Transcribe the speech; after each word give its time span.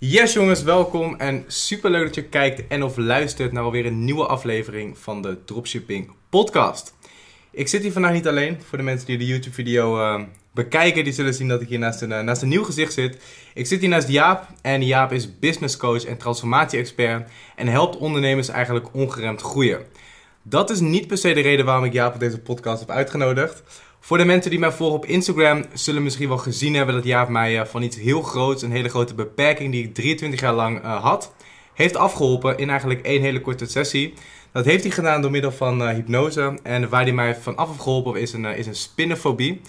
Yes 0.00 0.32
jongens, 0.32 0.62
welkom 0.62 1.14
en 1.14 1.44
super 1.46 1.90
leuk 1.90 2.04
dat 2.04 2.14
je 2.14 2.24
kijkt 2.24 2.66
en 2.68 2.82
of 2.82 2.96
luistert 2.96 3.52
naar 3.52 3.62
alweer 3.62 3.86
een 3.86 4.04
nieuwe 4.04 4.26
aflevering 4.26 4.98
van 4.98 5.22
de 5.22 5.44
Dropshipping 5.44 6.10
Podcast. 6.28 6.94
Ik 7.50 7.68
zit 7.68 7.82
hier 7.82 7.92
vandaag 7.92 8.12
niet 8.12 8.28
alleen. 8.28 8.62
Voor 8.62 8.78
de 8.78 8.84
mensen 8.84 9.06
die 9.06 9.18
de 9.18 9.26
YouTube 9.26 9.54
video 9.54 9.98
uh, 9.98 10.22
bekijken, 10.52 11.04
die 11.04 11.12
zullen 11.12 11.34
zien 11.34 11.48
dat 11.48 11.60
ik 11.60 11.68
hier 11.68 11.78
naast 11.78 12.02
een, 12.02 12.10
uh, 12.10 12.20
naast 12.20 12.42
een 12.42 12.48
nieuw 12.48 12.64
gezicht 12.64 12.92
zit. 12.92 13.18
Ik 13.54 13.66
zit 13.66 13.80
hier 13.80 13.88
naast 13.88 14.08
Jaap 14.08 14.48
en 14.62 14.86
Jaap 14.86 15.12
is 15.12 15.38
business 15.38 15.76
coach 15.76 16.04
en 16.04 16.16
transformatie-expert 16.16 17.30
en 17.56 17.66
helpt 17.68 17.96
ondernemers 17.96 18.48
eigenlijk 18.48 18.94
ongeremd 18.94 19.40
groeien. 19.40 19.80
Dat 20.42 20.70
is 20.70 20.80
niet 20.80 21.06
per 21.06 21.18
se 21.18 21.32
de 21.32 21.40
reden 21.40 21.64
waarom 21.64 21.84
ik 21.84 21.92
Jaap 21.92 22.14
op 22.14 22.20
deze 22.20 22.38
podcast 22.38 22.80
heb 22.80 22.90
uitgenodigd. 22.90 23.62
Voor 24.08 24.18
de 24.18 24.24
mensen 24.24 24.50
die 24.50 24.60
mij 24.60 24.72
volgen 24.72 24.96
op 24.96 25.04
Instagram 25.04 25.64
zullen 25.72 26.02
misschien 26.02 26.28
wel 26.28 26.38
gezien 26.38 26.74
hebben 26.74 26.94
dat 26.94 27.04
Jaap 27.04 27.28
mij 27.28 27.60
uh, 27.60 27.64
van 27.64 27.82
iets 27.82 27.96
heel 27.96 28.22
groots, 28.22 28.62
een 28.62 28.70
hele 28.70 28.88
grote 28.88 29.14
beperking 29.14 29.72
die 29.72 29.84
ik 29.84 29.94
23 29.94 30.40
jaar 30.40 30.54
lang 30.54 30.84
uh, 30.84 31.02
had, 31.02 31.34
heeft 31.74 31.96
afgeholpen 31.96 32.58
in 32.58 32.70
eigenlijk 32.70 33.02
één 33.02 33.22
hele 33.22 33.40
korte 33.40 33.66
sessie. 33.66 34.14
Dat 34.52 34.64
heeft 34.64 34.82
hij 34.82 34.92
gedaan 34.92 35.22
door 35.22 35.30
middel 35.30 35.52
van 35.52 35.82
uh, 35.82 35.88
hypnose 35.88 36.58
en 36.62 36.88
waar 36.88 37.02
hij 37.02 37.12
mij 37.12 37.36
van 37.36 37.56
af 37.56 37.68
heeft 37.68 37.80
geholpen 37.80 38.20
is 38.20 38.32
een, 38.32 38.44
is 38.44 38.66
een 38.66 38.74
spinnenfobie. 38.74 39.60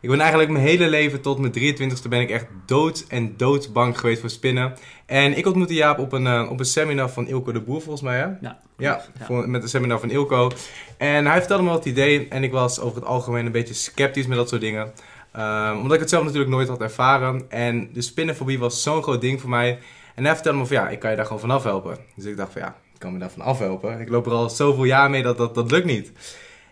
Ik 0.00 0.08
ben 0.08 0.20
eigenlijk 0.20 0.50
mijn 0.50 0.64
hele 0.64 0.88
leven 0.88 1.20
tot 1.20 1.38
mijn 1.38 1.52
23ste 1.52 2.08
ben 2.08 2.20
ik 2.20 2.30
echt 2.30 2.46
dood 2.66 3.04
en 3.08 3.36
doodsbang 3.36 3.98
geweest 3.98 4.20
voor 4.20 4.30
spinnen. 4.30 4.74
En 5.08 5.36
ik 5.36 5.46
ontmoette 5.46 5.74
Jaap 5.74 5.98
op 5.98 6.12
een, 6.12 6.48
op 6.48 6.58
een 6.58 6.64
seminar 6.64 7.10
van 7.10 7.26
Ilko 7.26 7.52
de 7.52 7.60
Boer 7.60 7.80
volgens 7.80 8.02
mij 8.02 8.18
hè? 8.18 8.26
Ja. 8.40 8.58
Ja, 8.76 9.04
voor, 9.20 9.48
met 9.48 9.62
een 9.62 9.68
seminar 9.68 10.00
van 10.00 10.10
Ilko. 10.10 10.50
En 10.96 11.26
hij 11.26 11.38
vertelde 11.38 11.62
me 11.62 11.70
wat 11.70 11.84
idee 11.84 12.28
en 12.28 12.44
ik 12.44 12.52
was 12.52 12.80
over 12.80 12.96
het 12.96 13.06
algemeen 13.06 13.46
een 13.46 13.52
beetje 13.52 13.74
sceptisch 13.74 14.26
met 14.26 14.36
dat 14.36 14.48
soort 14.48 14.60
dingen. 14.60 14.92
Um, 15.36 15.76
omdat 15.76 15.92
ik 15.92 16.00
het 16.00 16.10
zelf 16.10 16.24
natuurlijk 16.24 16.50
nooit 16.50 16.68
had 16.68 16.80
ervaren. 16.80 17.50
En 17.50 17.92
de 17.92 18.00
spinnenfobie 18.00 18.58
was 18.58 18.82
zo'n 18.82 19.02
groot 19.02 19.20
ding 19.20 19.40
voor 19.40 19.50
mij. 19.50 19.78
En 20.14 20.24
hij 20.24 20.34
vertelde 20.34 20.58
me 20.58 20.66
van 20.66 20.76
ja, 20.76 20.88
ik 20.88 20.98
kan 20.98 21.10
je 21.10 21.16
daar 21.16 21.24
gewoon 21.24 21.40
vanaf 21.40 21.62
helpen. 21.62 21.98
Dus 22.14 22.24
ik 22.24 22.36
dacht 22.36 22.52
van 22.52 22.62
ja, 22.62 22.76
ik 22.94 22.98
kan 22.98 23.12
me 23.12 23.18
daar 23.18 23.30
van 23.30 23.42
afhelpen. 23.42 24.00
Ik 24.00 24.08
loop 24.08 24.26
er 24.26 24.32
al 24.32 24.50
zoveel 24.50 24.84
jaar 24.84 25.10
mee 25.10 25.22
dat 25.22 25.38
dat, 25.38 25.54
dat 25.54 25.70
lukt 25.70 25.86
niet. 25.86 26.12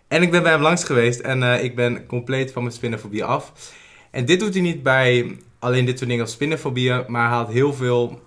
En 0.09 0.23
ik 0.23 0.31
ben 0.31 0.43
bij 0.43 0.53
hem 0.53 0.63
langs 0.63 0.85
geweest 0.85 1.21
en 1.21 1.43
uh, 1.43 1.65
ik 1.65 1.77
ben 1.77 2.07
compleet 2.07 2.53
van 2.53 2.63
mijn 2.63 2.75
spinnenfobie 2.75 3.25
af. 3.25 3.53
En 4.11 4.25
dit 4.25 4.41
doet 4.41 4.53
hij 4.53 4.63
niet 4.63 4.83
bij 4.83 5.37
alleen 5.59 5.85
dit 5.85 5.97
soort 5.97 6.11
dingen 6.11 6.25
als 6.25 6.35
spinnenfobieën, 6.35 7.05
maar 7.07 7.29
hij 7.29 7.37
had 7.37 7.53
heel 7.53 7.73
veel 7.73 8.21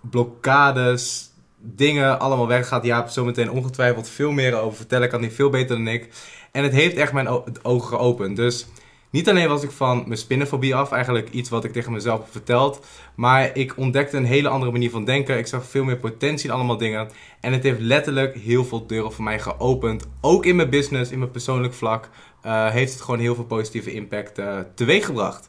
blokkades, 0.00 1.30
dingen 1.56 2.20
allemaal 2.20 2.46
weg. 2.46 2.68
Gaat 2.68 2.84
Jaap 2.84 3.08
zometeen 3.08 3.50
ongetwijfeld 3.50 4.08
veel 4.08 4.30
meer 4.30 4.60
over 4.60 4.76
vertellen. 4.76 5.08
Kan 5.08 5.20
hij 5.20 5.30
veel 5.30 5.50
beter 5.50 5.76
dan 5.76 5.86
ik. 5.86 6.08
En 6.52 6.62
het 6.62 6.72
heeft 6.72 6.96
echt 6.96 7.12
mijn 7.12 7.28
ogen 7.62 7.88
geopend. 7.88 8.36
Dus 8.36 8.66
niet 9.10 9.28
alleen 9.28 9.48
was 9.48 9.62
ik 9.62 9.70
van 9.70 10.02
mijn 10.06 10.18
spinnenfobie 10.18 10.74
af, 10.74 10.92
eigenlijk 10.92 11.30
iets 11.30 11.48
wat 11.48 11.64
ik 11.64 11.72
tegen 11.72 11.92
mezelf 11.92 12.18
heb 12.20 12.30
verteld. 12.30 12.86
Maar 13.14 13.56
ik 13.56 13.76
ontdekte 13.76 14.16
een 14.16 14.24
hele 14.24 14.48
andere 14.48 14.72
manier 14.72 14.90
van 14.90 15.04
denken. 15.04 15.38
Ik 15.38 15.46
zag 15.46 15.64
veel 15.64 15.84
meer 15.84 15.96
potentie 15.96 16.48
in 16.48 16.54
allemaal 16.54 16.76
dingen. 16.76 17.08
En 17.40 17.52
het 17.52 17.62
heeft 17.62 17.80
letterlijk 17.80 18.34
heel 18.34 18.64
veel 18.64 18.86
deuren 18.86 19.12
voor 19.12 19.24
mij 19.24 19.40
geopend. 19.40 20.06
Ook 20.20 20.46
in 20.46 20.56
mijn 20.56 20.70
business, 20.70 21.10
in 21.10 21.18
mijn 21.18 21.30
persoonlijk 21.30 21.74
vlak. 21.74 22.08
Uh, 22.46 22.70
heeft 22.70 22.92
het 22.92 23.02
gewoon 23.02 23.20
heel 23.20 23.34
veel 23.34 23.44
positieve 23.44 23.92
impact 23.92 24.38
uh, 24.38 24.58
teweeg 24.74 25.04
gebracht. 25.04 25.48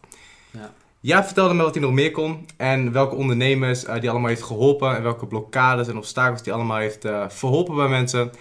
Ja. 0.52 0.74
Ja, 1.04 1.24
vertelde 1.26 1.54
me 1.54 1.64
wat 1.64 1.74
hij 1.74 1.84
nog 1.84 1.92
meer 1.92 2.12
kon 2.12 2.46
en 2.58 2.92
welke 2.92 3.16
ondernemers 3.16 3.86
uh, 3.86 4.00
die 4.00 4.10
allemaal 4.10 4.30
heeft 4.30 4.44
geholpen 4.44 4.96
en 4.96 5.04
welke 5.04 5.28
blokkades 5.28 5.88
en 5.88 5.98
obstakels 5.98 6.44
die 6.44 6.54
allemaal 6.54 6.78
heeft 6.78 7.06
uh, 7.06 7.30
verholpen 7.30 7.76
bij 7.76 7.88
mensen. 7.88 8.32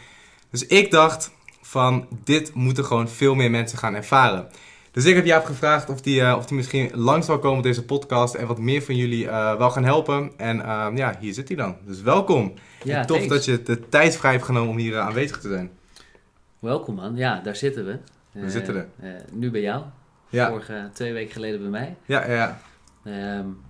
Dus 0.51 0.67
ik 0.67 0.91
dacht 0.91 1.31
van 1.63 2.07
dit 2.25 2.55
moeten 2.55 2.85
gewoon 2.85 3.09
veel 3.09 3.35
meer 3.35 3.51
mensen 3.51 3.79
gaan 3.79 3.95
ervaren. 3.95 4.49
Dus 4.91 5.05
ik 5.05 5.15
heb 5.15 5.25
Jaap 5.25 5.45
gevraagd 5.45 5.91
of 5.91 6.01
die, 6.01 6.21
uh, 6.21 6.35
of 6.39 6.47
die 6.47 6.57
misschien 6.57 6.91
langs 6.95 7.27
wil 7.27 7.39
komen 7.39 7.59
op 7.59 7.63
deze 7.63 7.85
podcast 7.85 8.35
en 8.35 8.47
wat 8.47 8.59
meer 8.59 8.83
van 8.83 8.97
jullie 8.97 9.27
wel 9.27 9.71
gaan 9.71 9.85
helpen. 9.85 10.31
En 10.37 10.57
ja, 10.97 11.17
hier 11.21 11.35
zit 11.35 11.49
hij 11.49 11.57
dan. 11.57 11.77
Dus 11.87 12.03
welkom. 12.03 12.55
Ja, 12.83 13.05
tof 13.05 13.17
thanks. 13.17 13.35
dat 13.35 13.45
je 13.45 13.63
de 13.63 13.89
tijd 13.89 14.17
vrij 14.17 14.33
hebt 14.33 14.45
genomen 14.45 14.69
om 14.69 14.77
hier 14.77 14.99
aanwezig 14.99 15.41
te 15.41 15.49
zijn. 15.49 15.71
Welkom 16.59 16.95
man, 16.95 17.17
ja, 17.17 17.41
daar 17.41 17.57
zitten 17.57 17.87
we. 17.87 17.99
We 18.33 18.51
zitten 18.51 18.77
er. 18.77 18.89
nu 19.33 19.51
bij 19.51 19.61
jou. 19.61 19.83
Ja. 20.31 20.49
Vorige 20.49 20.89
twee 20.93 21.13
weken 21.13 21.33
geleden 21.33 21.61
bij 21.61 21.71
mij. 21.71 21.97
Ja, 22.07 22.31
ja. 22.31 22.61
Um, 23.39 23.61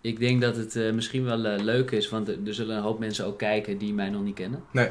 ik 0.00 0.18
denk 0.18 0.40
dat 0.40 0.56
het 0.56 0.76
uh, 0.76 0.92
misschien 0.92 1.24
wel 1.24 1.46
uh, 1.46 1.58
leuk 1.58 1.90
is, 1.90 2.08
want 2.08 2.28
er 2.28 2.54
zullen 2.54 2.76
een 2.76 2.82
hoop 2.82 2.98
mensen 2.98 3.26
ook 3.26 3.38
kijken 3.38 3.78
die 3.78 3.92
mij 3.92 4.10
nog 4.10 4.22
niet 4.22 4.34
kennen. 4.34 4.62
Nee. 4.70 4.88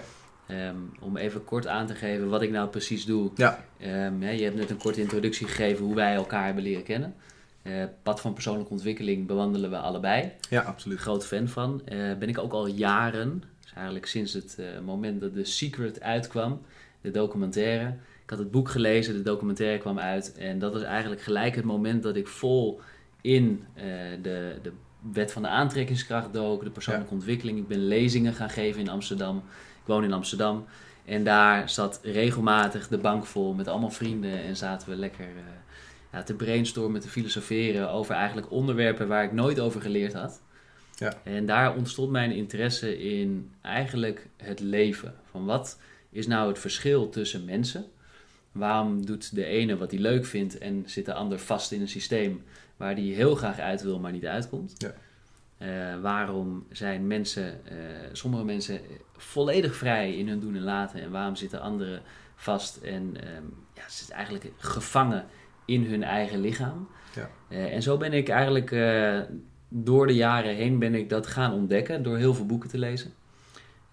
Um, 0.52 0.92
om 1.00 1.18
even 1.18 1.44
kort 1.44 1.68
aan 1.68 1.88
te 1.88 1.96
geven 1.96 2.30
wat 2.30 2.42
ik 2.42 2.52
nou 2.52 2.70
precies 2.70 3.06
doe. 3.06 3.32
Ja. 3.36 3.66
Um, 3.82 4.24
ja, 4.24 4.30
je 4.30 4.44
hebt 4.44 4.56
net 4.56 4.70
een 4.70 4.78
korte 4.78 5.02
introductie 5.02 5.48
gegeven 5.48 5.86
hoe 5.86 5.96
wij 5.96 6.14
elkaar 6.14 6.46
hebben 6.46 6.64
leren 6.64 6.84
kennen. 6.84 7.16
Uh, 7.64 7.84
pad 8.04 8.22
van 8.22 8.34
persoonlijke 8.34 8.72
ontwikkeling 8.72 9.28
bewandelen 9.28 9.70
we 9.70 9.78
allebei. 9.78 10.32
Ja, 10.50 10.62
absoluut. 10.62 11.00
Groot 11.00 11.26
fan 11.26 11.48
van. 11.48 11.82
ben 12.20 12.30
ik 12.30 12.38
ook 12.38 12.52
al 12.52 12.68
jaren, 12.68 13.44
dus 13.62 13.74
eigenlijk 13.74 14.06
sinds 14.06 14.34
het 14.34 14.58
moment 14.86 15.22
dat 15.22 15.34
The 15.34 15.44
Secret 15.44 16.02
uitkwam, 16.02 16.62
de 17.02 17.12
documentaire. 17.12 17.94
Ik 18.30 18.36
had 18.36 18.44
het 18.44 18.54
boek 18.54 18.70
gelezen, 18.70 19.14
de 19.14 19.22
documentaire 19.22 19.78
kwam 19.78 20.00
uit. 20.00 20.34
En 20.38 20.60
dat 20.60 20.74
was 20.74 20.82
eigenlijk 20.82 21.22
gelijk 21.22 21.56
het 21.56 21.66
moment 21.66 22.04
dat 22.04 22.16
ik 22.16 22.28
vol 22.28 22.82
in 23.22 23.64
uh, 23.76 23.84
de, 24.22 24.58
de 24.62 24.72
wet 25.14 25.32
van 25.32 25.42
de 25.42 25.48
aantrekkingskracht 25.48 26.34
dook, 26.34 26.64
de 26.64 26.70
persoonlijke 26.70 27.10
ja. 27.10 27.16
ontwikkeling. 27.16 27.58
Ik 27.58 27.68
ben 27.68 27.88
lezingen 27.88 28.34
gaan 28.34 28.50
geven 28.50 28.82
in 28.82 28.90
Amsterdam. 28.90 29.38
Ik 29.82 29.86
woon 29.86 30.04
in 30.04 30.14
Amsterdam. 30.14 30.66
En 31.06 31.24
daar 31.24 31.70
zat 31.70 32.00
regelmatig 32.04 32.88
de 32.88 32.98
bank 32.98 33.26
vol 33.26 33.54
met 33.54 33.68
allemaal 33.68 33.92
vrienden. 33.92 34.44
En 34.44 34.56
zaten 34.56 34.90
we 34.90 34.96
lekker 34.96 35.26
uh, 35.26 35.42
ja, 36.12 36.24
te 36.24 36.34
brainstormen, 36.34 37.02
te 37.02 37.10
filosoferen 37.10 37.92
over 37.92 38.16
eigenlijk 38.16 38.52
onderwerpen 38.52 39.08
waar 39.08 39.24
ik 39.24 39.32
nooit 39.32 39.60
over 39.60 39.82
geleerd 39.82 40.14
had. 40.14 40.42
Ja. 40.96 41.14
En 41.24 41.46
daar 41.46 41.76
ontstond 41.76 42.12
mijn 42.12 42.32
interesse 42.32 43.00
in 43.00 43.52
eigenlijk 43.62 44.28
het 44.38 44.60
leven. 44.60 45.14
Van 45.32 45.46
wat 45.46 45.80
is 46.10 46.28
nou 46.28 46.48
het 46.48 46.60
verschil 46.60 47.10
tussen 47.10 47.46
mensen? 47.46 47.86
Waarom 48.52 49.06
doet 49.06 49.36
de 49.36 49.46
ene 49.46 49.78
wat 49.78 49.92
hij 49.92 50.00
leuk 50.00 50.26
vindt 50.26 50.58
en 50.58 50.84
zit 50.86 51.06
de 51.06 51.14
ander 51.14 51.40
vast 51.40 51.72
in 51.72 51.82
een 51.82 51.88
systeem 51.88 52.44
waar 52.78 52.94
hij 52.94 53.04
heel 53.04 53.36
graag 53.36 53.60
uit 53.60 53.82
wil, 53.82 54.00
maar 54.00 54.12
niet 54.12 54.26
uitkomt? 54.26 54.76
Ja. 54.78 54.94
Uh, 55.62 56.02
waarom 56.02 56.66
zijn 56.72 57.08
mensen, 57.08 57.62
uh, 57.72 57.78
sommige 58.12 58.44
mensen 58.44 58.80
volledig 59.18 59.76
vrij 59.76 60.16
in 60.16 60.28
hun 60.28 60.40
doen 60.40 60.56
en 60.56 60.62
laten 60.62 61.02
en 61.02 61.12
waarom 61.12 61.36
zitten 61.36 61.62
anderen 61.62 62.02
vast 62.36 62.78
en 62.78 63.02
um, 63.36 63.54
ja, 63.76 63.82
ze 63.90 63.98
zitten 63.98 64.16
eigenlijk 64.16 64.52
gevangen 64.58 65.26
in 65.66 65.84
hun 65.84 66.04
eigen 66.04 66.40
lichaam? 66.40 66.90
Ja. 67.16 67.30
Uh, 67.50 67.74
en 67.74 67.82
zo 67.82 67.98
ben 67.98 68.14
ik 68.14 68.30
eigenlijk 68.30 68.70
door 69.70 70.08
de 70.08 70.16
jaren 70.16 70.56
heen 70.56 70.80
ben 70.80 70.96
ik 70.96 71.10
dat 71.10 71.28
gaan 71.28 71.54
ontdekken 71.54 72.04
door 72.04 72.18
heel 72.18 72.34
veel 72.34 72.46
boeken 72.46 72.70
te 72.70 72.78
lezen. 72.78 73.14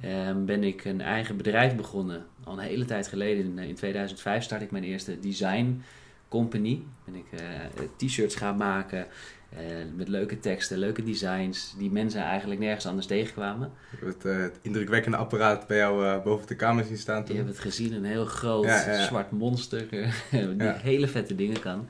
Um, 0.05 0.45
ben 0.45 0.65
ik 0.65 0.85
een 0.85 1.01
eigen 1.01 1.37
bedrijf 1.37 1.77
begonnen. 1.77 2.27
Al 2.45 2.53
een 2.53 2.65
hele 2.65 2.85
tijd 2.85 3.09
geleden, 3.09 3.45
in, 3.45 3.59
in 3.59 3.75
2005, 3.75 4.43
start 4.43 4.63
ik 4.63 4.71
mijn 4.71 4.85
eerste 4.85 5.21
design 5.21 5.83
company. 6.29 6.83
Ben 7.05 7.15
ik 7.15 7.41
uh, 7.41 7.87
t-shirts 7.97 8.35
gaan 8.35 8.57
maken 8.57 9.07
uh, 9.53 9.59
met 9.97 10.09
leuke 10.09 10.39
teksten, 10.39 10.79
leuke 10.79 11.03
designs, 11.03 11.75
die 11.79 11.91
mensen 11.91 12.21
eigenlijk 12.21 12.61
nergens 12.61 12.87
anders 12.87 13.07
tegenkwamen. 13.07 13.73
Ik 13.93 13.99
heb 13.99 14.23
het, 14.23 14.59
indrukwekkende 14.63 15.17
apparaat 15.17 15.67
bij 15.67 15.77
jou 15.77 16.21
boven 16.23 16.47
de 16.47 16.57
kamer 16.57 16.85
zien 16.85 16.99
staan 16.99 17.25
toen. 17.25 17.37
Je 17.37 17.43
hebt 17.43 17.55
het 17.55 17.63
gezien, 17.63 17.93
een 17.93 18.05
heel 18.05 18.25
groot 18.25 18.71
zwart 19.09 19.31
monster, 19.31 19.89
die 20.31 20.69
hele 20.69 21.09
vette 21.09 21.35
dingen 21.35 21.61
kan. 21.61 21.89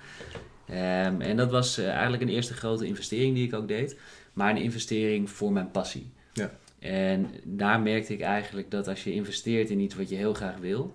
Um, 0.70 1.20
en 1.20 1.36
dat 1.36 1.50
was 1.50 1.78
eigenlijk 1.78 2.22
een 2.22 2.28
eerste 2.28 2.54
grote 2.54 2.86
investering 2.86 3.34
die 3.34 3.46
ik 3.46 3.54
ook 3.54 3.68
deed, 3.68 3.96
maar 4.32 4.50
een 4.50 4.62
investering 4.62 5.30
voor 5.30 5.52
mijn 5.52 5.70
passie. 5.70 6.10
Ja. 6.32 6.50
En 6.86 7.30
daar 7.44 7.80
merkte 7.80 8.12
ik 8.12 8.20
eigenlijk 8.20 8.70
dat 8.70 8.88
als 8.88 9.04
je 9.04 9.12
investeert 9.12 9.70
in 9.70 9.80
iets 9.80 9.94
wat 9.94 10.08
je 10.08 10.14
heel 10.16 10.34
graag 10.34 10.56
wil, 10.56 10.94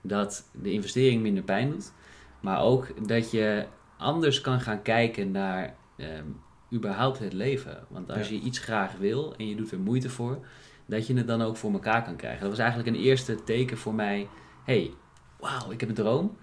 dat 0.00 0.48
de 0.62 0.72
investering 0.72 1.22
minder 1.22 1.42
pijn 1.42 1.70
doet. 1.70 1.92
Maar 2.40 2.60
ook 2.62 3.08
dat 3.08 3.30
je 3.30 3.64
anders 3.98 4.40
kan 4.40 4.60
gaan 4.60 4.82
kijken 4.82 5.30
naar 5.30 5.74
um, 5.96 6.36
überhaupt 6.72 7.18
het 7.18 7.32
leven. 7.32 7.84
Want 7.88 8.10
als 8.10 8.28
Ja. 8.28 8.34
je 8.34 8.40
iets 8.40 8.58
graag 8.58 8.96
wil 8.96 9.34
en 9.36 9.48
je 9.48 9.54
doet 9.56 9.72
er 9.72 9.78
moeite 9.80 10.08
voor, 10.10 10.46
dat 10.86 11.06
je 11.06 11.14
het 11.16 11.26
dan 11.26 11.42
ook 11.42 11.56
voor 11.56 11.72
elkaar 11.72 12.02
kan 12.04 12.16
krijgen. 12.16 12.40
Dat 12.40 12.50
was 12.50 12.58
eigenlijk 12.58 12.88
een 12.96 13.02
eerste 13.02 13.44
teken 13.44 13.78
voor 13.78 13.94
mij. 13.94 14.28
hey, 14.64 14.90
wauw, 15.38 15.70
ik 15.70 15.80
heb 15.80 15.88
een 15.88 15.94
droom. 15.94 16.36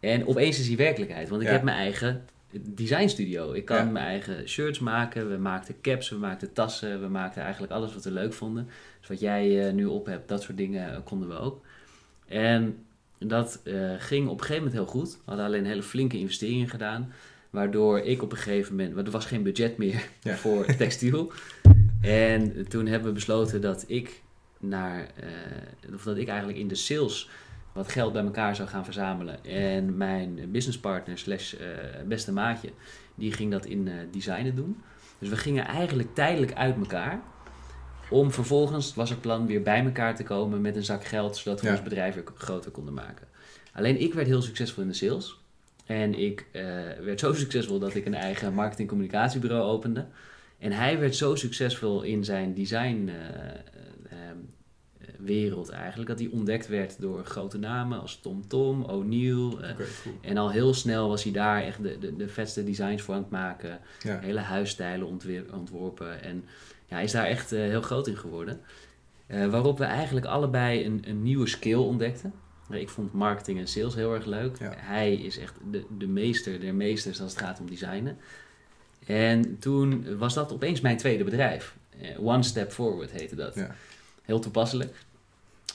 En 0.00 0.26
opeens 0.26 0.58
is 0.58 0.66
die 0.66 0.76
werkelijkheid. 0.76 1.28
Want 1.28 1.40
ik 1.42 1.46
Ja. 1.48 1.54
heb 1.54 1.62
mijn 1.62 1.76
eigen 1.76 2.24
designstudio. 2.58 3.52
Ik 3.52 3.64
kan 3.64 3.76
Ja. 3.76 3.84
mijn 3.84 4.04
eigen 4.06 4.48
shirts 4.48 4.78
maken. 4.78 5.30
We 5.30 5.36
maakten 5.36 5.74
caps, 5.80 6.08
we 6.08 6.16
maakten 6.16 6.52
tassen. 6.52 7.00
We 7.00 7.08
maakten 7.08 7.42
eigenlijk 7.42 7.72
alles 7.72 7.94
wat 7.94 8.04
we 8.04 8.10
leuk 8.10 8.32
vonden. 8.32 8.68
Dus 9.00 9.08
wat 9.08 9.20
jij 9.20 9.66
eh, 9.66 9.72
nu 9.74 9.84
op 9.86 10.06
hebt, 10.06 10.28
dat 10.28 10.42
soort 10.42 10.56
dingen 10.56 10.92
eh, 10.94 10.98
konden 11.04 11.28
we 11.28 11.38
ook. 11.38 11.60
En 12.28 12.84
dat 13.18 13.60
eh, 13.64 13.92
ging 13.98 14.28
op 14.28 14.32
een 14.40 14.46
gegeven 14.46 14.64
moment 14.64 14.72
heel 14.82 14.86
goed. 15.00 15.12
We 15.12 15.18
hadden 15.24 15.44
alleen 15.44 15.64
hele 15.64 15.82
flinke 15.82 16.18
investeringen 16.18 16.68
gedaan. 16.68 17.12
Waardoor 17.50 17.98
ik 18.00 18.22
op 18.22 18.30
een 18.32 18.38
gegeven 18.38 18.76
moment... 18.76 18.94
Want 18.94 19.06
er 19.06 19.12
was 19.12 19.26
geen 19.26 19.42
budget 19.42 19.76
meer 19.78 20.08
Ja. 20.22 20.36
voor 20.36 20.64
textiel. 20.76 21.32
En 22.00 22.68
toen 22.68 22.86
hebben 22.86 23.08
we 23.08 23.14
besloten 23.14 23.60
dat 23.60 23.84
ik 23.86 24.22
naar... 24.58 25.06
of 25.94 26.02
dat 26.02 26.16
ik 26.16 26.28
eigenlijk 26.28 26.58
in 26.58 26.68
de 26.68 26.74
sales 26.74 27.28
wat 27.72 27.88
geld 27.88 28.12
bij 28.12 28.22
elkaar 28.22 28.56
zou 28.56 28.68
gaan 28.68 28.84
verzamelen. 28.84 29.44
En 29.44 29.96
mijn 29.96 30.50
businesspartner 30.50 31.18
slash 31.18 31.54
eh, 31.54 31.66
beste 32.06 32.32
maatje... 32.32 32.70
die 33.14 33.32
ging 33.32 33.50
dat 33.50 33.66
in 33.66 33.88
eh, 33.88 33.94
designen 34.10 34.54
doen. 34.56 34.82
Dus 35.18 35.28
we 35.28 35.36
gingen 35.36 35.64
eigenlijk 35.66 36.14
tijdelijk 36.14 36.52
uit 36.52 36.76
elkaar. 36.76 37.20
Om 38.10 38.30
vervolgens, 38.32 38.94
was 38.94 39.10
het 39.10 39.20
plan, 39.20 39.46
weer 39.46 39.62
bij 39.62 39.84
elkaar 39.84 40.16
te 40.16 40.22
komen 40.22 40.60
met 40.60 40.76
een 40.76 40.84
zak 40.84 41.04
geld, 41.04 41.36
zodat 41.36 41.60
we 41.60 41.66
Ja. 41.66 41.72
ons 41.72 41.82
bedrijf 41.82 42.14
weer 42.14 42.24
groter 42.34 42.70
konden 42.70 42.94
maken. 42.94 43.26
Alleen 43.72 44.00
ik 44.00 44.14
werd 44.14 44.26
heel 44.26 44.42
succesvol 44.42 44.82
in 44.82 44.88
de 44.88 44.94
sales. 44.94 45.38
En 45.86 46.18
ik 46.18 46.46
eh, 46.52 46.62
werd 47.04 47.20
zo 47.20 47.32
succesvol 47.44 47.78
dat 47.78 47.94
ik 47.94 48.06
een 48.06 48.14
eigen 48.14 48.54
marketing 48.54 48.88
communicatiebureau 48.88 49.62
opende. 49.62 50.06
En 50.58 50.72
hij 50.72 50.98
werd 50.98 51.16
zo 51.16 51.34
succesvol 51.34 52.02
in 52.02 52.24
zijn 52.24 52.54
design 52.54 53.10
wereld 55.18 55.68
eigenlijk, 55.68 56.08
dat 56.08 56.18
hij 56.18 56.28
ontdekt 56.32 56.68
werd 56.68 57.00
door 57.00 57.24
grote 57.24 57.58
namen 57.58 58.00
als 58.00 58.20
Tom 58.22 58.48
Tom, 58.48 58.82
O'Neill. 58.82 59.56
eh, 59.60 59.76
cool. 59.76 60.14
en 60.20 60.36
al 60.36 60.50
heel 60.50 60.74
snel 60.74 61.08
was 61.08 61.22
hij 61.22 61.32
daar 61.32 61.62
echt 61.62 61.82
de, 61.82 61.98
de, 61.98 62.16
de 62.16 62.28
vetste 62.28 62.64
designs 62.64 63.02
voor 63.02 63.14
aan 63.14 63.20
het 63.20 63.30
maken. 63.30 63.78
Ja. 64.02 64.18
Hele 64.18 64.40
huisstijlen 64.40 65.06
ontworpen. 65.52 66.22
En 66.22 66.44
ja, 66.86 66.94
hij 66.94 67.04
is 67.04 67.12
daar 67.12 67.26
echt 67.26 67.52
eh, 67.52 67.60
heel 67.60 67.82
groot 67.82 68.06
in 68.06 68.16
geworden. 68.16 68.60
Eh, 69.26 69.46
waarop 69.46 69.78
we 69.78 69.84
eigenlijk 69.84 70.26
allebei 70.26 70.84
een, 70.84 71.02
een 71.06 71.22
nieuwe 71.22 71.46
skill 71.46 71.74
ontdekten. 71.74 72.32
Ik 72.70 72.88
vond 72.88 73.12
marketing 73.12 73.58
en 73.58 73.68
sales 73.68 73.94
heel 73.94 74.14
erg 74.14 74.24
leuk. 74.24 74.58
Ja. 74.58 74.72
Hij 74.76 75.14
is 75.14 75.38
echt 75.38 75.54
de, 75.70 75.84
de 75.98 76.06
meester 76.06 76.60
der 76.60 76.74
meesters 76.74 77.20
als 77.20 77.32
het 77.32 77.40
gaat 77.40 77.60
om 77.60 77.68
designen. 77.68 78.18
En 79.06 79.58
toen 79.58 80.18
was 80.18 80.34
dat 80.34 80.52
opeens 80.52 80.80
mijn 80.80 80.96
tweede 80.96 81.24
bedrijf. 81.24 81.76
One 82.18 82.42
Step 82.42 82.72
Forward 82.72 83.10
heette 83.10 83.34
dat. 83.34 83.54
Ja. 83.54 83.74
Heel 84.22 84.40
toepasselijk. 84.40 85.04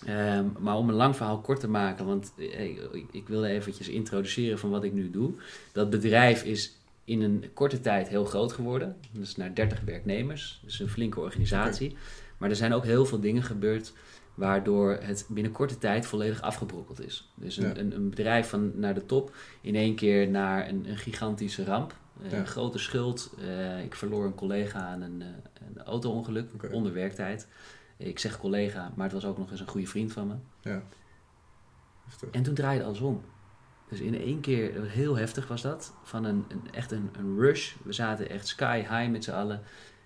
Ehm, 0.06 0.45
maar 0.59 0.75
om 0.75 0.89
een 0.89 0.95
lang 0.95 1.15
verhaal 1.15 1.39
kort 1.39 1.59
te 1.59 1.68
maken, 1.68 2.06
want 2.06 2.33
eh, 2.38 2.69
ik, 3.12 3.27
wilde 3.27 3.47
eventjes 3.47 3.88
introduceren 3.88 4.59
van 4.59 4.69
wat 4.69 4.83
ik 4.83 4.94
nu 4.94 5.12
doe. 5.12 5.33
Dat 5.71 5.89
bedrijf 5.89 6.44
is 6.44 6.77
in 7.06 7.21
een 7.21 7.45
korte 7.53 7.80
tijd 7.80 8.07
heel 8.07 8.25
groot 8.25 8.53
geworden. 8.53 8.95
Dus 9.12 9.36
naar 9.36 9.53
30 9.53 9.81
werknemers. 9.81 10.62
Dus 10.63 10.80
een 10.80 10.89
flinke 10.89 11.19
organisatie. 11.19 11.95
Maar 12.38 12.50
er 12.50 12.56
zijn 12.56 12.74
ook 12.74 12.83
heel 12.83 13.06
veel 13.06 13.19
dingen 13.19 13.44
gebeurd 13.44 13.94
waardoor 14.33 14.98
het 15.01 15.25
binnen 15.30 15.51
korte 15.51 15.77
tijd 15.77 16.06
volledig 16.06 16.41
afgebrokkeld 16.41 17.06
is. 17.06 17.31
Dus 17.36 17.57
een, 17.57 17.68
Ja. 17.68 17.77
een, 17.77 17.95
een 17.95 18.09
bedrijf 18.09 18.50
van 18.50 18.71
naar 18.75 18.94
de 18.94 19.06
top 19.06 19.36
in 19.62 19.75
één 19.75 19.95
keer 19.95 20.30
naar 20.30 20.69
een, 20.69 20.86
een 20.89 20.98
gigantische 20.98 21.63
ramp. 21.63 21.95
Eh, 22.24 22.31
Ja. 22.31 22.38
Een 22.38 22.48
grote 22.48 22.77
schuld. 22.77 23.33
Eh, 23.39 23.83
ik 23.83 23.95
verloor 23.95 24.25
een 24.25 24.36
collega 24.36 24.80
aan 24.80 25.01
een, 25.01 25.21
eh, 25.21 25.27
een 25.68 25.83
auto-ongeluk 25.83 26.50
onder 26.71 26.94
werktijd. 26.94 27.48
Ik 27.97 28.19
zeg 28.19 28.38
collega, 28.39 28.92
maar 28.95 29.06
het 29.06 29.13
was 29.13 29.25
ook 29.25 29.38
nog 29.38 29.51
eens 29.51 29.59
een 29.59 29.68
goede 29.68 29.88
vriend 29.88 30.12
van 30.13 30.27
me. 30.27 30.36
Ja. 30.62 30.83
Heftig. 32.06 32.30
En 32.30 32.44
toen 32.44 32.53
draaide 32.53 32.83
alles 32.83 33.00
om. 33.00 33.21
Dus 33.89 34.00
in 34.00 34.19
één 34.19 34.39
keer, 34.42 34.83
heel 34.83 35.15
heftig 35.18 35.47
was 35.47 35.62
dat, 35.62 35.94
van 36.03 36.24
een, 36.24 36.45
een, 36.47 36.62
echt 36.71 36.92
een, 36.92 37.09
een 37.18 37.38
rush. 37.39 37.74
We 37.83 37.94
zaten 37.94 38.30
echt 38.30 38.47
sky 38.47 38.77
high 38.80 39.09
met 39.09 39.24
z'n 39.24 39.31
allen 39.31 39.62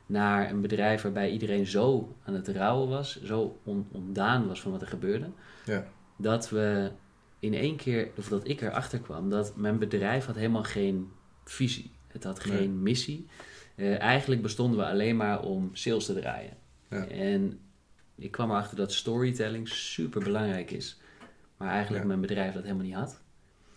naar 0.06 0.50
een 0.50 0.62
bedrijf 0.62 1.02
waarbij 1.02 1.32
iedereen 1.32 1.66
zo 1.68 2.16
aan 2.26 2.34
het 2.34 2.48
rouwen 2.48 2.90
was, 2.90 3.22
zo 3.24 3.60
on, 3.64 3.88
ontdaan 3.92 4.48
was 4.48 4.62
van 4.62 4.72
wat 4.72 4.82
er 4.82 4.88
gebeurde, 4.88 5.30
Ja. 5.66 5.86
dat 6.18 6.50
we 6.50 6.92
in 7.40 7.54
één 7.54 7.76
keer, 7.76 8.10
of 8.18 8.28
dat 8.28 8.48
ik 8.48 8.62
erachter 8.62 9.00
kwam, 9.00 9.30
dat 9.30 9.56
mijn 9.56 9.80
bedrijf 9.80 10.26
had 10.26 10.36
helemaal 10.36 10.64
geen 10.64 11.12
visie. 11.44 11.92
Het 12.08 12.24
had 12.24 12.46
Nee. 12.46 12.58
geen 12.58 12.82
missie. 12.82 13.28
Eh, 13.76 14.00
eigenlijk 14.00 14.42
bestonden 14.42 14.80
we 14.80 14.86
alleen 14.86 15.18
maar 15.18 15.42
om 15.44 15.70
sales 15.74 16.06
te 16.06 16.14
draaien. 16.14 16.58
Ja. 16.90 17.06
En 17.08 17.60
ik 18.20 18.32
kwam 18.32 18.50
erachter 18.50 18.78
dat 18.78 18.94
storytelling 18.94 19.68
super 19.68 20.24
belangrijk 20.24 20.72
is. 20.72 21.00
Maar 21.58 21.70
eigenlijk 21.70 22.02
Ja. 22.02 22.08
mijn 22.08 22.22
bedrijf 22.22 22.54
dat 22.54 22.64
helemaal 22.64 22.86
niet 22.86 22.94
had. 22.94 23.22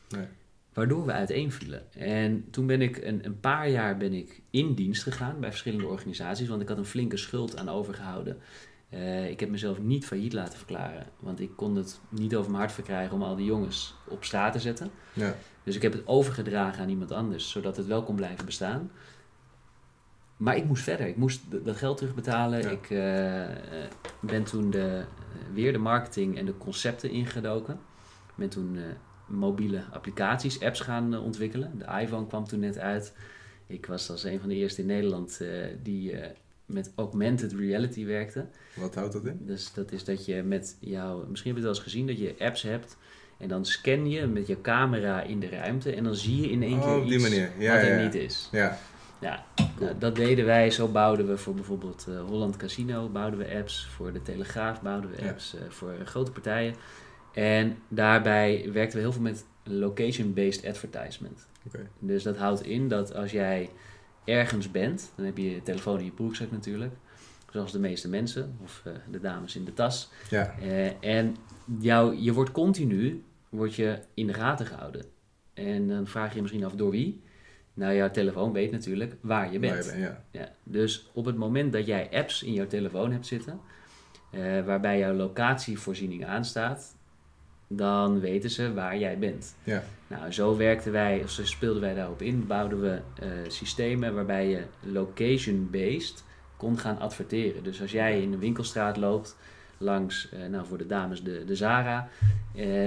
Nee. 0.09 0.27
Waardoor 0.73 1.06
we 1.06 1.12
uiteenvielen. 1.12 1.93
En 1.93 2.44
toen 2.50 2.67
ben 2.67 2.83
ik 2.83 2.97
een, 2.97 3.25
een 3.25 3.41
paar 3.41 3.69
jaar 3.69 3.97
ben 3.97 4.12
ik 4.12 4.41
in 4.50 4.75
dienst 4.75 5.03
gegaan 5.03 5.41
bij 5.41 5.50
verschillende 5.50 5.87
organisaties. 5.87 6.49
Want 6.49 6.62
ik 6.62 6.69
had 6.69 6.79
een 6.79 6.85
flinke 6.85 7.17
schuld 7.17 7.56
aan 7.56 7.69
overgehouden. 7.69 8.39
Eh, 8.89 9.31
ik 9.31 9.41
heb 9.41 9.49
mezelf 9.50 9.79
niet 9.79 10.06
failliet 10.06 10.33
laten 10.33 10.59
verklaren. 10.59 11.06
Want 11.21 11.41
ik 11.41 11.50
kon 11.56 11.77
het 11.77 12.00
niet 12.09 12.35
over 12.37 12.50
mijn 12.50 12.62
hart 12.62 12.75
verkrijgen 12.75 13.15
om 13.15 13.23
al 13.23 13.37
die 13.37 13.47
jongens 13.47 13.94
op 14.09 14.25
straat 14.25 14.53
te 14.53 14.59
zetten. 14.61 14.91
Ja. 15.12 15.35
Dus 15.65 15.77
ik 15.77 15.83
heb 15.83 15.93
het 15.93 16.06
overgedragen 16.06 16.83
aan 16.83 16.89
iemand 16.89 17.11
anders, 17.12 17.50
zodat 17.50 17.77
het 17.77 17.87
wel 17.87 18.03
kon 18.03 18.17
blijven 18.17 18.44
bestaan. 18.44 18.91
Maar 20.43 20.56
ik 20.56 20.65
moest 20.65 20.83
verder. 20.83 21.06
Ik 21.06 21.17
moest 21.17 21.41
dat 21.65 21.77
geld 21.77 21.97
terugbetalen. 21.97 22.62
Ja. 22.62 22.71
Ik 22.71 22.91
eh, 22.91 23.56
ben 24.21 24.44
toen 24.44 24.71
de, 24.71 24.99
eh, 24.99 25.55
weer 25.55 25.73
de 25.73 25.79
marketing 25.79 26.39
en 26.39 26.47
de 26.47 26.56
concepten 26.59 27.11
ingedoken. 27.11 27.75
Ik 28.29 28.35
ben 28.35 28.49
toen 28.49 28.77
eh, 28.77 28.83
mobiele 29.27 29.85
applicaties, 29.91 30.61
apps 30.61 30.81
gaan 30.81 31.19
ontwikkelen. 31.19 31.79
De 31.79 32.00
iPhone 32.00 32.27
kwam 32.27 32.44
toen 32.44 32.61
net 32.61 32.79
uit. 32.79 33.15
Ik 33.67 33.87
was 33.87 34.11
als 34.11 34.25
een 34.25 34.41
van 34.41 34.49
de 34.49 34.55
eerste 34.55 34.81
in 34.81 34.87
Nederland 34.87 35.41
die 35.83 36.15
met 36.67 36.93
augmented 36.97 37.53
reality 37.53 38.05
werkte. 38.06 38.47
Wat 38.75 38.94
houdt 38.94 39.12
dat 39.12 39.25
in? 39.25 39.39
Dus 39.41 39.73
dat 39.73 39.93
is 39.93 40.05
dat 40.05 40.25
je 40.25 40.43
met 40.43 40.77
jouw, 40.81 41.27
misschien 41.29 41.53
heb 41.53 41.61
je 41.61 41.67
het 41.69 41.77
wel 41.77 41.85
eens 41.85 41.93
gezien, 41.93 42.06
dat 42.06 42.19
je 42.19 42.35
apps 42.39 42.62
hebt 42.62 42.97
en 43.39 43.49
dan 43.49 43.65
scan 43.65 44.11
je 44.11 44.27
met 44.27 44.47
je 44.47 44.61
camera 44.61 45.23
in 45.23 45.41
de 45.41 45.49
ruimte 45.49 45.94
en 45.94 46.05
dan 46.05 46.15
zie 46.15 46.41
je 46.41 46.50
in 46.50 46.62
één 46.62 46.79
Oh, 46.79 46.94
keer 46.94 47.05
die 47.05 47.15
iets 47.15 47.23
manier. 47.23 47.50
Ja, 47.59 47.75
wat 47.75 47.83
er 47.83 47.99
ja. 47.99 48.05
niet 48.05 48.15
is. 48.15 48.49
Ja. 48.53 48.79
Ja, 49.23 49.45
nou, 49.81 49.99
dat 49.99 50.17
deden 50.17 50.45
wij. 50.45 50.71
Zo 50.71 50.89
bouwden 50.89 51.27
we 51.27 51.37
voor 51.37 51.55
bijvoorbeeld 51.55 52.07
eh, 52.09 52.25
Holland 52.25 52.57
Casino 52.57 53.09
bouwden 53.09 53.39
we 53.39 53.55
apps, 53.55 53.87
voor 53.87 54.13
de 54.13 54.23
Telegraaf 54.23 54.83
bouwden 54.83 55.11
we 55.11 55.29
apps, 55.29 55.55
eh, 55.55 55.61
voor 55.69 55.95
grote 56.05 56.33
partijen. 56.33 56.75
En 57.33 57.79
daarbij 57.89 58.69
werkten 58.73 58.99
we 58.99 59.05
heel 59.05 59.13
veel 59.13 59.23
met 59.23 59.45
location-based 59.65 60.67
advertisement. 60.67 61.47
Dus 61.99 62.23
dat 62.23 62.37
houdt 62.37 62.63
in 62.63 62.89
dat 62.89 63.15
als 63.15 63.31
jij 63.31 63.71
ergens 64.25 64.71
bent, 64.71 65.13
dan 65.17 65.25
heb 65.25 65.37
je 65.37 65.51
je 65.51 65.63
telefoon 65.63 65.99
in 65.99 66.05
je 66.05 66.11
broekzak 66.11 66.51
natuurlijk, 66.51 66.95
zoals 67.51 67.73
de 67.73 67.79
meeste 67.79 68.09
mensen, 68.09 68.57
of 68.63 68.83
eh, 68.85 68.93
de 69.11 69.21
dames 69.21 69.57
in 69.57 69.65
de 69.65 69.75
tas. 69.75 70.11
Ja. 70.31 70.55
En 71.01 71.37
jou, 71.79 72.17
je 72.17 72.33
wordt 72.33 72.53
continu 72.53 73.23
wordt 73.49 73.75
je 73.75 73.99
in 74.15 74.27
de 74.27 74.35
gaten 74.35 74.67
gehouden. 74.67 75.05
En 75.55 75.89
dan 75.89 76.07
vraag 76.07 76.29
je 76.29 76.35
je 76.35 76.41
misschien 76.41 76.65
af 76.65 76.73
door 76.73 76.91
wie. 76.91 77.23
Nou, 77.75 77.95
jouw 77.95 78.11
telefoon 78.11 78.53
weet 78.53 78.71
natuurlijk 78.71 79.15
waar 79.21 79.53
je 79.53 79.61
Waar 79.61 79.71
bent. 79.71 79.85
je 79.85 79.91
bent, 79.91 80.03
ja. 80.03 80.25
Ja, 80.31 80.49
dus 80.63 81.11
op 81.13 81.25
het 81.25 81.37
moment 81.37 81.73
dat 81.73 81.87
jij 81.87 82.09
apps 82.13 82.43
in 82.43 82.53
jouw 82.53 82.67
telefoon 82.67 83.13
hebt 83.13 83.27
zitten, 83.27 83.61
eh, 84.31 84.65
waarbij 84.65 84.99
jouw 84.99 85.15
locatievoorziening 85.15 86.27
aanstaat, 86.27 86.97
dan 87.67 88.21
weten 88.21 88.51
ze 88.51 88.75
waar 88.75 88.99
jij 88.99 89.19
bent. 89.19 89.55
Ja. 89.65 89.83
Nou, 90.07 90.33
zo 90.33 90.57
werkten 90.57 90.93
wij, 90.93 91.21
of 91.23 91.31
zo 91.31 91.45
speelden 91.45 91.83
wij 91.83 91.95
daarop 91.95 92.23
in, 92.23 92.47
bouwden 92.47 92.81
we 92.81 93.01
eh, 93.21 93.29
systemen 93.49 94.15
waarbij 94.15 94.49
je 94.49 94.63
location-based 94.81 96.25
kon 96.57 96.79
gaan 96.79 96.99
adverteren. 96.99 97.63
Dus 97.63 97.81
als 97.81 97.91
jij 97.91 98.21
in 98.23 98.31
de 98.31 98.39
winkelstraat 98.39 98.96
loopt, 98.96 99.37
langs, 99.79 100.29
eh, 100.32 100.46
nou 100.49 100.67
voor 100.67 100.79
de 100.79 100.87
dames 100.87 101.23
de, 101.23 101.44
de 101.44 101.56
Zara, 101.56 102.08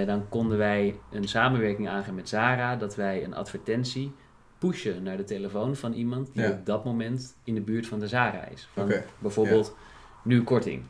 dan 0.06 0.30
konden 0.30 0.58
wij 0.58 0.96
een 1.12 1.28
samenwerking 1.28 1.90
aangaan 1.90 2.16
met 2.16 2.30
Zara, 2.30 2.76
dat 2.76 2.96
wij 2.96 3.24
een 3.24 3.36
advertentie 3.36 4.12
pushen 4.58 5.04
naar 5.04 5.18
de 5.18 5.24
telefoon 5.24 5.76
van 5.76 5.94
iemand 5.94 6.34
die 6.34 6.42
Ja. 6.42 6.52
op 6.52 6.66
dat 6.66 6.86
moment 6.86 7.36
in 7.44 7.54
de 7.54 7.62
buurt 7.62 7.88
van 7.88 8.00
de 8.00 8.08
Zara 8.08 8.48
is. 8.48 8.68
Van 8.74 8.94
bijvoorbeeld 9.20 9.76
nu 10.24 10.44
korting. 10.44 10.84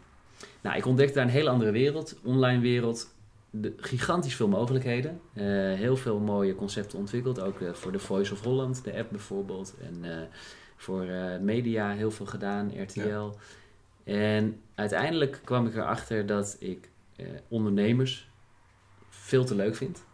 Nou, 0.62 0.77
ik 0.77 0.86
ontdekte 0.86 1.13
daar 1.13 1.24
een 1.24 1.29
hele 1.29 1.50
andere 1.50 1.72
wereld, 1.72 2.19
online 2.24 2.62
wereld. 2.62 3.13
De, 3.50 3.74
gigantisch 3.77 4.36
veel 4.36 4.48
mogelijkheden. 4.48 5.19
Eh, 5.34 5.45
heel 5.74 5.98
veel 5.98 6.19
mooie 6.19 6.55
concepten 6.55 7.00
ontwikkeld. 7.00 7.41
Ook 7.41 7.62
eh, 7.62 7.74
voor 7.74 7.91
de 7.91 8.00
Voice 8.00 8.34
of 8.34 8.41
Holland, 8.41 8.84
de 8.84 8.98
app 8.98 9.12
bijvoorbeeld. 9.12 9.75
En 9.81 10.12
eh, 10.12 10.27
voor 10.75 11.05
media 11.41 11.91
heel 11.91 12.12
veel 12.12 12.25
gedaan, 12.25 12.72
RTL. 12.81 13.29
En 14.03 14.62
uiteindelijk 14.75 15.39
kwam 15.43 15.67
ik 15.67 15.75
erachter 15.75 16.25
dat 16.25 16.55
ik 16.60 16.89
ondernemers 17.48 18.29
veel 19.10 19.45
te 19.45 19.55
leuk 19.55 19.75
vind. 19.75 20.05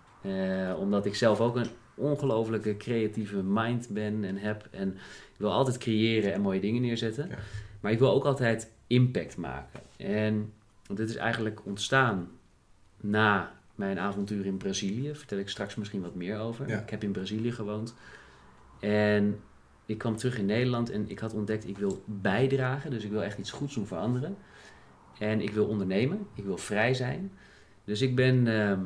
Omdat 0.78 1.06
ik 1.06 1.16
zelf 1.16 1.40
ook 1.40 1.56
een 1.56 1.70
ongelofelijke 2.02 2.78
creatieve 2.78 3.44
mind 3.44 3.90
ben 3.90 4.24
en 4.24 4.38
heb. 4.38 4.68
En 4.72 4.90
ik 5.34 5.38
wil 5.38 5.52
altijd 5.52 5.78
creëren 5.78 6.34
en 6.34 6.42
mooie 6.42 6.60
dingen 6.60 6.82
neerzetten. 6.82 7.30
Ja. 7.30 7.38
Maar 7.80 7.92
ik 7.92 8.00
wil 8.00 8.12
ook 8.12 8.26
altijd 8.26 8.72
impact 8.88 9.38
maken. 9.38 9.80
En 9.98 10.54
dit 10.94 11.10
is 11.10 11.16
eigenlijk 11.16 11.66
ontstaan 11.66 12.30
na 13.02 13.52
mijn 13.76 14.00
avontuur 14.00 14.46
in 14.46 14.58
Brazilië. 14.58 15.06
Daar 15.06 15.16
vertel 15.16 15.38
ik 15.38 15.50
straks 15.50 15.76
misschien 15.76 16.02
wat 16.02 16.16
meer 16.16 16.40
over. 16.40 16.68
Ja. 16.68 16.80
Ik 16.80 16.90
heb 16.90 17.04
in 17.04 17.12
Brazilië 17.12 17.52
gewoond. 17.52 17.96
En 18.80 19.40
ik 19.86 19.98
kwam 19.98 20.16
terug 20.16 20.38
in 20.38 20.46
Nederland 20.46 20.90
en 20.90 21.10
ik 21.10 21.20
had 21.20 21.34
ontdekt, 21.34 21.68
ik 21.68 21.78
wil 21.78 22.04
bijdragen. 22.06 22.92
Dus 22.92 23.04
ik 23.04 23.12
wil 23.12 23.24
echt 23.24 23.38
iets 23.38 23.52
goeds 23.52 23.76
doen 23.76 23.86
voor 23.86 23.98
anderen. 23.98 24.38
En 25.20 25.42
ik 25.42 25.52
wil 25.52 25.66
ondernemen. 25.66 26.28
Ik 26.36 26.44
wil 26.44 26.58
vrij 26.58 26.94
zijn. 26.94 27.32
Dus 27.84 28.02
ik 28.02 28.16
ben 28.16 28.48
ehm, 28.48 28.80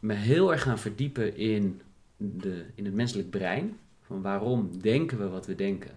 me 0.00 0.14
heel 0.14 0.52
erg 0.52 0.62
gaan 0.62 0.78
verdiepen 0.78 1.36
in, 1.36 1.80
de, 2.36 2.64
in 2.74 2.84
het 2.84 2.94
menselijk 2.94 3.30
brein. 3.30 3.76
Van 4.00 4.22
waarom 4.22 4.80
denken 4.80 5.18
we 5.18 5.28
wat 5.28 5.46
we 5.46 5.54
denken? 5.54 5.90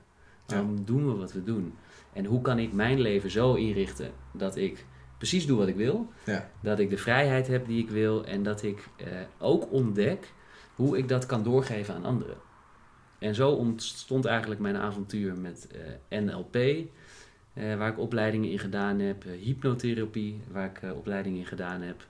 Waarom 0.46 0.86
doen 0.86 1.06
we 1.06 1.14
wat 1.14 1.34
we 1.34 1.44
doen? 1.44 1.74
En 2.14 2.26
hoe 2.26 2.42
kan 2.42 2.60
ik 2.60 2.74
mijn 2.74 3.00
leven 3.00 3.32
zo 3.32 3.54
inrichten 3.54 4.12
dat 4.34 4.56
ik 4.56 4.86
precies 5.18 5.46
doe 5.46 5.58
wat 5.58 5.68
ik 5.68 5.76
wil? 5.76 6.12
Ja. 6.26 6.50
Dat 6.62 6.80
ik 6.80 6.90
de 6.90 6.98
vrijheid 6.98 7.48
heb 7.48 7.66
die 7.68 7.84
ik 7.84 7.90
wil 7.90 8.26
en 8.26 8.44
dat 8.44 8.64
ik 8.64 8.88
eh, 8.98 9.08
ook 9.38 9.72
ontdek 9.72 10.34
hoe 10.76 10.98
ik 10.98 11.08
dat 11.08 11.26
kan 11.26 11.44
doorgeven 11.44 11.96
aan 11.96 12.06
anderen. 12.06 12.38
En 13.20 13.36
zo 13.36 13.52
ontstond 13.52 14.26
eigenlijk 14.26 14.62
mijn 14.62 14.78
avontuur 14.78 15.36
met 15.38 15.68
eh, 16.10 16.20
NLP, 16.20 16.56
eh, 16.56 16.88
waar 17.54 17.90
ik 17.90 18.00
opleidingen 18.00 18.50
in 18.50 18.60
gedaan 18.60 19.00
heb, 19.00 19.24
hypnotherapie, 19.24 20.42
waar 20.52 20.66
ik 20.66 20.96
opleidingen 20.96 21.40
in 21.40 21.46
gedaan 21.46 21.82
heb. 21.82 22.06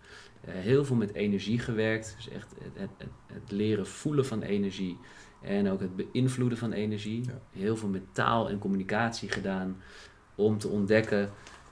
Eh, 0.48 0.54
heel 0.54 0.86
veel 0.86 0.96
met 0.96 1.14
energie 1.14 1.60
gewerkt, 1.60 2.14
dus 2.16 2.30
echt 2.30 2.52
het, 2.64 2.72
het, 2.74 2.90
het, 2.98 3.10
het 3.34 3.52
leren 3.52 3.88
voelen 3.88 4.26
van 4.26 4.42
energie 4.42 4.98
en 5.42 5.70
ook 5.70 5.80
het 5.80 5.96
beïnvloeden 5.96 6.58
van 6.58 6.72
energie. 6.72 7.24
Ja. 7.26 7.40
Heel 7.52 7.78
veel 7.78 7.90
met 7.90 8.02
taal 8.12 8.50
en 8.50 8.58
communicatie 8.60 9.30
gedaan 9.30 9.78
om 10.36 10.58
te 10.58 10.68
ontdekken 10.68 11.30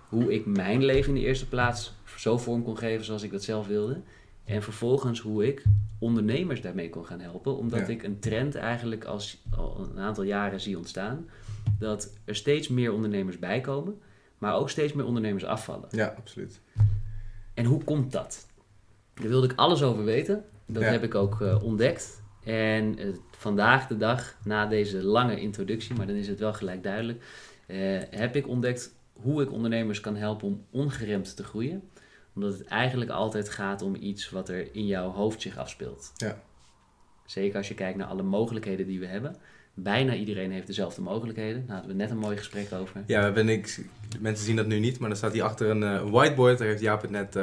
hoe 0.10 0.34
ik 0.34 0.46
mijn 0.46 0.84
leven 0.84 1.15
in 1.15 1.22
de 1.22 1.27
eerste 1.27 1.48
plaats 1.48 1.94
zo 2.17 2.38
vorm 2.38 2.63
kon 2.63 2.77
geven 2.77 3.05
zoals 3.05 3.24
ik 3.24 3.32
dat 3.32 3.44
zelf 3.44 3.67
wilde. 3.67 4.01
En 4.44 4.63
vervolgens 4.63 5.20
hoe 5.20 5.48
ik 5.48 5.63
ondernemers 6.00 6.62
daarmee 6.62 6.89
kon 6.89 7.05
gaan 7.05 7.20
helpen. 7.20 7.58
Omdat 7.58 7.79
Ja. 7.79 7.94
ik 7.94 8.03
een 8.03 8.20
trend 8.20 8.55
eigenlijk 8.55 9.03
als, 9.03 9.44
al 9.55 9.88
een 9.91 10.00
aantal 10.00 10.24
jaren 10.24 10.62
zie 10.62 10.77
ontstaan. 10.77 11.29
Dat 11.79 12.13
er 12.25 12.36
steeds 12.36 12.67
meer 12.67 12.94
ondernemers 12.94 13.39
bijkomen. 13.39 14.00
Maar 14.38 14.55
ook 14.55 14.70
steeds 14.70 14.94
meer 14.94 15.05
ondernemers 15.05 15.46
afvallen. 15.46 15.88
Ja, 15.91 16.13
absoluut. 16.17 16.62
En 17.53 17.65
hoe 17.65 17.84
komt 17.84 18.12
dat? 18.12 18.48
Daar 19.15 19.27
wilde 19.29 19.48
ik 19.48 19.53
alles 19.55 19.84
over 19.84 20.03
weten. 20.03 20.43
Dat 20.65 20.84
Ja. 20.84 20.89
heb 20.89 21.03
ik 21.03 21.15
ook 21.15 21.41
eh, 21.41 21.63
ontdekt. 21.63 22.24
En 22.43 22.98
eh, 23.00 23.07
vandaag 23.38 23.88
de 23.88 23.98
dag, 23.98 24.36
na 24.43 24.65
deze 24.65 25.03
lange 25.03 25.39
introductie, 25.39 25.95
maar 25.95 26.07
dan 26.07 26.15
is 26.15 26.27
het 26.27 26.39
wel 26.39 26.53
gelijk 26.53 26.84
duidelijk, 26.84 27.24
eh, 27.67 27.77
heb 28.10 28.36
ik 28.36 28.48
ontdekt 28.48 28.93
hoe 29.13 29.41
ik 29.41 29.51
ondernemers 29.51 30.00
kan 30.00 30.15
helpen 30.15 30.48
om 30.48 30.65
ongeremd 30.72 31.36
te 31.36 31.43
groeien. 31.43 31.84
Omdat 32.36 32.53
het 32.53 32.67
eigenlijk 32.67 33.12
altijd 33.12 33.50
gaat 33.50 33.81
om 33.81 33.95
iets 33.95 34.29
wat 34.29 34.50
er 34.50 34.75
in 34.75 34.86
jouw 34.86 35.10
hoofd 35.12 35.41
zich 35.41 35.57
afspeelt. 35.57 36.12
Ja. 36.15 36.41
Zeker 37.25 37.57
als 37.57 37.67
je 37.67 37.74
kijkt 37.74 37.98
naar 37.98 38.07
alle 38.07 38.24
mogelijkheden 38.24 38.88
die 38.88 39.00
we 39.00 39.05
hebben. 39.05 39.36
Bijna 39.74 40.13
iedereen 40.13 40.51
heeft 40.51 40.67
dezelfde 40.67 41.01
mogelijkheden. 41.01 41.63
Daar 41.67 41.75
hadden 41.75 41.95
we 41.95 42.01
net 42.01 42.12
een 42.12 42.17
mooi 42.17 42.38
gesprek 42.38 42.74
over. 42.74 43.03
Ja, 43.05 43.17
we 43.19 43.25
hebben 43.25 43.45
niks, 43.45 43.79
mensen 44.19 44.45
zien 44.45 44.55
dat 44.55 44.67
nu 44.67 44.79
niet, 44.79 45.00
maar 45.00 45.10
er 45.10 45.15
staat 45.15 45.34
hier 45.34 45.43
achter 45.43 45.69
een 45.69 46.12
whiteboard. 46.12 46.57
Daar 46.57 46.67
heeft 46.67 46.81
Jaap 46.81 47.01
het 47.01 47.12
net 47.12 47.36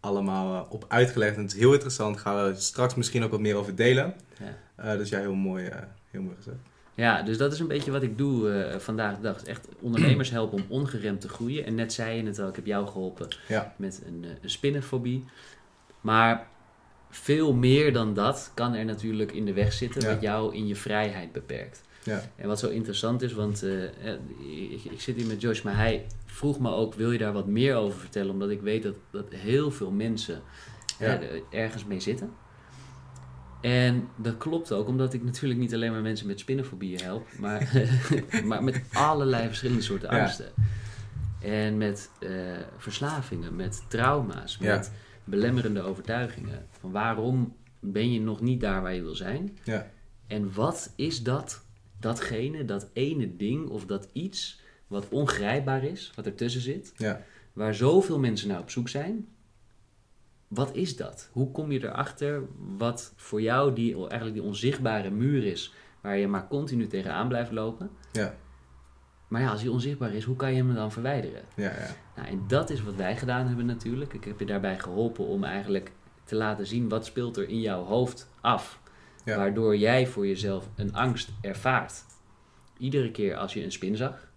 allemaal 0.00 0.54
eh, 0.64 0.72
op 0.72 0.84
uitgelegd. 0.88 1.36
En 1.36 1.42
het 1.42 1.52
is 1.52 1.58
heel 1.58 1.72
interessant. 1.72 2.18
Gaan 2.18 2.44
we 2.46 2.54
straks 2.60 2.94
misschien 2.94 3.24
ook 3.24 3.30
wat 3.30 3.40
meer 3.40 3.54
over 3.56 3.74
delen. 3.74 4.14
Ja. 4.38 4.56
Eh, 4.92 4.98
dus 4.98 5.08
ja, 5.08 5.18
heel 5.18 5.34
mooi, 5.34 5.66
eh, 5.66 5.78
heel 6.10 6.22
mooi 6.22 6.36
gezegd. 6.36 6.56
Ja, 6.94 7.22
dus 7.22 7.36
dat 7.38 7.52
is 7.52 7.58
een 7.58 7.68
beetje 7.68 7.90
wat 7.90 8.02
ik 8.02 8.18
doe 8.18 8.74
vandaag 8.78 9.16
de 9.16 9.22
dag. 9.22 9.42
Echt 9.44 9.68
ondernemers 9.80 10.30
helpen 10.30 10.58
om 10.58 10.64
ongeremd 10.68 11.20
te 11.20 11.28
groeien. 11.28 11.64
En 11.64 11.74
net 11.74 11.92
zei 11.92 12.16
je 12.16 12.26
het 12.26 12.38
al, 12.38 12.48
ik 12.48 12.56
heb 12.56 12.66
jou 12.66 12.86
geholpen 12.86 13.28
Ja. 13.48 13.74
met 13.76 14.02
een, 14.06 14.24
een 14.42 14.50
spinnenfobie. 14.50 15.24
Maar 16.00 16.46
veel 17.10 17.52
meer 17.52 17.92
dan 17.92 18.14
dat 18.14 18.50
kan 18.54 18.74
er 18.74 18.84
natuurlijk 18.84 19.32
in 19.32 19.44
de 19.44 19.52
weg 19.52 19.72
zitten, 19.72 20.00
Ja. 20.02 20.08
wat 20.12 20.20
jou 20.20 20.54
in 20.54 20.66
je 20.66 20.76
vrijheid 20.76 21.32
beperkt. 21.32 21.82
Ja. 22.04 22.22
En 22.36 22.48
wat 22.48 22.58
zo 22.58 22.68
interessant 22.68 23.22
is, 23.22 23.32
want 23.32 23.62
eh, 23.62 23.82
ik, 24.72 24.84
ik 24.84 25.00
zit 25.00 25.16
hier 25.16 25.26
met 25.26 25.40
Josh, 25.40 25.62
maar 25.62 25.76
hij 25.76 26.06
vroeg 26.26 26.58
me 26.60 26.70
ook, 26.70 26.94
wil 26.94 27.12
je 27.12 27.18
daar 27.18 27.32
wat 27.32 27.46
meer 27.46 27.74
over 27.74 28.00
vertellen? 28.00 28.30
Omdat 28.32 28.50
ik 28.50 28.60
weet 28.60 28.82
dat, 28.82 28.94
dat 29.10 29.26
heel 29.30 29.70
veel 29.70 29.90
mensen 29.90 30.42
Ja. 30.98 31.20
ergens 31.50 31.84
mee 31.84 32.00
zitten. 32.00 32.30
En 33.60 34.08
dat 34.16 34.36
klopt 34.36 34.72
ook, 34.72 34.88
omdat 34.88 35.12
ik 35.14 35.22
natuurlijk 35.24 35.60
niet 35.60 35.74
alleen 35.74 35.92
maar 35.92 36.00
mensen 36.02 36.26
met 36.26 36.40
spinnenfobieën 36.40 37.00
help, 37.02 37.26
maar, 37.38 37.72
maar 38.44 38.64
met 38.64 38.82
allerlei 38.92 39.46
verschillende 39.46 39.82
soorten 39.82 40.10
Ja. 40.14 40.20
angsten. 40.20 40.52
En 41.40 41.76
met 41.78 42.10
eh, 42.20 42.30
verslavingen, 42.76 43.56
met 43.56 43.82
trauma's, 43.88 44.56
Ja. 44.60 44.76
met 44.76 44.92
belemmerende 45.24 45.80
overtuigingen. 45.82 46.66
Van 46.80 46.90
waarom 46.90 47.56
ben 47.80 48.12
je 48.12 48.20
nog 48.20 48.40
niet 48.40 48.60
daar 48.60 48.82
waar 48.82 48.94
je 48.94 49.02
wil 49.02 49.14
zijn? 49.14 49.58
Ja. 49.64 49.90
En 50.26 50.52
wat 50.54 50.92
is 50.96 51.22
dat, 51.22 51.64
datgene, 52.00 52.64
dat 52.64 52.90
ene 52.92 53.36
ding 53.36 53.68
of 53.68 53.86
dat 53.86 54.08
iets 54.12 54.60
wat 54.86 55.08
ongrijpbaar 55.08 55.84
is, 55.84 56.12
wat 56.14 56.26
ertussen 56.26 56.60
zit, 56.60 56.92
Ja. 56.96 57.22
waar 57.52 57.74
zoveel 57.74 58.18
mensen 58.18 58.48
naar 58.48 58.60
op 58.60 58.70
zoek 58.70 58.88
zijn? 58.88 59.28
Wat 60.48 60.74
is 60.76 60.96
dat? 60.96 61.28
Hoe 61.32 61.50
kom 61.50 61.72
je 61.72 61.84
erachter 61.84 62.42
wat 62.76 63.12
voor 63.16 63.42
jou 63.42 63.72
die, 63.72 63.94
eigenlijk 63.96 64.34
die 64.34 64.42
onzichtbare 64.42 65.10
muur 65.10 65.44
is, 65.44 65.74
waar 66.00 66.16
je 66.16 66.28
maar 66.28 66.48
continu 66.48 66.86
tegenaan 66.86 67.28
blijft 67.28 67.50
lopen? 67.50 67.90
Ja. 68.12 68.34
Maar 69.28 69.40
ja, 69.40 69.50
als 69.50 69.60
die 69.60 69.70
onzichtbaar 69.70 70.14
is, 70.14 70.24
hoe 70.24 70.36
kan 70.36 70.50
je 70.54 70.56
hem 70.56 70.74
dan 70.74 70.92
verwijderen? 70.92 71.42
Ja. 71.56 71.70
Ja. 71.70 71.94
Nou, 72.16 72.28
en 72.28 72.44
dat 72.48 72.70
is 72.70 72.82
wat 72.82 72.94
wij 72.94 73.16
gedaan 73.16 73.46
hebben 73.46 73.66
natuurlijk. 73.66 74.12
Ik 74.12 74.24
heb 74.24 74.38
je 74.38 74.46
daarbij 74.46 74.78
geholpen 74.78 75.26
om 75.26 75.44
eigenlijk 75.44 75.92
te 76.24 76.34
laten 76.34 76.66
zien 76.66 76.88
wat 76.88 77.06
speelt 77.06 77.36
er 77.36 77.48
in 77.48 77.60
jouw 77.60 77.84
hoofd 77.84 78.28
af. 78.40 78.79
Ja. 79.30 79.36
Waardoor 79.36 79.76
jij 79.76 80.06
voor 80.06 80.26
jezelf 80.26 80.68
een 80.76 80.94
angst 80.94 81.28
ervaart. 81.40 82.04
Iedere 82.78 83.10
keer 83.10 83.36
als 83.36 83.52
je 83.52 83.64
een 83.64 83.72
spin 83.72 83.96
zag. 83.96 84.28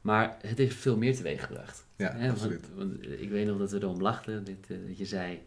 Maar 0.00 0.36
het 0.40 0.58
heeft 0.58 0.76
veel 0.76 0.96
meer 0.96 1.16
teweeg 1.16 1.44
gebracht. 1.44 1.86
Ja, 1.96 2.28
absoluut. 2.30 2.66
Want, 2.74 2.90
want 2.90 3.20
ik 3.20 3.30
weet 3.30 3.46
nog 3.46 3.58
dat 3.58 3.70
we 3.70 3.78
erom 3.78 4.00
lachten. 4.00 4.44
Dit, 4.44 4.66
eh, 4.68 4.76
dat 4.88 4.98
je 4.98 5.06
zei, 5.06 5.40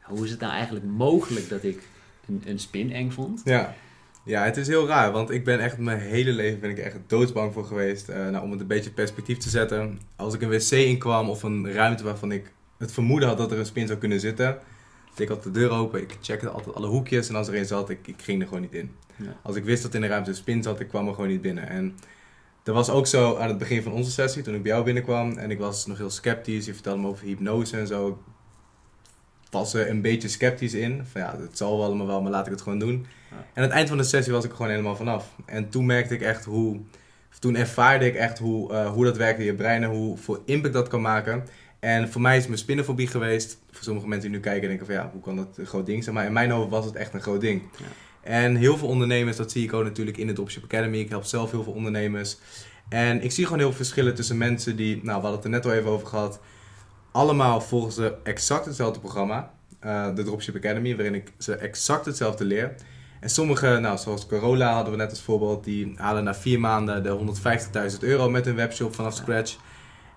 hoe 0.00 0.24
is 0.24 0.30
het 0.30 0.40
nou 0.40 0.52
eigenlijk 0.52 0.84
mogelijk 0.84 1.48
dat 1.48 1.62
ik 1.62 1.82
een, 2.28 2.42
een 2.46 2.58
spin 2.58 2.92
eng 2.92 3.10
vond? 3.10 3.40
Ja. 3.44 3.74
Ja, 4.24 4.44
het 4.44 4.56
is 4.56 4.66
heel 4.66 4.86
raar, 4.86 5.12
want 5.12 5.30
ik 5.30 5.44
ben 5.44 5.60
echt 5.60 5.78
mijn 5.78 5.98
hele 5.98 6.32
leven 6.32 6.60
ben 6.60 6.70
ik 6.70 6.78
echt 6.78 6.96
doodsbang 7.06 7.52
voor 7.52 7.64
geweest. 7.64 8.08
Eh, 8.08 8.28
nou, 8.28 8.44
om 8.44 8.50
het 8.50 8.60
een 8.60 8.66
beetje 8.66 8.90
perspectief 8.90 9.38
te 9.38 9.48
zetten. 9.48 10.00
Als 10.16 10.34
ik 10.34 10.42
een 10.42 10.48
wc 10.48 10.70
inkwam 10.70 11.28
of 11.30 11.42
een 11.42 11.72
ruimte 11.72 12.04
waarvan 12.04 12.32
ik 12.32 12.52
het 12.78 12.92
vermoeden 12.92 13.28
had 13.28 13.38
dat 13.38 13.52
er 13.52 13.58
een 13.58 13.66
spin 13.66 13.86
zou 13.86 13.98
kunnen 13.98 14.20
zitten. 14.20 14.58
Ik 15.16 15.28
had 15.28 15.42
de 15.42 15.50
deur 15.50 15.70
open, 15.70 16.00
ik 16.00 16.16
checkte 16.20 16.48
altijd 16.48 16.76
alle 16.76 16.86
hoekjes 16.86 17.28
en 17.28 17.34
als 17.34 17.48
er 17.48 17.56
een 17.56 17.66
zat, 17.66 17.90
ik, 17.90 18.06
ik 18.06 18.22
ging 18.22 18.40
er 18.40 18.46
gewoon 18.46 18.62
niet 18.62 18.72
in. 18.72 18.90
Ja. 19.16 19.36
Als 19.42 19.56
ik 19.56 19.64
wist 19.64 19.82
dat 19.82 19.94
in 19.94 20.00
de 20.00 20.06
ruimte 20.06 20.30
een 20.30 20.36
spin 20.36 20.62
zat, 20.62 20.80
ik 20.80 20.88
kwam 20.88 21.08
er 21.08 21.14
gewoon 21.14 21.30
niet 21.30 21.40
binnen. 21.40 21.68
En 21.68 21.96
dat 22.62 22.74
was 22.74 22.90
ook 22.90 23.06
zo 23.06 23.36
aan 23.36 23.48
het 23.48 23.58
begin 23.58 23.82
van 23.82 23.92
onze 23.92 24.10
sessie, 24.10 24.42
toen 24.42 24.54
ik 24.54 24.62
bij 24.62 24.72
jou 24.72 24.84
binnenkwam. 24.84 25.38
En 25.38 25.50
ik 25.50 25.58
was 25.58 25.86
nog 25.86 25.98
heel 25.98 26.10
sceptisch, 26.10 26.66
je 26.66 26.74
vertelde 26.74 27.00
me 27.00 27.08
over 27.08 27.26
hypnose 27.26 27.76
en 27.76 27.86
zo. 27.86 28.08
Ik 29.44 29.52
was 29.52 29.74
er 29.74 29.90
een 29.90 30.00
beetje 30.00 30.28
sceptisch 30.28 30.74
in. 30.74 31.04
Van 31.04 31.20
ja, 31.20 31.36
het 31.40 31.56
zal 31.56 31.76
wel 31.76 31.86
allemaal 31.86 32.06
wel, 32.06 32.22
maar 32.22 32.30
laat 32.30 32.46
ik 32.46 32.52
het 32.52 32.62
gewoon 32.62 32.78
doen. 32.78 33.06
Ja. 33.30 33.36
En 33.36 33.44
aan 33.54 33.62
het 33.62 33.72
eind 33.72 33.88
van 33.88 33.98
de 33.98 34.04
sessie 34.04 34.32
was 34.32 34.44
ik 34.44 34.50
er 34.50 34.56
gewoon 34.56 34.70
helemaal 34.70 34.96
vanaf. 34.96 35.34
En 35.44 35.68
toen 35.68 35.86
merkte 35.86 36.14
ik 36.14 36.22
echt 36.22 36.44
hoe... 36.44 36.80
Toen 37.38 37.56
ervaarde 37.56 38.06
ik 38.06 38.14
echt 38.14 38.38
hoe, 38.38 38.72
eh, 38.72 38.90
hoe 38.92 39.04
dat 39.04 39.16
werkt 39.16 39.38
in 39.38 39.44
je 39.44 39.54
brein 39.54 39.82
en 39.82 39.90
hoe 39.90 40.18
impact 40.44 40.74
dat 40.74 40.88
kan 40.88 41.00
maken. 41.00 41.44
En 41.80 42.08
voor 42.08 42.20
mij 42.20 42.36
is 42.36 42.46
mijn 42.46 42.58
spinnenfobie 42.58 43.06
geweest. 43.06 43.58
Voor 43.70 43.84
sommige 43.84 44.08
mensen 44.08 44.28
die 44.28 44.36
nu 44.38 44.44
kijken 44.44 44.68
denken 44.68 44.86
van 44.86 44.94
ja, 44.94 45.10
hoe 45.12 45.20
kan 45.22 45.36
dat 45.36 45.48
een 45.56 45.66
groot 45.66 45.86
ding 45.86 46.02
zijn? 46.02 46.14
Maar 46.14 46.24
in 46.26 46.32
mijn 46.32 46.50
hoofd 46.50 46.70
was 46.70 46.84
het 46.84 46.94
echt 46.94 47.14
een 47.14 47.20
groot 47.22 47.40
ding. 47.40 47.62
Ja. 47.76 47.84
En 48.30 48.56
heel 48.56 48.76
veel 48.76 48.88
ondernemers, 48.88 49.36
dat 49.36 49.50
zie 49.50 49.64
ik 49.64 49.72
ook 49.72 49.84
natuurlijk 49.84 50.16
in 50.16 50.26
de 50.26 50.32
Dropship 50.32 50.64
Academy. 50.64 50.98
Ik 50.98 51.08
help 51.08 51.24
zelf 51.24 51.50
heel 51.50 51.62
veel 51.62 51.72
ondernemers. 51.72 52.36
En 52.88 53.22
ik 53.22 53.32
zie 53.32 53.44
gewoon 53.44 53.58
heel 53.58 53.68
veel 53.68 53.76
verschillen 53.76 54.14
tussen 54.14 54.36
mensen 54.36 54.76
die, 54.76 54.94
nou 54.94 55.04
we 55.04 55.12
hadden 55.12 55.32
het 55.32 55.44
er 55.44 55.50
net 55.50 55.66
al 55.66 55.72
even 55.72 55.90
over 55.90 56.06
gehad. 56.06 56.40
Allemaal 57.12 57.60
volgen 57.60 57.92
ze 57.92 58.14
exact 58.22 58.64
hetzelfde 58.64 59.00
programma. 59.00 59.54
eh, 59.80 60.14
de 60.14 60.22
Dropship 60.22 60.56
Academy, 60.56 60.94
waarin 60.96 61.14
ik 61.14 61.32
ze 61.38 61.54
exact 61.54 62.06
hetzelfde 62.06 62.44
leer. 62.44 62.74
En 63.20 63.30
sommige, 63.30 63.78
nou, 63.80 63.98
zoals 63.98 64.26
Corolla 64.26 64.72
hadden 64.72 64.92
we 64.92 64.98
net 64.98 65.10
als 65.10 65.20
voorbeeld, 65.22 65.64
die 65.64 65.92
halen 65.96 66.24
na 66.24 66.34
vier 66.34 66.60
maanden 66.60 67.02
de 67.02 67.18
150.000 67.92 67.98
euro 68.00 68.30
met 68.30 68.44
hun 68.44 68.54
webshop 68.54 68.94
vanaf 68.94 69.14
scratch. 69.14 69.56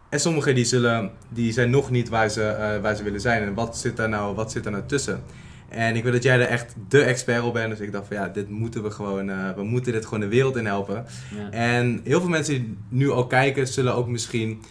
En 0.09 0.19
sommigen 0.19 0.55
die, 0.55 0.65
zullen, 0.65 1.11
die 1.29 1.51
zijn 1.51 1.69
nog 1.69 1.91
niet 1.91 2.09
waar 2.09 2.29
ze, 2.29 2.43
eh, 2.43 2.81
waar 2.81 2.95
ze 2.95 3.03
willen 3.03 3.21
zijn. 3.21 3.41
En 3.41 3.53
wat 3.53 3.77
zit, 3.77 3.97
daar 3.97 4.09
nou, 4.09 4.35
wat 4.35 4.51
zit 4.51 4.63
daar 4.63 4.71
nou 4.71 4.85
tussen? 4.85 5.23
En 5.69 5.95
ik 5.95 6.03
weet 6.03 6.13
dat 6.13 6.23
jij 6.23 6.39
er 6.39 6.47
echt 6.47 6.75
de 6.87 7.01
expert 7.01 7.43
op 7.43 7.53
bent. 7.53 7.69
Dus 7.69 7.79
ik 7.79 7.91
dacht 7.91 8.07
van 8.07 8.15
ja, 8.15 8.27
dit 8.27 8.49
moeten 8.49 8.83
we 8.83 8.91
gewoon, 8.91 9.29
eh, 9.29 9.51
we 9.55 9.63
moeten 9.63 9.93
dit 9.93 10.03
gewoon 10.03 10.19
de 10.19 10.27
wereld 10.27 10.55
in 10.55 10.65
helpen. 10.65 11.05
Ja. 11.35 11.49
En 11.51 12.01
heel 12.03 12.19
veel 12.19 12.29
mensen 12.29 12.53
die 12.53 12.77
nu 12.89 13.11
ook 13.11 13.29
kijken, 13.29 13.67
zullen 13.67 13.95
ook 13.95 14.07
misschien 14.07 14.61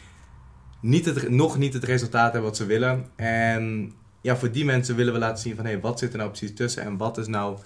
niet 0.80 1.04
het, 1.04 1.30
nog 1.30 1.59
niet 1.59 1.73
het 1.73 1.85
resultaat 1.85 2.33
hebben 2.33 2.50
wat 2.50 2.57
ze 2.57 2.66
willen. 2.66 3.07
En 3.16 3.92
ja, 4.21 4.37
voor 4.37 4.50
die 4.50 4.64
mensen 4.64 4.97
willen 4.97 5.12
we 5.12 5.18
laten 5.18 5.42
zien 5.42 5.57
van 5.57 5.64
hé, 5.64 5.71
hey, 5.71 5.80
wat 5.80 5.99
zit 5.99 6.12
er 6.12 6.18
nou 6.18 6.30
precies 6.30 6.54
tussen 6.54 6.83
en 6.83 6.97
wat 6.97 7.18
is 7.18 7.26
nou 7.26 7.59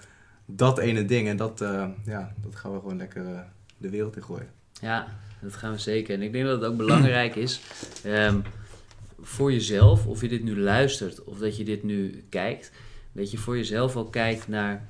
dat 0.45 0.77
ene 0.77 1.05
ding. 1.05 1.27
En 1.27 1.37
dat, 1.37 1.61
eh, 1.61 1.85
ja, 2.05 2.33
dat 2.41 2.55
gaan 2.55 2.73
we 2.73 2.79
gewoon 2.79 2.97
lekker 2.97 3.23
de 3.77 3.89
wereld 3.89 4.15
in 4.15 4.23
gooien. 4.23 4.49
Ja, 4.81 5.07
dat 5.43 5.55
gaan 5.55 5.71
we 5.71 5.79
zeker. 5.79 6.13
En 6.13 6.21
ik 6.21 6.31
denk 6.31 6.45
dat 6.45 6.61
het 6.61 6.69
ook 6.69 6.77
belangrijk 6.77 7.35
is 7.35 7.61
ehm, 8.03 8.39
voor 9.21 9.51
jezelf, 9.51 10.07
of 10.07 10.21
je 10.21 10.27
dit 10.27 10.43
nu 10.43 10.59
luistert 10.59 11.23
of 11.23 11.37
dat 11.37 11.57
je 11.57 11.63
dit 11.63 11.83
nu 11.83 12.23
kijkt, 12.29 12.71
dat 13.11 13.31
je 13.31 13.37
voor 13.37 13.57
jezelf 13.57 13.95
ook 13.95 14.11
kijkt 14.11 14.47
naar 14.47 14.87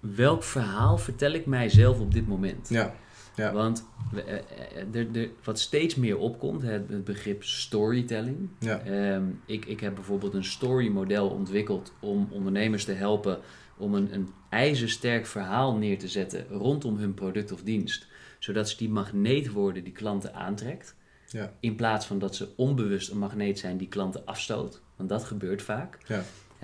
welk 0.00 0.42
verhaal 0.42 0.98
vertel 0.98 1.32
ik 1.32 1.46
mijzelf 1.46 2.00
op 2.00 2.12
dit 2.12 2.28
moment. 2.28 2.68
Ja, 2.68 2.94
ja. 3.36 3.52
Want 3.52 3.84
eh, 4.14 4.34
eh, 4.34 4.94
er, 4.94 5.06
er, 5.12 5.28
wat 5.44 5.58
steeds 5.58 5.94
meer 5.94 6.18
opkomt, 6.18 6.62
het, 6.62 6.88
het 6.88 7.04
begrip 7.04 7.44
storytelling. 7.44 8.48
ja, 8.58 8.80
Ehm, 8.80 9.24
ik, 9.46 9.64
ik 9.64 9.80
heb 9.80 9.94
bijvoorbeeld 9.94 10.34
een 10.34 10.44
story 10.44 10.88
model 10.88 11.28
ontwikkeld 11.28 11.92
om 12.00 12.28
ondernemers 12.30 12.84
te 12.84 12.92
helpen 12.92 13.38
om 13.76 13.94
een, 13.94 14.14
een 14.14 14.28
ijzersterk 14.48 15.26
verhaal 15.26 15.76
neer 15.76 15.98
te 15.98 16.08
zetten 16.08 16.46
rondom 16.50 16.96
hun 16.96 17.14
product 17.14 17.52
of 17.52 17.62
dienst. 17.62 18.06
Zodat 18.44 18.68
ze 18.68 18.76
die 18.76 18.88
magneet 18.88 19.52
worden 19.52 19.84
die 19.84 19.92
klanten 19.92 20.34
aantrekt. 20.34 20.96
Ja. 21.26 21.52
In 21.60 21.74
plaats 21.74 22.06
van 22.06 22.18
dat 22.18 22.34
ze 22.36 22.48
onbewust 22.56 23.10
een 23.10 23.18
magneet 23.18 23.58
zijn 23.58 23.76
die 23.76 23.88
klanten 23.88 24.26
afstoot. 24.26 24.80
Want 24.96 25.08
dat 25.08 25.24
gebeurt 25.24 25.62
vaak. 25.62 25.98
Ja. 26.06 26.22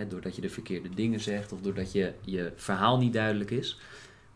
Doordat 0.09 0.35
je 0.37 0.41
de 0.41 0.49
verkeerde 0.49 0.89
dingen 0.89 1.21
zegt 1.21 1.53
of 1.53 1.61
doordat 1.61 1.93
je, 1.93 2.13
je 2.25 2.53
verhaal 2.57 2.99
niet 2.99 3.13
duidelijk 3.13 3.51
is. 3.51 3.79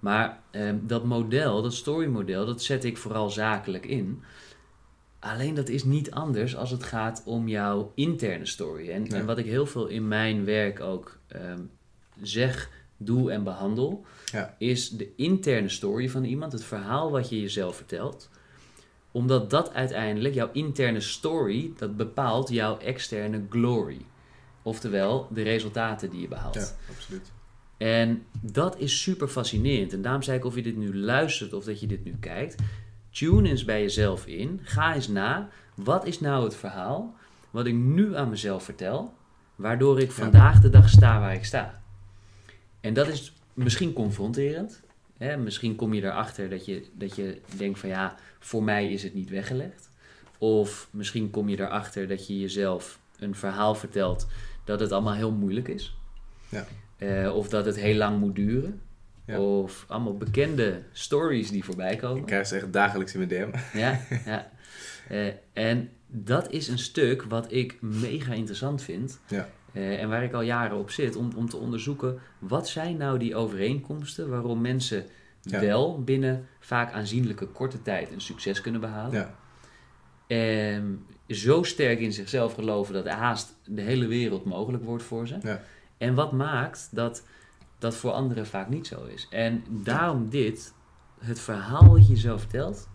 Maar 0.00 0.40
ehm, 0.50 0.76
dat 0.82 1.04
model, 1.04 1.62
dat 1.62 1.74
storymodel, 1.74 2.46
dat 2.46 2.62
zet 2.62 2.84
ik 2.84 2.96
vooral 2.96 3.30
zakelijk 3.30 3.86
in. 3.86 4.22
Alleen 5.18 5.54
dat 5.54 5.68
is 5.68 5.84
niet 5.84 6.10
anders 6.10 6.56
als 6.56 6.70
het 6.70 6.82
gaat 6.82 7.22
om 7.24 7.48
jouw 7.48 7.92
interne 7.94 8.46
story. 8.46 8.90
En, 8.90 9.04
Ja. 9.04 9.16
en 9.16 9.26
wat 9.26 9.38
ik 9.38 9.46
heel 9.46 9.66
veel 9.66 9.86
in 9.86 10.08
mijn 10.08 10.44
werk 10.44 10.80
ook 10.80 11.18
ehm, 11.26 11.60
zeg, 12.22 12.70
doe 12.96 13.30
en 13.30 13.44
behandel, 13.44 14.04
Ja. 14.32 14.54
is 14.58 14.88
de 14.90 15.14
interne 15.16 15.68
story 15.68 16.08
van 16.08 16.24
iemand, 16.24 16.52
het 16.52 16.64
verhaal 16.64 17.10
wat 17.10 17.28
je 17.28 17.40
jezelf 17.40 17.76
vertelt. 17.76 18.30
Omdat 19.10 19.50
dat 19.50 19.72
uiteindelijk, 19.72 20.34
jouw 20.34 20.50
interne 20.52 21.00
story, 21.00 21.72
dat 21.78 21.96
bepaalt 21.96 22.48
jouw 22.48 22.78
externe 22.78 23.42
glory. 23.50 24.00
Oftewel, 24.62 25.28
de 25.30 25.42
resultaten 25.42 26.10
die 26.10 26.20
je 26.20 26.28
behaalt. 26.28 26.54
Ja, 26.54 26.66
absoluut. 26.94 27.32
En 27.76 28.22
dat 28.40 28.78
is 28.78 29.02
super 29.02 29.28
fascinerend. 29.28 29.92
En 29.92 30.02
daarom 30.02 30.22
zei 30.22 30.38
ik 30.38 30.44
of 30.44 30.54
je 30.54 30.62
dit 30.62 30.76
nu 30.76 30.96
luistert 30.96 31.52
of 31.52 31.64
dat 31.64 31.80
je 31.80 31.86
dit 31.86 32.04
nu 32.04 32.16
kijkt. 32.20 32.62
Tune 33.10 33.48
eens 33.48 33.64
bij 33.64 33.80
jezelf 33.80 34.26
in. 34.26 34.60
Ga 34.62 34.94
eens 34.94 35.08
na. 35.08 35.48
Wat 35.74 36.06
is 36.06 36.20
nou 36.20 36.44
het 36.44 36.56
verhaal 36.56 37.14
wat 37.50 37.66
ik 37.66 37.74
nu 37.74 38.16
aan 38.16 38.28
mezelf 38.28 38.64
vertel, 38.64 39.14
waardoor 39.54 40.00
ik 40.00 40.10
vandaag 40.10 40.60
de 40.60 40.70
dag 40.70 40.88
sta 40.88 41.20
waar 41.20 41.34
ik 41.34 41.44
sta? 41.44 41.82
En 42.84 42.94
dat 42.94 43.08
is 43.08 43.32
misschien 43.52 43.92
confronterend. 43.92 44.80
Hè? 45.18 45.36
Misschien 45.36 45.76
kom 45.76 45.94
je 45.94 46.02
erachter 46.02 46.50
dat 46.50 46.64
je, 46.66 46.84
dat 46.92 47.16
je 47.16 47.40
denkt 47.56 47.78
van 47.78 47.88
ja, 47.88 48.14
voor 48.38 48.62
mij 48.62 48.92
is 48.92 49.02
het 49.02 49.14
niet 49.14 49.30
weggelegd. 49.30 49.90
Of 50.38 50.88
misschien 50.90 51.30
kom 51.30 51.48
je 51.48 51.60
erachter 51.60 52.08
dat 52.08 52.26
je 52.26 52.40
jezelf 52.40 52.98
een 53.18 53.34
verhaal 53.34 53.74
vertelt 53.74 54.26
dat 54.64 54.80
het 54.80 54.92
allemaal 54.92 55.14
heel 55.14 55.32
moeilijk 55.32 55.68
is. 55.68 55.96
Ja. 56.48 56.66
Eh, 56.96 57.36
of 57.36 57.48
dat 57.48 57.66
het 57.66 57.76
heel 57.76 57.96
lang 57.96 58.18
moet 58.18 58.34
duren. 58.34 58.80
Ja. 59.26 59.40
Of 59.40 59.84
allemaal 59.88 60.16
bekende 60.16 60.82
stories 60.92 61.50
die 61.50 61.64
voorbij 61.64 61.96
komen. 61.96 62.18
Ik 62.20 62.26
krijg 62.26 62.46
ze 62.46 62.56
echt 62.56 62.72
dagelijks 62.72 63.14
in 63.14 63.26
mijn 63.26 63.30
DM. 63.30 63.78
Ja, 63.78 64.00
ja. 64.26 64.50
Eh, 65.08 65.32
en 65.52 65.90
dat 66.06 66.50
is 66.52 66.68
een 66.68 66.78
stuk 66.78 67.22
wat 67.22 67.52
ik 67.52 67.76
mega 67.80 68.32
interessant 68.32 68.82
vind. 68.82 69.18
Ja. 69.28 69.48
Eh, 69.74 70.02
en 70.02 70.08
waar 70.08 70.22
ik 70.22 70.32
al 70.32 70.40
jaren 70.42 70.76
op 70.78 70.90
zit. 70.90 71.16
Om, 71.16 71.30
om 71.36 71.48
te 71.48 71.56
onderzoeken 71.56 72.18
wat 72.38 72.68
zijn 72.68 72.96
nou 72.96 73.18
die 73.18 73.36
overeenkomsten 73.36 74.28
waarom 74.30 74.60
mensen 74.60 75.04
Ja. 75.42 75.60
wel 75.60 76.02
binnen 76.02 76.46
vaak 76.60 76.92
aanzienlijke 76.92 77.46
korte 77.46 77.82
tijd 77.82 78.12
een 78.12 78.20
succes 78.20 78.60
kunnen 78.60 78.80
behalen. 78.80 79.12
Ja, 79.12 79.34
En 80.26 81.04
zo 81.28 81.62
sterk 81.62 82.00
in 82.00 82.12
zichzelf 82.12 82.54
geloven 82.54 82.94
dat 82.94 83.08
haast 83.08 83.56
de 83.64 83.80
hele 83.82 84.06
wereld 84.06 84.44
mogelijk 84.44 84.84
wordt 84.84 85.02
voor 85.04 85.26
ze. 85.26 85.36
Ja. 85.42 85.60
En 85.98 86.14
wat 86.14 86.32
maakt 86.32 86.88
dat 86.92 87.26
dat 87.78 87.96
voor 87.96 88.10
anderen 88.10 88.46
vaak 88.46 88.68
niet 88.68 88.86
zo 88.86 89.04
is. 89.04 89.26
En 89.30 89.64
daarom 89.68 90.28
dit, 90.28 90.74
het 91.18 91.40
verhaal 91.40 91.88
wat 91.88 92.06
je 92.06 92.12
jezelf 92.12 92.40
vertelt, 92.40 92.88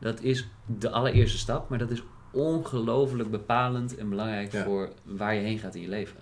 dat 0.00 0.22
is 0.22 0.48
de 0.66 0.90
allereerste 0.90 1.38
stap, 1.38 1.68
maar 1.68 1.78
dat 1.78 1.90
is 1.90 2.02
ongelooflijk 2.36 3.30
bepalend 3.30 3.96
en 3.96 4.08
belangrijk 4.08 4.52
Ja. 4.52 4.64
voor 4.64 4.88
waar 5.02 5.34
je 5.34 5.40
heen 5.40 5.58
gaat 5.58 5.74
in 5.74 5.80
je 5.82 5.88
leven. 5.88 6.16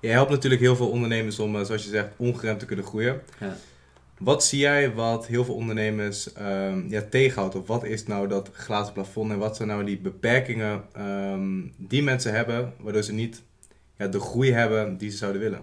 Je 0.00 0.08
helpt 0.08 0.30
natuurlijk 0.30 0.60
heel 0.62 0.76
veel 0.76 0.90
ondernemers 0.90 1.38
om, 1.38 1.56
eh, 1.56 1.64
zoals 1.64 1.82
je 1.84 1.88
zegt, 1.90 2.08
ongeremd 2.16 2.58
te 2.58 2.66
kunnen 2.66 2.84
groeien. 2.84 3.20
Ja. 3.40 3.56
Wat 4.18 4.44
zie 4.44 4.58
jij 4.58 4.94
wat 4.94 5.26
heel 5.26 5.44
veel 5.44 5.54
ondernemers 5.54 6.32
ehm, 6.32 6.88
ja, 6.88 7.02
tegenhoudt? 7.10 7.54
Of 7.54 7.66
wat 7.66 7.84
is 7.84 8.06
nou 8.06 8.28
dat 8.28 8.50
glazen 8.52 8.92
plafond 8.92 9.30
en 9.30 9.38
wat 9.38 9.56
zijn 9.56 9.68
nou 9.68 9.84
die 9.84 9.98
beperkingen 9.98 10.84
ehm, 10.92 11.60
die 11.76 12.02
mensen 12.02 12.32
hebben, 12.34 12.72
waardoor 12.78 13.02
ze 13.02 13.12
niet 13.12 13.42
ja, 13.98 14.06
de 14.06 14.20
groei 14.20 14.52
hebben 14.52 14.96
die 14.96 15.10
ze 15.10 15.16
zouden 15.16 15.40
willen? 15.40 15.62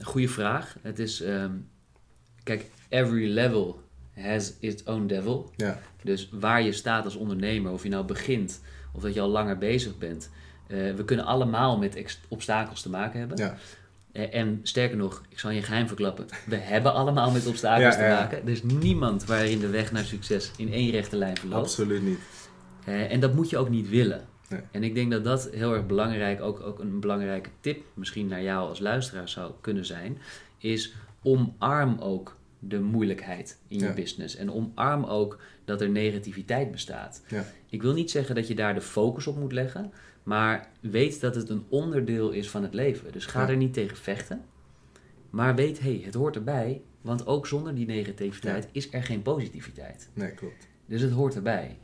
Goeie 0.00 0.30
vraag. 0.30 0.76
Het 0.82 0.98
is, 0.98 1.20
ehm, 1.20 1.52
kijk, 2.42 2.64
every 2.88 3.28
level 3.32 3.80
has 4.20 4.54
its 4.60 4.84
own 4.84 5.06
devil. 5.06 5.50
Ja, 5.56 5.78
Dus 6.02 6.28
waar 6.32 6.62
je 6.62 6.72
staat 6.72 7.04
als 7.04 7.14
ondernemer, 7.16 7.72
of 7.72 7.82
je 7.82 7.88
nou 7.88 8.04
begint 8.04 8.60
of 8.92 9.02
dat 9.02 9.14
je 9.14 9.20
al 9.20 9.28
langer 9.28 9.58
bezig 9.58 9.98
bent, 9.98 10.30
eh, 10.66 10.94
we 10.94 11.04
kunnen 11.04 11.24
allemaal 11.26 11.78
met 11.78 12.18
obstakels 12.28 12.82
te 12.82 12.90
maken 12.90 13.18
hebben. 13.18 13.36
ja, 13.38 13.56
Eh, 14.12 14.34
en 14.34 14.60
sterker 14.62 14.96
nog, 14.96 15.22
ik 15.28 15.38
zal 15.38 15.50
je 15.50 15.62
geheim 15.62 15.86
verklappen, 15.86 16.26
we 16.46 16.56
hebben 16.74 16.92
allemaal 16.94 17.30
met 17.30 17.46
obstakels 17.46 17.94
Ja, 17.94 18.00
te 18.00 18.14
maken. 18.20 18.42
Er 18.42 18.48
is 18.48 18.62
niemand 18.62 19.24
waarin 19.24 19.58
de 19.58 19.68
weg 19.68 19.92
naar 19.92 20.04
succes 20.04 20.50
in 20.56 20.72
één 20.72 20.90
rechte 20.90 21.16
lijn 21.16 21.36
verloopt. 21.36 21.62
absoluut 21.62 22.02
niet. 22.02 22.18
Eh, 22.84 23.12
en 23.12 23.20
dat 23.20 23.34
moet 23.34 23.50
je 23.50 23.58
ook 23.58 23.68
niet 23.68 23.88
willen. 23.88 24.26
Nee. 24.48 24.60
En 24.70 24.82
ik 24.82 24.94
denk 24.94 25.10
dat 25.10 25.24
dat 25.24 25.48
heel 25.52 25.74
erg 25.74 25.86
belangrijk, 25.86 26.40
ook, 26.40 26.60
ook 26.60 26.78
een 26.78 27.00
belangrijke 27.00 27.50
tip 27.60 27.84
misschien 27.94 28.26
naar 28.26 28.42
jou 28.42 28.68
als 28.68 28.78
luisteraar 28.78 29.28
zou 29.28 29.52
kunnen 29.60 29.86
zijn, 29.86 30.18
is 30.58 30.92
omarm 31.22 31.96
ook 32.00 32.36
de 32.60 32.80
moeilijkheid 32.80 33.58
in 33.68 33.78
je 33.78 33.84
Ja. 33.84 33.94
business. 33.94 34.36
En 34.36 34.52
omarm 34.52 35.04
ook 35.04 35.40
dat 35.64 35.80
er 35.80 35.88
negativiteit 35.90 36.70
bestaat. 36.70 37.22
Ja. 37.28 37.44
Ik 37.68 37.82
wil 37.82 37.92
niet 37.92 38.10
zeggen 38.10 38.34
dat 38.34 38.48
je 38.48 38.54
daar 38.54 38.74
de 38.74 38.80
focus 38.80 39.26
op 39.26 39.36
moet 39.38 39.52
leggen, 39.52 39.92
maar 40.22 40.68
weet 40.80 41.20
dat 41.20 41.34
het 41.34 41.48
een 41.48 41.64
onderdeel 41.68 42.30
is 42.30 42.50
van 42.50 42.62
het 42.62 42.74
leven. 42.74 43.12
Dus 43.12 43.26
ga 43.26 43.40
Ja. 43.42 43.48
er 43.48 43.56
niet 43.56 43.72
tegen 43.72 43.96
vechten, 43.96 44.42
maar 45.30 45.54
weet, 45.54 45.80
hé, 45.80 45.92
hey, 45.94 46.02
het 46.04 46.14
hoort 46.14 46.36
erbij, 46.36 46.80
want 47.00 47.26
ook 47.26 47.46
zonder 47.46 47.74
die 47.74 47.86
negativiteit 47.86 48.68
is 48.72 48.92
er 48.92 49.02
geen 49.02 49.22
positiviteit. 49.22 50.08
Nee, 50.12 50.30
klopt. 50.34 50.68
Dus 50.86 51.00
het 51.00 51.10
hoort 51.12 51.34
erbij. 51.34 51.78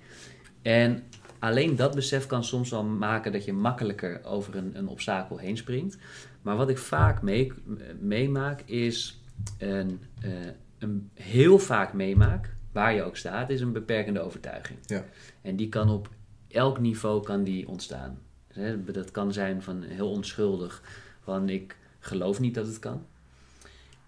En 0.62 1.02
alleen 1.38 1.76
dat 1.76 1.94
besef 1.94 2.26
kan 2.26 2.44
soms 2.44 2.70
wel 2.70 2.84
maken 2.84 3.32
dat 3.32 3.44
je 3.44 3.52
makkelijker 3.52 4.24
over 4.24 4.56
een, 4.56 4.78
een 4.78 4.88
obstakel 4.88 5.38
heen 5.38 5.56
springt. 5.56 5.96
Maar 6.42 6.56
wat 6.56 6.68
ik 6.68 6.78
vaak 6.78 7.22
mee, 7.22 7.52
meemaak 8.00 8.60
is 8.64 9.20
een, 9.58 10.00
eh, 10.20 10.30
een 10.78 11.10
heel 11.14 11.58
vaak 11.58 11.92
meemaak, 11.92 12.54
waar 12.72 12.94
je 12.94 13.02
ook 13.02 13.16
staat, 13.16 13.50
is 13.50 13.60
een 13.60 13.72
beperkende 13.72 14.20
overtuiging. 14.20 14.78
Ja. 14.86 15.04
En 15.42 15.56
die 15.56 15.68
kan 15.68 15.90
op 15.90 16.08
elk 16.48 16.78
niveau 16.78 17.22
kan 17.22 17.44
die 17.44 17.68
ontstaan. 17.68 18.18
Dus, 18.54 18.94
Dat 18.94 19.10
kan 19.10 19.32
zijn 19.32 19.62
van 19.62 19.82
heel 19.82 20.10
onschuldig, 20.10 20.82
van 21.20 21.48
ik 21.48 21.76
geloof 21.98 22.40
niet 22.40 22.54
dat 22.54 22.66
het 22.66 22.78
kan. 22.78 23.06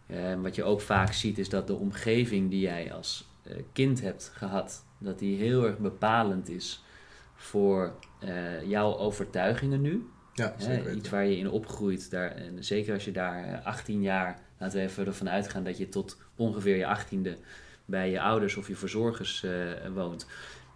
Eh, 0.07 0.35
wat 0.41 0.55
je 0.55 0.65
ook 0.65 0.81
vaak 0.81 1.13
ziet 1.13 1.39
is 1.39 1.49
dat 1.49 1.67
de 1.67 1.75
omgeving 1.75 2.51
die 2.51 2.61
jij 2.61 2.93
als 2.93 3.29
eh, 3.43 3.57
kind 3.73 4.01
hebt 4.01 4.31
gehad, 4.35 4.85
dat 4.99 5.19
die 5.19 5.37
heel 5.37 5.67
erg 5.67 5.79
bepalend 5.79 6.49
is 6.49 6.83
voor 7.35 7.95
eh, 8.19 8.63
jouw 8.69 8.97
overtuigingen 8.97 9.81
nu. 9.81 10.09
Ja, 10.35 10.55
zeker 10.59 10.95
iets 10.95 11.09
waar 11.09 11.27
je 11.27 11.37
in 11.37 11.51
opgroeit, 11.51 12.11
daar, 12.11 12.31
en 12.31 12.65
zeker 12.65 12.95
als 12.95 13.05
je 13.05 13.13
daar 13.13 13.45
eh, 13.45 13.67
18 13.67 14.03
jaar, 14.03 14.39
laten 14.59 14.79
we 14.79 14.85
even 14.85 15.07
ervan 15.07 15.29
uitgaan 15.31 15.65
dat 15.65 15.79
je 15.79 15.89
tot 15.89 16.17
ongeveer 16.37 16.77
je 16.77 16.97
18e 16.97 17.39
bij 17.85 18.11
je 18.11 18.21
ouders 18.21 18.57
of 18.57 18.69
je 18.69 18.77
verzorgers 18.77 19.43
eh, 19.43 19.53
woont, 19.95 20.27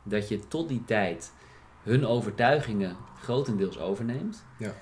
dat 0.02 0.28
je 0.28 0.48
tot 0.48 0.68
die 0.68 0.84
tijd 0.84 1.32
hun 1.82 2.06
overtuigingen 2.06 2.96
grotendeels 3.20 3.78
overneemt. 3.78 4.44
Ja. 4.58 4.74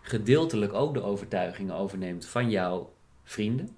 Gedeeltelijk 0.00 0.72
ook 0.72 0.94
de 0.94 1.02
overtuigingen 1.02 1.74
overneemt 1.74 2.26
van 2.26 2.50
jouw 2.50 2.92
vrienden, 3.24 3.68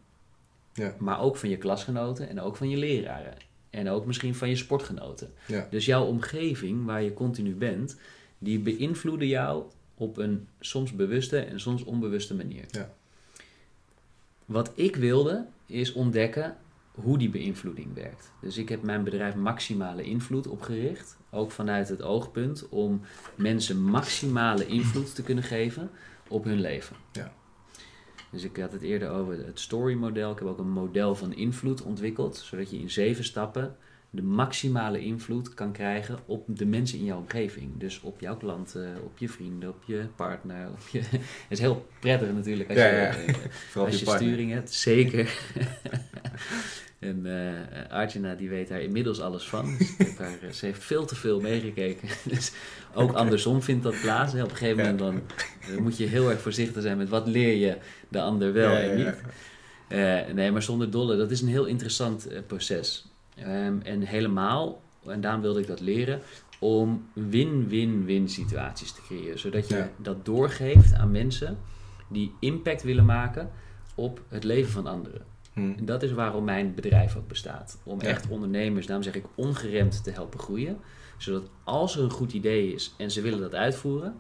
Ja. 0.73 0.95
maar 0.99 1.21
ook 1.21 1.37
van 1.37 1.49
je 1.49 1.57
klasgenoten 1.57 2.29
en 2.29 2.40
ook 2.40 2.57
van 2.57 2.69
je 2.69 2.77
leraren. 2.77 3.35
En 3.71 3.88
ook 3.88 4.07
misschien 4.07 4.35
van 4.35 4.49
je 4.49 4.57
sportgenoten. 4.57 5.33
Ja. 5.47 5.66
Dus 5.71 5.85
jouw 5.87 6.05
omgeving, 6.05 6.85
waar 6.85 7.03
je 7.03 7.12
continu 7.12 7.55
bent, 7.55 7.99
die 8.38 8.59
beïnvloeden 8.59 9.29
jou 9.29 9.64
op 9.95 10.16
een 10.16 10.49
soms 10.61 10.93
bewuste 10.93 11.38
en 11.38 11.61
soms 11.61 11.85
onbewuste 11.85 12.35
manier. 12.35 12.64
Ja. 12.71 12.95
Wat 14.50 14.72
ik 14.74 14.96
wilde, 14.96 15.46
is 15.66 15.92
ontdekken 15.92 16.56
hoe 16.94 17.18
die 17.18 17.28
beïnvloeding 17.28 17.94
werkt. 17.94 18.32
Dus 18.40 18.56
ik 18.56 18.68
heb 18.68 18.82
mijn 18.82 19.04
bedrijf 19.04 19.34
Maximale 19.34 20.02
Invloed 20.02 20.46
opgericht. 20.46 21.16
Ook 21.30 21.50
vanuit 21.50 21.88
het 21.88 22.02
oogpunt 22.02 22.68
om 22.68 23.00
mensen 23.34 23.82
maximale 23.82 24.66
invloed 24.66 25.14
te 25.14 25.22
kunnen 25.22 25.44
geven 25.44 25.90
op 26.28 26.44
hun 26.44 26.60
leven. 26.60 26.96
Ja. 27.12 27.32
Dus 28.30 28.44
ik 28.44 28.56
had 28.56 28.72
het 28.72 28.82
eerder 28.82 29.10
over 29.10 29.46
het 29.46 29.60
story 29.60 29.94
model. 29.94 30.32
Ik 30.32 30.38
heb 30.38 30.48
ook 30.48 30.58
een 30.58 30.70
model 30.70 31.14
van 31.14 31.34
invloed 31.34 31.82
ontwikkeld, 31.82 32.36
zodat 32.36 32.70
je 32.70 32.78
in 32.78 32.90
zeven 32.90 33.24
stappen 33.24 33.76
de 34.12 34.23
maximale 34.23 35.01
invloed 35.01 35.55
kan 35.55 35.73
krijgen 35.73 36.18
op 36.27 36.44
de 36.46 36.66
mensen 36.66 36.99
in 36.99 37.05
jouw 37.05 37.18
omgeving. 37.18 37.70
Dus 37.79 38.01
op 38.01 38.20
jouw 38.20 38.37
klanten, 38.37 38.96
op 39.05 39.18
je 39.18 39.29
vrienden, 39.29 39.68
op 39.68 39.83
je 39.87 40.05
partner. 40.16 40.68
Op 40.68 40.88
je... 40.92 40.99
Het 41.49 41.49
is 41.49 41.59
heel 41.59 41.87
prettig 42.01 42.33
natuurlijk 42.33 42.68
als 42.68 42.79
Ja, 42.79 42.87
je, 42.87 42.94
ja. 42.94 43.35
als 43.81 44.01
je 44.01 44.07
je 44.07 44.16
sturing 44.16 44.53
hebt. 44.53 44.73
Zeker. 44.73 45.38
en 46.99 47.27
eh 47.27 47.90
Arjuna 47.90 48.35
die 48.35 48.49
weet 48.49 48.68
daar 48.68 48.81
inmiddels 48.81 49.20
alles 49.20 49.49
van. 49.49 49.77
Dus 49.99 50.16
haar, 50.16 50.38
eh, 50.42 50.51
ze 50.51 50.66
heeft 50.66 50.85
veel 50.85 51.05
te 51.05 51.14
veel 51.14 51.40
meegekeken. 51.40 52.09
dus 52.25 52.53
ook 52.94 53.12
andersom 53.12 53.62
vindt 53.62 53.83
dat 53.83 54.01
plaats. 54.01 54.35
Op 54.35 54.40
een 54.40 54.51
gegeven 54.51 54.77
moment 54.77 54.99
dan, 54.99 55.23
eh, 55.61 55.77
moet 55.77 55.96
je 55.96 56.07
heel 56.07 56.31
erg 56.31 56.40
voorzichtig 56.40 56.83
zijn 56.83 56.96
met 56.96 57.09
wat 57.09 57.27
leer 57.27 57.57
je 57.57 57.77
de 58.09 58.20
ander 58.20 58.53
wel 58.53 58.73
Ja, 58.73 58.81
en 58.81 58.96
niet. 58.96 60.35
Nee, 60.35 60.51
maar 60.51 60.62
zonder 60.62 60.90
dolle, 60.90 61.16
dat 61.16 61.31
is 61.31 61.40
een 61.40 61.49
heel 61.49 61.64
interessant 61.66 62.29
proces. 62.46 63.10
Ehm, 63.40 63.81
en 63.83 64.00
helemaal, 64.00 64.81
en 65.07 65.20
daarom 65.20 65.40
wilde 65.40 65.61
ik 65.61 65.66
dat 65.66 65.81
leren, 65.81 66.20
om 66.59 67.09
win-win-win 67.12 68.29
situaties 68.29 68.92
te 68.92 69.00
creëren. 69.03 69.38
Zodat 69.38 69.68
je 69.68 69.76
Ja. 69.76 69.90
dat 69.96 70.24
doorgeeft 70.24 70.94
aan 70.94 71.11
mensen 71.11 71.59
die 72.09 72.33
impact 72.40 72.83
willen 72.83 73.05
maken 73.05 73.50
op 73.94 74.20
het 74.29 74.44
leven 74.44 74.70
van 74.72 74.87
anderen. 74.87 75.22
Hm. 75.53 75.61
Hm. 75.61 75.72
En 75.79 75.85
dat 75.85 76.03
is 76.03 76.12
waarom 76.12 76.44
mijn 76.44 76.74
bedrijf 76.74 77.16
ook 77.16 77.29
bestaat. 77.29 77.79
Om 77.85 78.00
Ja. 78.00 78.07
echt 78.09 78.29
ondernemers, 78.29 78.87
daarom 78.87 79.05
zeg 79.05 79.14
ik 79.14 79.24
ongeremd 79.35 80.05
te 80.05 80.11
helpen 80.11 80.38
groeien. 80.38 80.79
Zodat 81.18 81.50
als 81.64 81.96
er 81.96 82.03
een 82.03 82.11
goed 82.11 82.33
idee 82.33 82.72
is 82.74 82.94
en 82.98 83.11
ze 83.11 83.20
willen 83.20 83.40
dat 83.40 83.55
uitvoeren, 83.55 84.16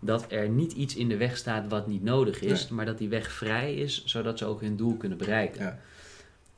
dat 0.00 0.26
er 0.32 0.48
niet 0.48 0.72
iets 0.72 0.96
in 0.96 1.08
de 1.08 1.16
weg 1.16 1.36
staat 1.36 1.68
wat 1.68 1.86
niet 1.86 2.02
nodig 2.02 2.40
is, 2.40 2.68
maar 2.68 2.84
dat 2.86 2.98
die 2.98 3.08
weg 3.08 3.30
vrij 3.32 3.74
is, 3.74 4.04
zodat 4.04 4.38
ze 4.38 4.44
ook 4.44 4.60
hun 4.60 4.76
doel 4.76 4.96
kunnen 4.96 5.18
bereiken. 5.18 5.62
Ja. 5.64 5.78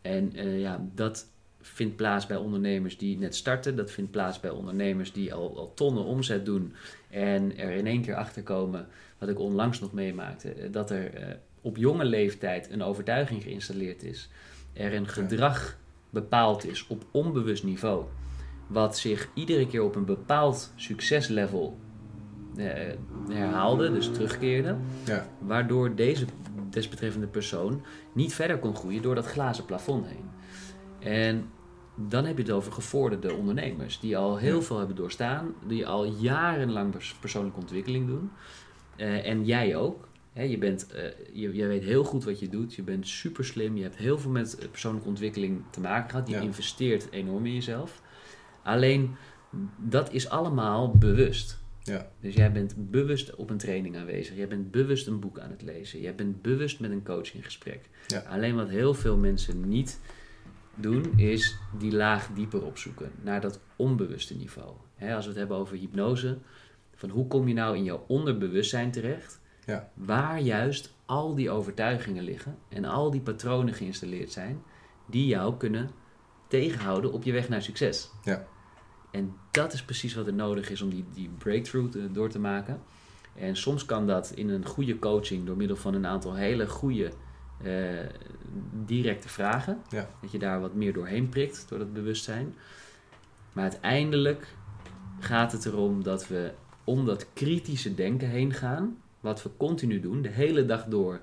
En 0.03 0.33
eh, 0.35 0.61
ja, 0.61 0.87
dat 0.95 1.27
vindt 1.67 1.97
plaats 1.97 2.27
bij 2.27 2.37
ondernemers 2.37 2.99
die 2.99 3.19
net 3.19 3.35
starten. 3.35 3.77
Dat 3.77 3.91
vindt 3.91 4.11
plaats 4.11 4.41
bij 4.41 4.51
ondernemers 4.51 5.13
die 5.13 5.35
al, 5.35 5.57
al 5.57 5.75
tonnen 5.75 6.05
omzet 6.05 6.45
doen. 6.45 6.73
En 7.11 7.59
er 7.59 7.71
in 7.71 7.87
één 7.87 8.03
keer 8.03 8.15
achter 8.15 8.43
komen, 8.43 8.87
wat 9.19 9.29
ik 9.29 9.39
onlangs 9.39 9.81
nog 9.81 9.93
meemaakte, 9.93 10.53
eh, 10.53 10.73
dat 10.73 10.91
er 10.91 11.15
eh, 11.15 11.35
op 11.61 11.77
jonge 11.77 12.05
leeftijd 12.05 12.71
een 12.71 12.83
overtuiging 12.83 13.43
geïnstalleerd 13.43 14.03
is. 14.03 14.29
Er 14.73 14.95
een 14.95 15.09
gedrag 15.09 15.79
bepaald 16.11 16.67
is 16.67 16.87
op 16.87 17.05
onbewust 17.11 17.65
niveau. 17.65 18.05
Wat 18.67 18.99
zich 18.99 19.29
iedere 19.35 19.67
keer 19.67 19.83
op 19.83 19.97
een 19.97 20.05
bepaald 20.05 20.73
succeslevel 20.77 21.79
eh, 22.57 22.67
herhaalde, 23.29 23.93
dus 23.93 24.11
terugkeerde. 24.13 24.77
Ja. 25.05 25.27
Waardoor 25.39 25.95
deze 25.95 26.25
desbetreffende 26.71 27.27
persoon 27.27 27.83
niet 28.13 28.35
verder 28.35 28.59
kon 28.59 28.77
groeien 28.77 29.03
door 29.03 29.15
dat 29.15 29.27
glazen 29.27 29.65
plafond 29.65 30.07
heen. 30.07 30.31
En 30.99 31.51
dan 31.97 32.25
heb 32.25 32.37
je 32.37 32.43
het 32.43 32.53
over 32.53 32.73
gevorderde 32.73 33.35
ondernemers 33.35 34.01
die 34.01 34.17
al 34.17 34.37
heel 34.37 34.63
veel 34.63 34.79
hebben 34.79 34.97
doorstaan, 34.97 35.55
die 35.67 35.87
al 35.87 36.05
jarenlang 36.05 36.91
pers- 36.91 37.15
persoonlijke 37.21 37.61
ontwikkeling 37.61 38.07
doen. 38.07 38.31
Eh, 38.97 39.27
en 39.27 39.45
jij 39.45 39.77
ook. 39.77 40.09
Hè, 40.33 40.43
je, 40.43 40.59
bent, 40.59 40.87
eh, 40.93 41.03
je, 41.33 41.55
je 41.55 41.67
weet 41.67 41.83
heel 41.85 42.05
goed 42.05 42.25
wat 42.25 42.39
je 42.41 42.49
doet, 42.49 42.75
je 42.75 42.83
bent 42.83 43.07
super 43.09 43.45
slim, 43.45 43.77
je 43.77 43.83
hebt 43.83 43.97
heel 43.97 44.19
veel 44.19 44.31
met 44.31 44.59
eh, 44.59 44.69
persoonlijke 44.69 45.09
ontwikkeling 45.09 45.63
te 45.71 45.81
maken 45.81 46.11
gehad, 46.11 46.29
je 46.29 46.35
Ja. 46.35 46.41
investeert 46.41 47.09
enorm 47.11 47.47
in 47.47 47.55
jezelf. 47.55 48.03
Alleen 48.63 49.15
dat 49.77 50.13
is 50.13 50.29
allemaal 50.29 50.91
bewust. 50.91 51.59
Ja. 51.83 52.11
Dus 52.21 52.35
jij 52.35 52.53
bent 52.53 52.75
bewust 52.91 53.35
op 53.35 53.51
een 53.51 53.57
training 53.57 53.97
aanwezig. 53.97 54.37
Jij 54.37 54.49
bent 54.49 54.71
bewust 54.71 55.07
een 55.07 55.21
boek 55.21 55.39
aan 55.39 55.51
het 55.51 55.63
lezen. 55.63 56.01
Jij 56.01 56.15
bent 56.15 56.43
bewust 56.43 56.81
met 56.81 56.91
een 56.91 57.05
coach 57.05 57.35
in 57.35 57.43
gesprek. 57.43 57.89
Ja. 58.07 58.19
Alleen 58.29 58.55
wat 58.55 58.69
heel 58.69 58.95
veel 58.95 59.17
mensen 59.17 59.69
niet 59.69 60.01
doen, 60.77 61.13
is 61.17 61.57
die 61.79 61.93
laag 61.93 62.29
dieper 62.35 62.65
opzoeken. 62.65 63.11
Naar 63.23 63.41
dat 63.41 63.61
onbewuste 63.77 64.37
niveau. 64.37 64.73
Als 65.01 65.25
we 65.25 65.31
het 65.31 65.39
hebben 65.39 65.57
over 65.57 65.77
hypnose. 65.77 66.39
Van 66.95 67.09
hoe 67.11 67.27
kom 67.27 67.49
je 67.49 67.55
nou 67.55 67.77
in 67.77 67.85
jouw 67.85 68.05
onderbewustzijn 68.09 68.91
terecht? 68.91 69.41
Ja. 69.67 69.91
Waar 69.95 70.41
juist 70.41 70.95
al 71.07 71.35
die 71.35 71.51
overtuigingen 71.51 72.25
liggen. 72.25 72.57
En 72.69 72.85
al 72.85 73.11
die 73.11 73.21
patronen 73.21 73.75
geïnstalleerd 73.75 74.33
zijn. 74.33 74.63
Die 75.07 75.27
jou 75.27 75.57
kunnen 75.57 75.91
tegenhouden 76.49 77.13
op 77.13 77.23
je 77.23 77.33
weg 77.33 77.49
naar 77.49 77.63
succes. 77.63 78.11
Ja. 78.25 78.47
En 79.11 79.35
dat 79.51 79.73
is 79.73 79.83
precies 79.85 80.15
wat 80.15 80.27
er 80.27 80.35
nodig 80.35 80.71
is 80.71 80.83
om 80.83 80.91
die, 80.91 81.05
die 81.15 81.31
breakthrough 81.39 81.91
te- 81.91 82.13
door 82.13 82.29
te 82.29 82.39
maken. 82.39 82.81
En 83.35 83.57
soms 83.57 83.85
kan 83.85 84.07
dat 84.07 84.31
in 84.35 84.49
een 84.49 84.67
goede 84.67 84.99
coaching 84.99 85.47
door 85.47 85.57
middel 85.57 85.77
van 85.77 85.95
een 85.95 86.07
aantal 86.07 86.35
hele 86.35 86.69
goede 86.69 87.11
directe 88.87 89.29
vragen. 89.29 89.79
Ja. 89.91 90.09
Dat 90.21 90.33
je 90.33 90.39
daar 90.39 90.61
wat 90.61 90.75
meer 90.75 90.93
doorheen 90.93 91.29
prikt 91.29 91.67
door 91.69 91.79
dat 91.79 91.93
bewustzijn. 91.93 92.55
Maar 93.53 93.63
uiteindelijk 93.63 94.47
gaat 95.21 95.53
het 95.53 95.67
erom 95.67 96.03
dat 96.03 96.29
we 96.29 96.53
om 96.85 97.05
dat 97.05 97.27
kritische 97.33 97.95
denken 97.95 98.29
heen 98.29 98.53
gaan. 98.53 98.97
Wat 99.21 99.43
we 99.43 99.51
continu 99.57 100.01
doen, 100.01 100.23
de 100.23 100.29
hele 100.29 100.67
dag 100.67 100.85
door. 100.85 101.21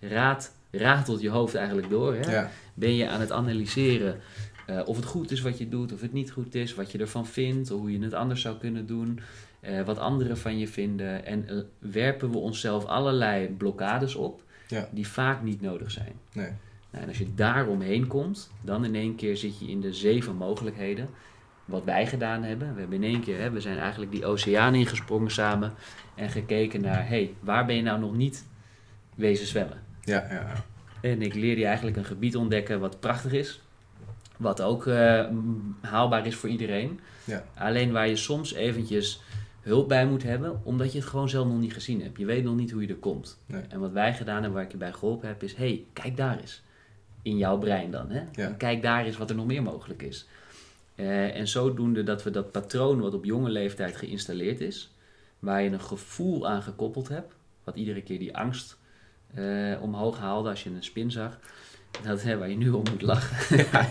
Raad, 0.00 0.54
ratelt 0.70 1.20
je 1.20 1.28
hoofd 1.28 1.54
eigenlijk 1.54 1.90
door. 1.90 2.14
Hè? 2.14 2.30
Ja. 2.30 2.50
ben 2.74 2.94
je 2.94 3.08
aan 3.08 3.20
het 3.20 3.32
analyseren 3.32 4.20
eh, 4.66 4.80
of 4.84 4.96
het 4.96 5.04
goed 5.04 5.30
is 5.30 5.40
wat 5.40 5.58
je 5.58 5.68
doet, 5.68 5.92
of 5.92 6.00
het 6.00 6.12
niet 6.12 6.30
goed 6.30 6.54
is, 6.54 6.74
wat 6.74 6.92
je 6.92 6.98
ervan 6.98 7.26
vindt, 7.26 7.68
hoe 7.68 7.92
je 7.92 8.04
het 8.04 8.14
anders 8.14 8.40
zou 8.40 8.58
kunnen 8.58 8.86
doen, 8.86 9.20
eh, 9.60 9.82
wat 9.82 9.98
anderen 9.98 10.38
van 10.38 10.58
je 10.58 10.68
vinden. 10.68 11.24
En 11.24 11.48
eh, 11.48 11.56
werpen 11.78 12.30
we 12.30 12.38
onszelf 12.38 12.84
allerlei 12.84 13.48
blokkades 13.48 14.14
op 14.14 14.42
Ja. 14.66 14.88
die 14.90 15.08
vaak 15.08 15.42
niet 15.42 15.60
nodig 15.60 15.90
zijn. 15.90 16.12
Nee. 16.32 16.50
Nou, 16.90 17.02
en 17.02 17.08
als 17.08 17.18
je 17.18 17.34
daaromheen 17.34 18.06
komt, 18.06 18.50
dan 18.60 18.84
in 18.84 18.94
één 18.94 19.14
keer 19.14 19.36
zit 19.36 19.58
je 19.58 19.66
in 19.66 19.80
de 19.80 19.92
zeven 19.92 20.36
mogelijkheden. 20.36 21.08
Wat 21.64 21.84
wij 21.84 22.06
gedaan 22.06 22.42
hebben. 22.42 22.74
We 22.74 22.80
hebben 22.80 23.02
in 23.02 23.10
één 23.10 23.20
keer, 23.20 23.40
hè, 23.40 23.50
we 23.50 23.60
zijn 23.60 23.78
eigenlijk 23.78 24.10
die 24.10 24.26
oceaan 24.26 24.74
ingesprongen 24.74 25.30
samen 25.30 25.72
en 26.14 26.30
gekeken 26.30 26.80
naar, 26.80 27.02
hé, 27.02 27.08
hey, 27.08 27.34
waar 27.40 27.66
ben 27.66 27.76
je 27.76 27.82
nou 27.82 28.00
nog 28.00 28.14
niet 28.14 28.44
wezen 29.14 29.46
zwemmen? 29.46 29.82
Ja, 30.00 30.26
ja, 30.30 30.34
ja. 30.34 30.64
En 31.00 31.22
ik 31.22 31.34
leerde 31.34 31.60
je 31.60 31.66
eigenlijk 31.66 31.96
een 31.96 32.04
gebied 32.04 32.36
ontdekken 32.36 32.80
wat 32.80 33.00
prachtig 33.00 33.32
is. 33.32 33.60
Wat 34.36 34.62
ook 34.62 34.86
eh, 34.86 35.24
haalbaar 35.80 36.26
is 36.26 36.34
voor 36.36 36.48
iedereen. 36.48 37.00
Ja. 37.24 37.44
Alleen 37.54 37.92
waar 37.92 38.08
je 38.08 38.16
soms 38.16 38.52
eventjes 38.54 39.22
hulp 39.66 39.88
bij 39.88 40.06
moet 40.06 40.22
hebben, 40.22 40.60
omdat 40.62 40.92
je 40.92 40.98
het 40.98 41.08
gewoon 41.08 41.28
zelf 41.28 41.46
nog 41.46 41.58
niet 41.58 41.72
gezien 41.72 42.02
hebt. 42.02 42.18
Je 42.18 42.24
weet 42.24 42.44
nog 42.44 42.56
niet 42.56 42.70
hoe 42.70 42.82
je 42.82 42.88
er 42.88 42.94
komt. 42.94 43.38
Nee. 43.46 43.62
En 43.68 43.80
wat 43.80 43.92
wij 43.92 44.14
gedaan 44.14 44.34
hebben, 44.34 44.52
waar 44.52 44.64
ik 44.64 44.70
je 44.70 44.76
bij 44.76 44.92
geholpen 44.92 45.28
heb, 45.28 45.42
is: 45.42 45.54
hey, 45.54 45.84
kijk 45.92 46.16
daar 46.16 46.38
eens. 46.40 46.62
In 47.22 47.36
jouw 47.36 47.58
brein 47.58 47.90
dan. 47.90 48.10
Hè? 48.10 48.22
Ja. 48.32 48.54
Kijk 48.58 48.82
daar 48.82 49.04
eens 49.04 49.16
wat 49.16 49.30
er 49.30 49.36
nog 49.36 49.46
meer 49.46 49.62
mogelijk 49.62 50.02
is. 50.02 50.26
Eh, 50.94 51.36
en 51.36 51.48
zodoende 51.48 52.02
dat 52.02 52.22
we 52.22 52.30
dat 52.30 52.52
patroon 52.52 53.00
wat 53.00 53.14
op 53.14 53.24
jonge 53.24 53.50
leeftijd 53.50 53.96
geïnstalleerd 53.96 54.60
is, 54.60 54.94
waar 55.38 55.62
je 55.62 55.70
een 55.70 55.80
gevoel 55.80 56.48
aan 56.48 56.62
gekoppeld 56.62 57.08
hebt, 57.08 57.34
wat 57.64 57.76
iedere 57.76 58.02
keer 58.02 58.18
die 58.18 58.36
angst 58.36 58.78
eh, 59.34 59.82
omhoog 59.82 60.18
haalde 60.18 60.48
als 60.48 60.62
je 60.62 60.70
een 60.70 60.82
spin 60.82 61.10
zag. 61.10 61.38
Dat, 62.02 62.22
hè, 62.22 62.38
waar 62.38 62.48
je 62.48 62.56
nu 62.56 62.70
om 62.70 62.84
moet 62.90 63.02
lachen. 63.02 63.66
Dat 63.72 63.86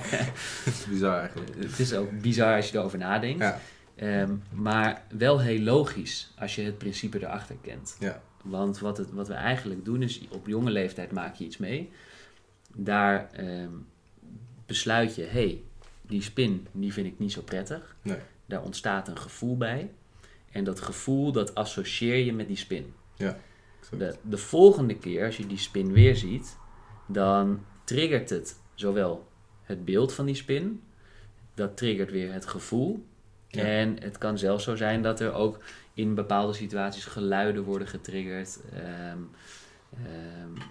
is 0.65 0.85
bizar 0.89 1.19
eigenlijk. 1.19 1.55
Het 1.57 1.79
is 1.79 1.93
ook 1.93 2.21
bizar 2.21 2.55
als 2.55 2.69
je 2.69 2.77
erover 2.77 2.97
nadenkt. 2.97 3.39
Ja. 3.39 3.59
Ehm, 3.95 4.35
maar 4.51 5.05
wel 5.17 5.41
heel 5.41 5.59
logisch 5.59 6.31
als 6.37 6.55
je 6.55 6.61
het 6.61 6.77
principe 6.77 7.17
erachter 7.21 7.55
kent. 7.61 7.97
Ja. 7.99 8.21
Want 8.43 8.79
wat, 8.79 8.97
het, 8.97 9.11
wat 9.11 9.27
we 9.27 9.33
eigenlijk 9.33 9.85
doen 9.85 10.01
is, 10.01 10.21
op 10.29 10.47
jonge 10.47 10.71
leeftijd 10.71 11.11
maak 11.11 11.35
je 11.35 11.45
iets 11.45 11.57
mee. 11.57 11.91
Daar 12.75 13.31
ehm, 13.31 13.71
besluit 14.65 15.15
je, 15.15 15.21
hé, 15.21 15.29
hey, 15.29 15.61
die 16.01 16.21
spin 16.21 16.67
die 16.71 16.93
vind 16.93 17.07
ik 17.07 17.19
niet 17.19 17.31
zo 17.31 17.41
prettig. 17.41 17.95
Nee. 18.01 18.17
Daar 18.45 18.63
ontstaat 18.63 19.07
een 19.07 19.17
gevoel 19.17 19.57
bij. 19.57 19.91
En 20.51 20.63
dat 20.63 20.81
gevoel, 20.81 21.31
dat 21.31 21.55
associeer 21.55 22.17
je 22.17 22.33
met 22.33 22.47
die 22.47 22.57
spin. 22.57 22.93
Zo. 23.89 23.97
De, 23.97 24.15
de 24.21 24.37
volgende 24.37 24.97
keer, 24.97 25.25
als 25.25 25.37
je 25.37 25.47
die 25.47 25.57
spin 25.57 25.91
weer 25.91 26.15
ziet, 26.15 26.57
dan 27.07 27.65
triggert 27.83 28.29
het 28.29 28.59
zowel 28.73 29.27
het 29.61 29.85
beeld 29.85 30.13
van 30.13 30.25
die 30.25 30.35
spin, 30.35 30.81
dat 31.53 31.77
triggert 31.77 32.11
weer 32.11 32.33
het 32.33 32.45
gevoel. 32.45 33.05
Ja. 33.61 33.63
En 33.63 33.97
het 33.99 34.17
kan 34.17 34.37
zelfs 34.37 34.63
zo 34.63 34.75
zijn 34.75 35.01
dat 35.01 35.19
er 35.19 35.33
ook 35.33 35.59
in 35.93 36.15
bepaalde 36.15 36.53
situaties 36.53 37.05
geluiden 37.05 37.63
worden 37.63 37.87
getriggerd, 37.87 38.59
ehm, 38.73 39.17
ehm, 40.05 40.61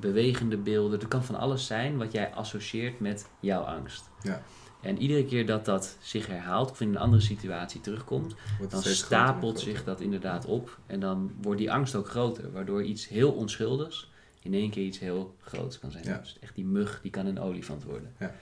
bewegende 0.00 0.56
beelden. 0.56 0.98
Het 0.98 1.08
kan 1.08 1.24
van 1.24 1.34
alles 1.34 1.66
zijn 1.66 1.96
wat 1.96 2.12
jij 2.12 2.34
associeert 2.34 3.00
met 3.00 3.28
jouw 3.40 3.62
angst. 3.62 4.10
Ja. 4.22 4.42
En 4.80 4.98
iedere 4.98 5.24
keer 5.24 5.46
dat 5.46 5.64
dat 5.64 5.96
zich 6.00 6.26
herhaalt 6.26 6.70
of 6.70 6.80
in 6.80 6.88
een 6.88 6.98
andere 6.98 7.22
situatie 7.22 7.80
terugkomt, 7.80 8.34
dan 8.58 8.68
groter 8.68 8.90
stapelt 8.90 9.56
groter. 9.56 9.72
zich 9.72 9.84
dat 9.84 10.00
inderdaad 10.00 10.44
op. 10.44 10.78
En 10.86 11.00
dan 11.00 11.32
wordt 11.40 11.58
die 11.58 11.72
angst 11.72 11.94
ook 11.94 12.08
groter. 12.08 12.52
Waardoor 12.52 12.82
iets 12.82 13.08
heel 13.08 13.32
onschuldigs 13.32 14.10
in 14.42 14.54
één 14.54 14.70
keer 14.70 14.84
iets 14.84 14.98
heel 14.98 15.36
groots 15.40 15.78
kan 15.78 15.90
zijn. 15.90 16.04
Ja. 16.04 16.18
Dus 16.18 16.36
echt 16.40 16.54
die 16.54 16.64
mug, 16.64 17.00
die 17.02 17.10
kan 17.10 17.26
een 17.26 17.40
olifant 17.40 17.84
worden. 17.84 18.12
Ja. 18.18 18.34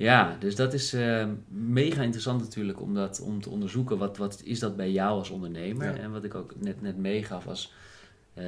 Ja, 0.00 0.36
dus 0.38 0.56
dat 0.56 0.72
is 0.72 0.92
eh, 0.92 1.26
mega 1.48 2.02
interessant 2.02 2.40
natuurlijk 2.40 2.80
om, 2.80 2.94
dat, 2.94 3.20
om 3.20 3.40
te 3.40 3.50
onderzoeken. 3.50 3.98
Wat, 3.98 4.16
wat 4.16 4.40
is 4.44 4.58
dat 4.58 4.76
bij 4.76 4.90
jou 4.90 5.18
als 5.18 5.30
ondernemer? 5.30 5.94
Ja. 5.94 6.02
En 6.02 6.12
wat 6.12 6.24
ik 6.24 6.34
ook 6.34 6.54
net, 6.56 6.82
net 6.82 6.96
meegaf 6.96 7.46
als, 7.46 7.72
eh, 8.34 8.44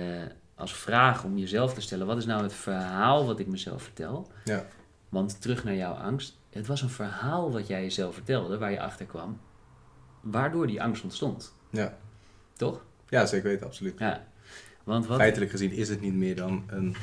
als 0.55 0.75
vraag 0.75 1.25
om 1.25 1.39
jezelf 1.39 1.75
te 1.75 1.81
stellen. 1.81 2.07
Wat 2.07 2.17
is 2.17 2.27
nou 2.27 2.43
het 2.43 2.53
verhaal 2.53 3.27
wat 3.27 3.39
ik 3.39 3.47
mezelf 3.47 3.83
vertel? 3.83 4.31
Ja. 4.45 4.67
Want 5.09 5.41
terug 5.41 5.65
naar 5.65 5.75
jouw 5.75 5.93
angst. 5.93 6.39
Het 6.51 6.67
was 6.67 6.83
een 6.83 6.89
verhaal 6.89 7.53
wat 7.53 7.67
jij 7.67 7.83
jezelf 7.83 8.15
vertelde, 8.15 8.59
waar 8.59 8.71
je 8.71 8.81
achter 8.81 9.07
kwam. 9.07 9.41
Waardoor 10.21 10.67
die 10.67 10.83
angst 10.83 11.05
ontstond. 11.05 11.55
Ja. 11.71 11.99
Toch? 12.53 12.85
ja, 13.09 13.27
zeker 13.27 13.49
weten, 13.49 13.67
absoluut. 13.67 13.99
Ja. 13.99 14.27
Want 14.85 15.07
wat... 15.07 15.19
Feitelijk 15.19 15.51
gezien 15.51 15.73
is 15.73 15.89
het 15.89 16.01
niet 16.01 16.15
meer 16.15 16.37
dan 16.37 16.65
een 16.67 16.97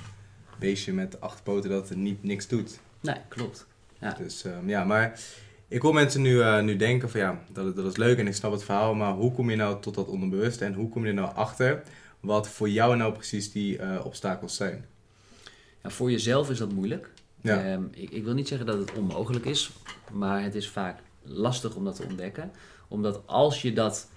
beestje 0.60 0.94
met 0.94 1.22
acht 1.22 1.44
poten 1.44 1.70
dat 1.70 1.96
niet, 1.96 2.24
niks 2.24 2.48
doet. 2.48 2.80
Nee, 3.02 3.18
klopt. 3.28 3.68
Ja. 4.02 4.16
Dus 4.18 4.44
ehm, 4.44 4.70
ja, 4.70 4.84
maar 4.84 5.20
ik 5.68 5.82
hoor 5.82 5.94
mensen 5.94 6.22
nu, 6.22 6.42
eh, 6.42 6.62
nu 6.62 6.76
denken 6.76 7.10
van 7.10 7.20
ja, 7.20 7.42
dat, 7.52 7.76
dat 7.76 7.86
is 7.86 7.98
leuk 7.98 8.18
en 8.18 8.28
ik 8.28 8.36
snap 8.36 8.52
het 8.52 8.64
verhaal, 8.64 8.94
maar 8.94 9.14
hoe 9.14 9.32
kom 9.32 9.50
je 9.50 9.56
nou 9.56 9.82
tot 9.82 9.96
dat 9.96 10.08
onderbewuste 10.08 10.66
en 10.66 10.74
hoe 10.74 10.90
kom 10.90 11.04
je 11.04 11.08
er 11.08 11.14
nou 11.14 11.36
achter 11.36 11.84
wat 12.20 12.50
voor 12.50 12.70
jou 12.70 12.96
nou 12.96 13.14
precies 13.14 13.52
die 13.52 13.78
eh, 13.78 14.06
obstakels 14.06 14.56
zijn? 14.56 14.86
Ja, 15.84 15.90
voor 15.90 16.12
jezelf 16.12 16.50
is 16.50 16.58
dat 16.58 16.74
moeilijk. 16.74 17.10
Ja. 17.42 17.64
Ehm, 17.64 17.84
ik, 17.92 18.10
ik 18.10 18.24
wil 18.24 18.34
niet 18.34 18.48
zeggen 18.48 18.68
dat 18.68 18.80
het 18.80 18.94
onmogelijk 18.94 19.46
is, 19.46 19.72
maar 20.12 20.44
het 20.44 20.56
is 20.56 20.70
vaak 20.70 21.00
lastig 21.24 21.76
om 21.76 21.84
dat 21.84 21.96
te 21.96 22.04
ontdekken. 22.04 22.52
Omdat 22.88 23.22
als 23.26 23.62
je 23.62 23.74
dat 23.74 24.10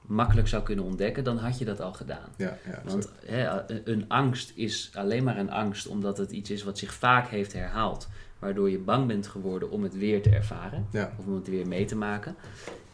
makkelijk 0.00 0.48
zou 0.48 0.62
kunnen 0.62 0.84
ontdekken, 0.84 1.24
dan 1.24 1.36
had 1.36 1.58
je 1.58 1.64
dat 1.64 1.80
al 1.80 1.92
gedaan. 1.92 2.28
Ja, 2.36 2.58
ja, 2.66 2.82
Want 2.84 3.08
hè, 3.24 3.70
een 3.84 4.04
angst 4.08 4.52
is 4.54 4.90
alleen 4.94 5.24
maar 5.24 5.38
een 5.38 5.50
angst 5.50 5.86
omdat 5.86 6.18
het 6.18 6.30
iets 6.30 6.50
is 6.50 6.62
wat 6.62 6.78
zich 6.78 6.94
vaak 6.94 7.28
heeft 7.28 7.52
herhaald. 7.52 8.08
Waardoor 8.44 8.70
je 8.70 8.78
bang 8.78 9.06
bent 9.06 9.26
geworden 9.26 9.70
om 9.70 9.82
het 9.82 9.96
weer 9.96 10.22
te 10.22 10.30
ervaren. 10.30 10.86
Ja. 10.90 11.12
Of 11.18 11.26
om 11.26 11.34
het 11.34 11.48
weer 11.48 11.66
mee 11.66 11.84
te 11.84 11.96
maken. 11.96 12.36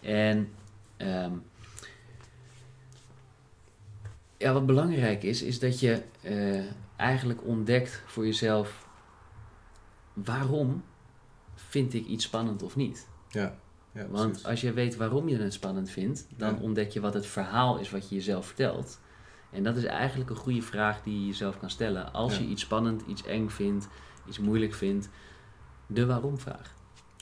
En 0.00 0.48
ehm, 0.96 1.32
ja, 4.36 4.52
wat 4.52 4.66
belangrijk 4.66 5.22
is, 5.22 5.42
is 5.42 5.58
dat 5.58 5.80
je 5.80 6.02
eh, 6.22 6.64
eigenlijk 6.96 7.44
ontdekt 7.46 8.02
voor 8.06 8.24
jezelf 8.26 8.86
waarom 10.12 10.82
vind 11.54 11.94
ik 11.94 12.06
iets 12.06 12.24
spannend 12.24 12.62
of 12.62 12.76
niet. 12.76 13.08
ja, 13.28 13.54
ja, 13.92 14.06
Want 14.08 14.44
als 14.44 14.60
je 14.60 14.72
weet 14.72 14.96
waarom 14.96 15.28
je 15.28 15.36
het 15.38 15.52
spannend 15.52 15.90
vindt, 15.90 16.26
dan 16.36 16.54
Ja. 16.54 16.60
ontdek 16.60 16.90
je 16.90 17.00
wat 17.00 17.14
het 17.14 17.26
verhaal 17.26 17.78
is 17.78 17.90
wat 17.90 18.08
je 18.08 18.14
jezelf 18.14 18.46
vertelt. 18.46 19.00
En 19.50 19.62
dat 19.64 19.76
is 19.76 19.84
eigenlijk 19.84 20.30
een 20.30 20.36
goede 20.36 20.62
vraag 20.62 21.02
die 21.02 21.20
je 21.20 21.26
jezelf 21.26 21.58
kan 21.58 21.70
stellen. 21.70 22.12
Als 22.12 22.34
Ja. 22.36 22.42
je 22.42 22.48
iets 22.48 22.62
spannend, 22.62 23.02
iets 23.06 23.24
eng 23.24 23.48
vindt, 23.48 23.88
iets 24.28 24.38
moeilijk 24.38 24.74
vindt, 24.74 25.08
de 25.92 26.06
waarom-vraag. 26.06 26.74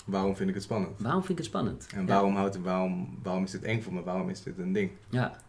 Waarom 0.05 0.37
vind 0.37 0.49
ik 0.49 0.55
het 0.55 0.65
spannend? 0.65 1.01
Waarom 1.01 1.21
vind 1.21 1.39
ik 1.39 1.45
het 1.45 1.47
spannend? 1.47 1.87
En 1.95 2.07
waarom, 2.07 2.37
houdt 2.37 2.55
het, 2.55 2.65
waarom, 2.65 3.19
waarom 3.23 3.45
is 3.45 3.51
dit 3.51 3.63
eng 3.63 3.83
voor 3.83 3.93
me? 3.93 4.03
Waarom 4.03 4.29
is 4.29 4.43
dit 4.43 4.59
een 4.59 4.73
ding? 4.73 4.91
Ja. 5.11 5.41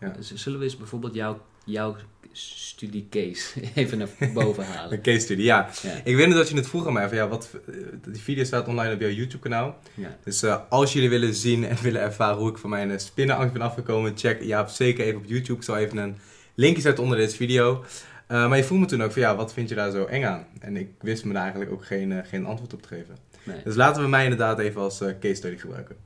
Ja. 0.00 0.14
Zullen 0.20 0.58
we 0.58 0.64
eens 0.64 0.76
bijvoorbeeld 0.76 1.14
jouw, 1.14 1.40
jouw 1.64 1.96
studiecase 2.32 3.60
even 3.74 3.98
naar 3.98 4.08
boven 4.34 4.66
halen? 4.74 4.92
Een 4.92 5.02
case 5.02 5.18
study, 5.18 5.42
ja. 5.42 5.70
Ja. 5.82 6.00
Ik 6.04 6.16
weet 6.16 6.26
nog 6.26 6.36
dat 6.36 6.48
je 6.48 6.56
het 6.56 6.68
vroeg 6.68 6.86
aan 6.86 6.92
mij 6.92 7.08
van 7.08 7.16
ja, 7.16 7.28
wat, 7.28 7.50
eh, 7.66 7.74
die 8.12 8.22
video 8.22 8.44
staat 8.44 8.68
online 8.68 8.94
op 8.94 9.00
jouw 9.00 9.10
YouTube 9.10 9.42
kanaal. 9.42 9.78
Ja. 9.94 10.16
Dus 10.24 10.42
eh, 10.42 10.60
als 10.68 10.92
jullie 10.92 11.08
willen 11.08 11.34
zien 11.34 11.64
en 11.64 11.76
willen 11.82 12.00
ervaren 12.00 12.38
hoe 12.38 12.50
ik 12.50 12.58
van 12.58 12.70
mijn 12.70 12.90
eh, 12.90 12.98
spinnenangst 12.98 13.52
ben 13.52 13.62
afgekomen, 13.62 14.16
check 14.16 14.42
ja, 14.42 14.66
zeker 14.66 15.04
even 15.04 15.20
op 15.20 15.26
YouTube. 15.26 15.58
Ik 15.58 15.64
zal 15.64 15.76
even 15.76 15.96
een 15.96 16.16
linkje 16.54 16.82
zetten 16.82 17.04
onder 17.04 17.18
deze 17.18 17.36
video. 17.36 17.84
Eh, 18.28 18.48
maar 18.48 18.56
je 18.56 18.64
vroeg 18.64 18.78
me 18.78 18.86
toen 18.86 19.02
ook 19.02 19.12
van 19.12 19.22
ja, 19.22 19.36
wat 19.36 19.52
vind 19.52 19.68
je 19.68 19.74
daar 19.74 19.90
zo 19.90 20.04
eng 20.04 20.24
aan? 20.24 20.46
En 20.60 20.76
ik 20.76 20.88
wist 21.00 21.24
me 21.24 21.32
daar 21.32 21.42
eigenlijk 21.42 21.72
ook 21.72 21.84
geen, 21.84 22.12
eh, 22.12 22.18
geen 22.28 22.46
antwoord 22.46 22.72
op 22.74 22.82
te 22.82 22.88
geven. 22.88 23.16
Nee. 23.42 23.62
Dus 23.64 23.74
laten 23.74 24.02
we 24.02 24.08
mij 24.08 24.22
inderdaad 24.22 24.58
even 24.58 24.80
als 24.80 25.00
eh, 25.00 25.18
case 25.20 25.34
study 25.34 25.56
gebruiken. 25.56 25.96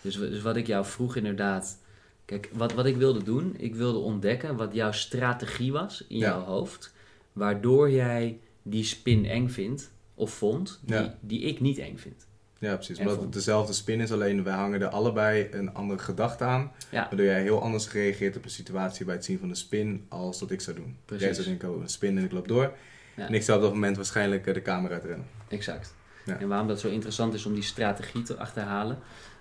Dus, 0.00 0.16
w- 0.16 0.20
dus 0.20 0.42
wat 0.42 0.56
ik 0.56 0.66
jou 0.66 0.84
vroeg 0.84 1.16
inderdaad... 1.16 1.78
Kijk, 2.24 2.50
wat, 2.52 2.72
wat 2.72 2.86
ik 2.86 2.96
wilde 2.96 3.22
doen, 3.22 3.54
ik 3.58 3.74
wilde 3.74 3.98
ontdekken 3.98 4.56
wat 4.56 4.74
jouw 4.74 4.92
strategie 4.92 5.72
was 5.72 6.04
in 6.08 6.18
Ja. 6.18 6.28
jouw 6.28 6.40
hoofd. 6.44 6.92
Waardoor 7.32 7.90
jij 7.90 8.38
die 8.62 8.84
spin 8.84 9.24
eng 9.26 9.48
vindt, 9.48 9.90
of 10.14 10.30
vond, 10.34 10.80
die, 10.82 10.94
Ja. 10.94 11.14
die 11.20 11.40
ik 11.40 11.60
niet 11.60 11.78
eng 11.78 11.96
vind. 11.96 12.26
Ja, 12.64 12.74
precies. 12.74 12.98
Omdat 12.98 13.20
het 13.20 13.32
dezelfde 13.32 13.72
spin 13.72 14.00
is, 14.00 14.12
alleen 14.12 14.44
wij 14.44 14.54
hangen 14.54 14.80
er 14.82 14.88
allebei 14.88 15.48
een 15.50 15.74
andere 15.74 16.00
gedachte 16.00 16.44
aan. 16.44 16.72
Ja. 16.90 17.02
Waardoor 17.08 17.26
jij 17.26 17.42
heel 17.42 17.62
anders 17.62 17.90
reageert 17.92 18.36
op 18.36 18.44
een 18.44 18.50
situatie 18.50 19.04
bij 19.04 19.14
het 19.14 19.24
zien 19.24 19.38
van 19.38 19.48
een 19.48 19.56
spin 19.56 20.04
als 20.08 20.38
dat 20.38 20.50
ik 20.50 20.60
zou 20.60 20.76
doen. 20.76 20.96
Precies. 21.04 21.24
Jij 21.24 21.34
zou 21.34 21.46
denken, 21.46 21.74
oh, 21.74 21.82
een 21.82 21.88
spin 21.88 22.18
en 22.18 22.24
ik 22.24 22.32
loop 22.32 22.48
door. 22.48 22.72
Ja. 23.16 23.26
En 23.26 23.34
ik 23.34 23.42
zou 23.42 23.58
op 23.58 23.64
dat 23.64 23.72
moment 23.72 23.96
waarschijnlijk 23.96 24.46
eh, 24.46 24.54
de 24.54 24.62
camera 24.62 24.94
uitrennen. 24.94 25.26
Exact. 25.48 25.94
Ja. 26.24 26.38
En 26.38 26.48
waarom 26.48 26.68
dat 26.68 26.80
zo 26.80 26.88
interessant 26.88 27.34
is 27.34 27.46
om 27.46 27.54
die 27.54 27.62
strategie 27.62 28.22
te 28.22 28.36
achterhalen? 28.36 28.98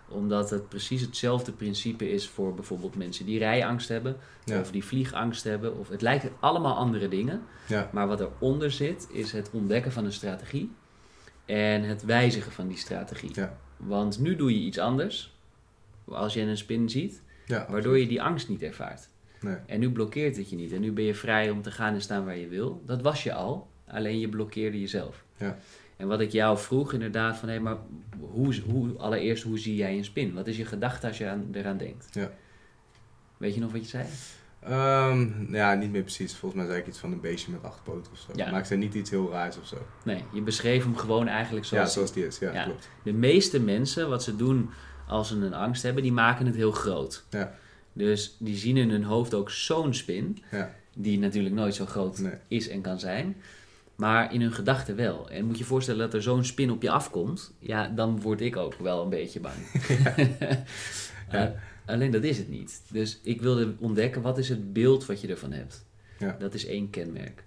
Omdat 0.09 0.49
het 0.49 0.69
precies 0.69 1.01
hetzelfde 1.01 1.51
principe 1.51 2.11
is 2.11 2.27
voor 2.29 2.53
bijvoorbeeld 2.53 2.95
mensen 2.95 3.25
die 3.25 3.39
rijangst 3.39 3.87
hebben, 3.89 4.15
Ja. 4.45 4.59
of 4.59 4.71
die 4.71 4.83
vliegangst 4.83 5.43
hebben. 5.43 5.77
Of 5.79 5.89
het 5.89 6.01
lijken 6.01 6.29
allemaal 6.39 6.75
andere 6.75 7.07
dingen. 7.07 7.41
Ja, 7.67 7.89
Maar 7.91 8.07
wat 8.07 8.19
eronder 8.19 8.71
zit, 8.71 9.07
is 9.11 9.31
het 9.31 9.49
ontdekken 9.51 9.91
van 9.91 10.05
een 10.05 10.13
strategie 10.13 10.71
en 11.45 11.83
het 11.83 12.05
wijzigen 12.05 12.51
van 12.51 12.67
die 12.67 12.77
strategie. 12.77 13.31
Ja. 13.33 13.57
Want 13.77 14.19
nu 14.19 14.35
doe 14.35 14.59
je 14.59 14.65
iets 14.65 14.77
anders, 14.77 15.35
als 16.05 16.33
je 16.33 16.41
een 16.41 16.57
spin 16.57 16.89
ziet, 16.89 17.21
ja 17.45 17.65
waardoor 17.69 17.97
je 17.97 18.07
die 18.07 18.21
angst 18.21 18.49
niet 18.49 18.61
ervaart. 18.61 19.09
Nee. 19.41 19.57
En 19.65 19.79
nu 19.79 19.91
blokkeert 19.91 20.37
het 20.37 20.49
je 20.49 20.55
niet. 20.55 20.71
En 20.71 20.81
nu 20.81 20.91
ben 20.91 21.03
je 21.03 21.15
vrij 21.15 21.49
om 21.49 21.61
te 21.61 21.71
gaan 21.71 21.93
en 21.93 22.01
staan 22.01 22.25
waar 22.25 22.37
je 22.37 22.47
wil. 22.47 22.81
Dat 22.85 23.01
was 23.01 23.23
je 23.23 23.33
al, 23.33 23.67
alleen 23.87 24.19
je 24.19 24.29
blokkeerde 24.29 24.79
jezelf. 24.79 25.23
Ja. 25.37 25.57
En 25.97 26.07
wat 26.07 26.19
ik 26.19 26.31
jou 26.31 26.57
vroeg 26.57 26.93
inderdaad, 26.93 27.37
van 27.37 27.49
hé, 27.49 27.59
maar 27.59 27.77
hoe, 28.19 28.61
hoe, 28.61 28.97
allereerst, 28.97 29.43
hoe 29.43 29.59
zie 29.59 29.75
jij 29.75 29.97
een 29.97 30.05
spin? 30.05 30.33
Wat 30.33 30.47
is 30.47 30.57
je 30.57 30.65
gedachte 30.65 31.07
als 31.07 31.17
je 31.17 31.27
aan, 31.27 31.49
eraan 31.51 31.77
denkt? 31.77 32.07
Ja. 32.11 32.31
Weet 33.37 33.53
je 33.53 33.59
nog 33.59 33.71
wat 33.71 33.81
je 33.81 33.87
zei? 33.87 34.05
Ehm, 34.65 35.53
ja, 35.53 35.73
niet 35.73 35.91
meer 35.91 36.01
precies. 36.01 36.35
Volgens 36.35 36.61
mij 36.61 36.69
zei 36.69 36.81
ik 36.81 36.87
iets 36.87 36.97
van 36.99 37.11
een 37.11 37.21
beestje 37.21 37.51
met 37.51 37.63
acht 37.63 37.83
poten 37.83 38.11
of 38.11 38.19
zo. 38.19 38.31
Ja. 38.35 38.51
Maar 38.51 38.59
ik 38.59 38.65
zei 38.65 38.79
niet 38.79 38.93
iets 38.93 39.09
heel 39.09 39.31
raars 39.31 39.57
of 39.57 39.67
zo. 39.67 39.77
Nee, 40.03 40.23
je 40.33 40.41
beschreef 40.41 40.83
hem 40.83 40.95
gewoon 40.97 41.27
eigenlijk 41.27 41.65
zoals 41.65 41.87
ja, 41.87 41.93
zoals 41.93 42.13
die 42.13 42.25
is. 42.25 42.39
Ja, 42.39 42.53
Ja. 42.53 42.63
klopt. 42.63 42.89
De 43.03 43.13
meeste 43.13 43.59
mensen, 43.59 44.09
wat 44.09 44.23
ze 44.23 44.35
doen 44.35 44.69
als 45.07 45.27
ze 45.27 45.35
een 45.35 45.53
angst 45.53 45.83
hebben, 45.83 46.03
die 46.03 46.11
maken 46.11 46.45
het 46.45 46.55
heel 46.55 46.71
groot. 46.71 47.23
Ja. 47.29 47.53
Dus 47.93 48.35
die 48.39 48.55
zien 48.57 48.77
in 48.77 48.89
hun 48.89 49.03
hoofd 49.03 49.33
ook 49.33 49.49
zo'n 49.49 49.93
spin, 49.93 50.43
Ja. 50.51 50.75
die 50.95 51.19
natuurlijk 51.19 51.55
nooit 51.55 51.75
zo 51.75 51.85
groot 51.85 52.19
Nee. 52.19 52.33
is 52.47 52.67
en 52.69 52.81
kan 52.81 52.99
zijn. 52.99 53.35
Maar 53.95 54.33
in 54.33 54.41
hun 54.41 54.53
gedachten 54.53 54.95
wel. 54.95 55.29
En 55.29 55.45
moet 55.45 55.53
je 55.57 55.61
je 55.61 55.67
voorstellen 55.69 55.99
dat 56.01 56.13
er 56.13 56.21
zo'n 56.21 56.43
spin 56.43 56.71
op 56.71 56.81
je 56.81 56.89
afkomt, 56.91 57.53
ja, 57.59 57.87
dan 57.87 58.21
word 58.21 58.41
ik 58.41 58.55
ook 58.57 58.75
wel 58.75 59.03
een 59.03 59.09
beetje 59.09 59.39
bang. 59.39 59.55
Ja. 60.01 60.15
Eh, 61.29 61.49
alleen 61.85 62.11
dat 62.11 62.23
is 62.23 62.37
het 62.37 62.49
niet. 62.49 62.81
Dus 62.91 63.19
ik 63.23 63.41
wilde 63.41 63.75
ontdekken, 63.79 64.21
wat 64.21 64.37
is 64.37 64.49
het 64.49 64.73
beeld 64.73 65.05
wat 65.05 65.21
je 65.21 65.27
ervan 65.27 65.51
hebt? 65.51 65.85
Ja. 66.19 66.35
Dat 66.39 66.53
is 66.53 66.65
één 66.65 66.89
kenmerk. 66.89 67.43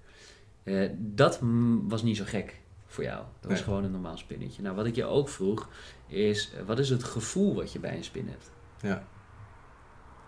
Eh, 0.63 0.91
dat 0.99 1.39
was 1.83 2.03
niet 2.03 2.17
zo 2.17 2.25
gek 2.27 2.61
voor 2.87 3.05
jou. 3.05 3.17
Dat 3.41 3.51
was 3.51 3.53
Nee. 3.53 3.63
gewoon 3.63 3.85
een 3.85 3.91
normaal 3.91 4.17
spinnetje. 4.17 4.63
Nou, 4.63 4.77
wat 4.77 4.87
ik 4.87 4.95
je 4.95 5.05
ook 5.05 5.29
vroeg, 5.29 5.69
is 6.07 6.53
wat 6.67 6.79
is 6.79 6.89
het 6.89 7.05
gevoel 7.05 7.55
wat 7.55 7.73
je 7.73 7.79
bij 7.79 7.97
een 7.97 8.05
spin 8.05 8.29
hebt? 8.29 8.51
Ja. 8.81 9.05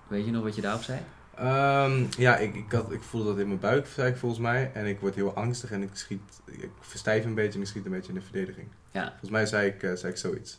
Weet 0.08 0.24
je 0.24 0.30
nog 0.30 0.42
wat 0.42 0.54
je 0.56 0.62
daarop 0.62 0.82
zei? 0.82 1.00
Ehm, 1.38 2.04
ja, 2.18 2.36
ik, 2.36 2.54
ik, 2.54 2.72
had, 2.72 2.92
ik 2.92 3.02
voelde 3.02 3.28
dat 3.28 3.38
in 3.38 3.46
mijn 3.46 3.60
buik, 3.60 3.86
zei 3.86 4.10
ik 4.10 4.16
volgens 4.16 4.40
mij. 4.40 4.70
En 4.74 4.86
ik 4.86 5.00
word 5.00 5.14
heel 5.14 5.34
angstig 5.34 5.70
en 5.70 5.82
ik 5.82 5.90
schiet, 5.92 6.20
ik 6.46 6.70
verstijf 6.80 7.24
een 7.24 7.34
beetje 7.34 7.52
en 7.52 7.60
ik 7.60 7.66
schiet 7.66 7.84
een 7.84 7.90
beetje 7.90 8.12
in 8.12 8.18
de 8.18 8.24
verdediging. 8.24 8.68
Ja. 8.90 9.08
Volgens 9.08 9.30
mij 9.30 9.46
zei 9.46 9.68
ik, 9.68 9.82
eh, 9.82 9.94
zei 9.94 10.12
ik 10.12 10.18
zoiets. 10.18 10.58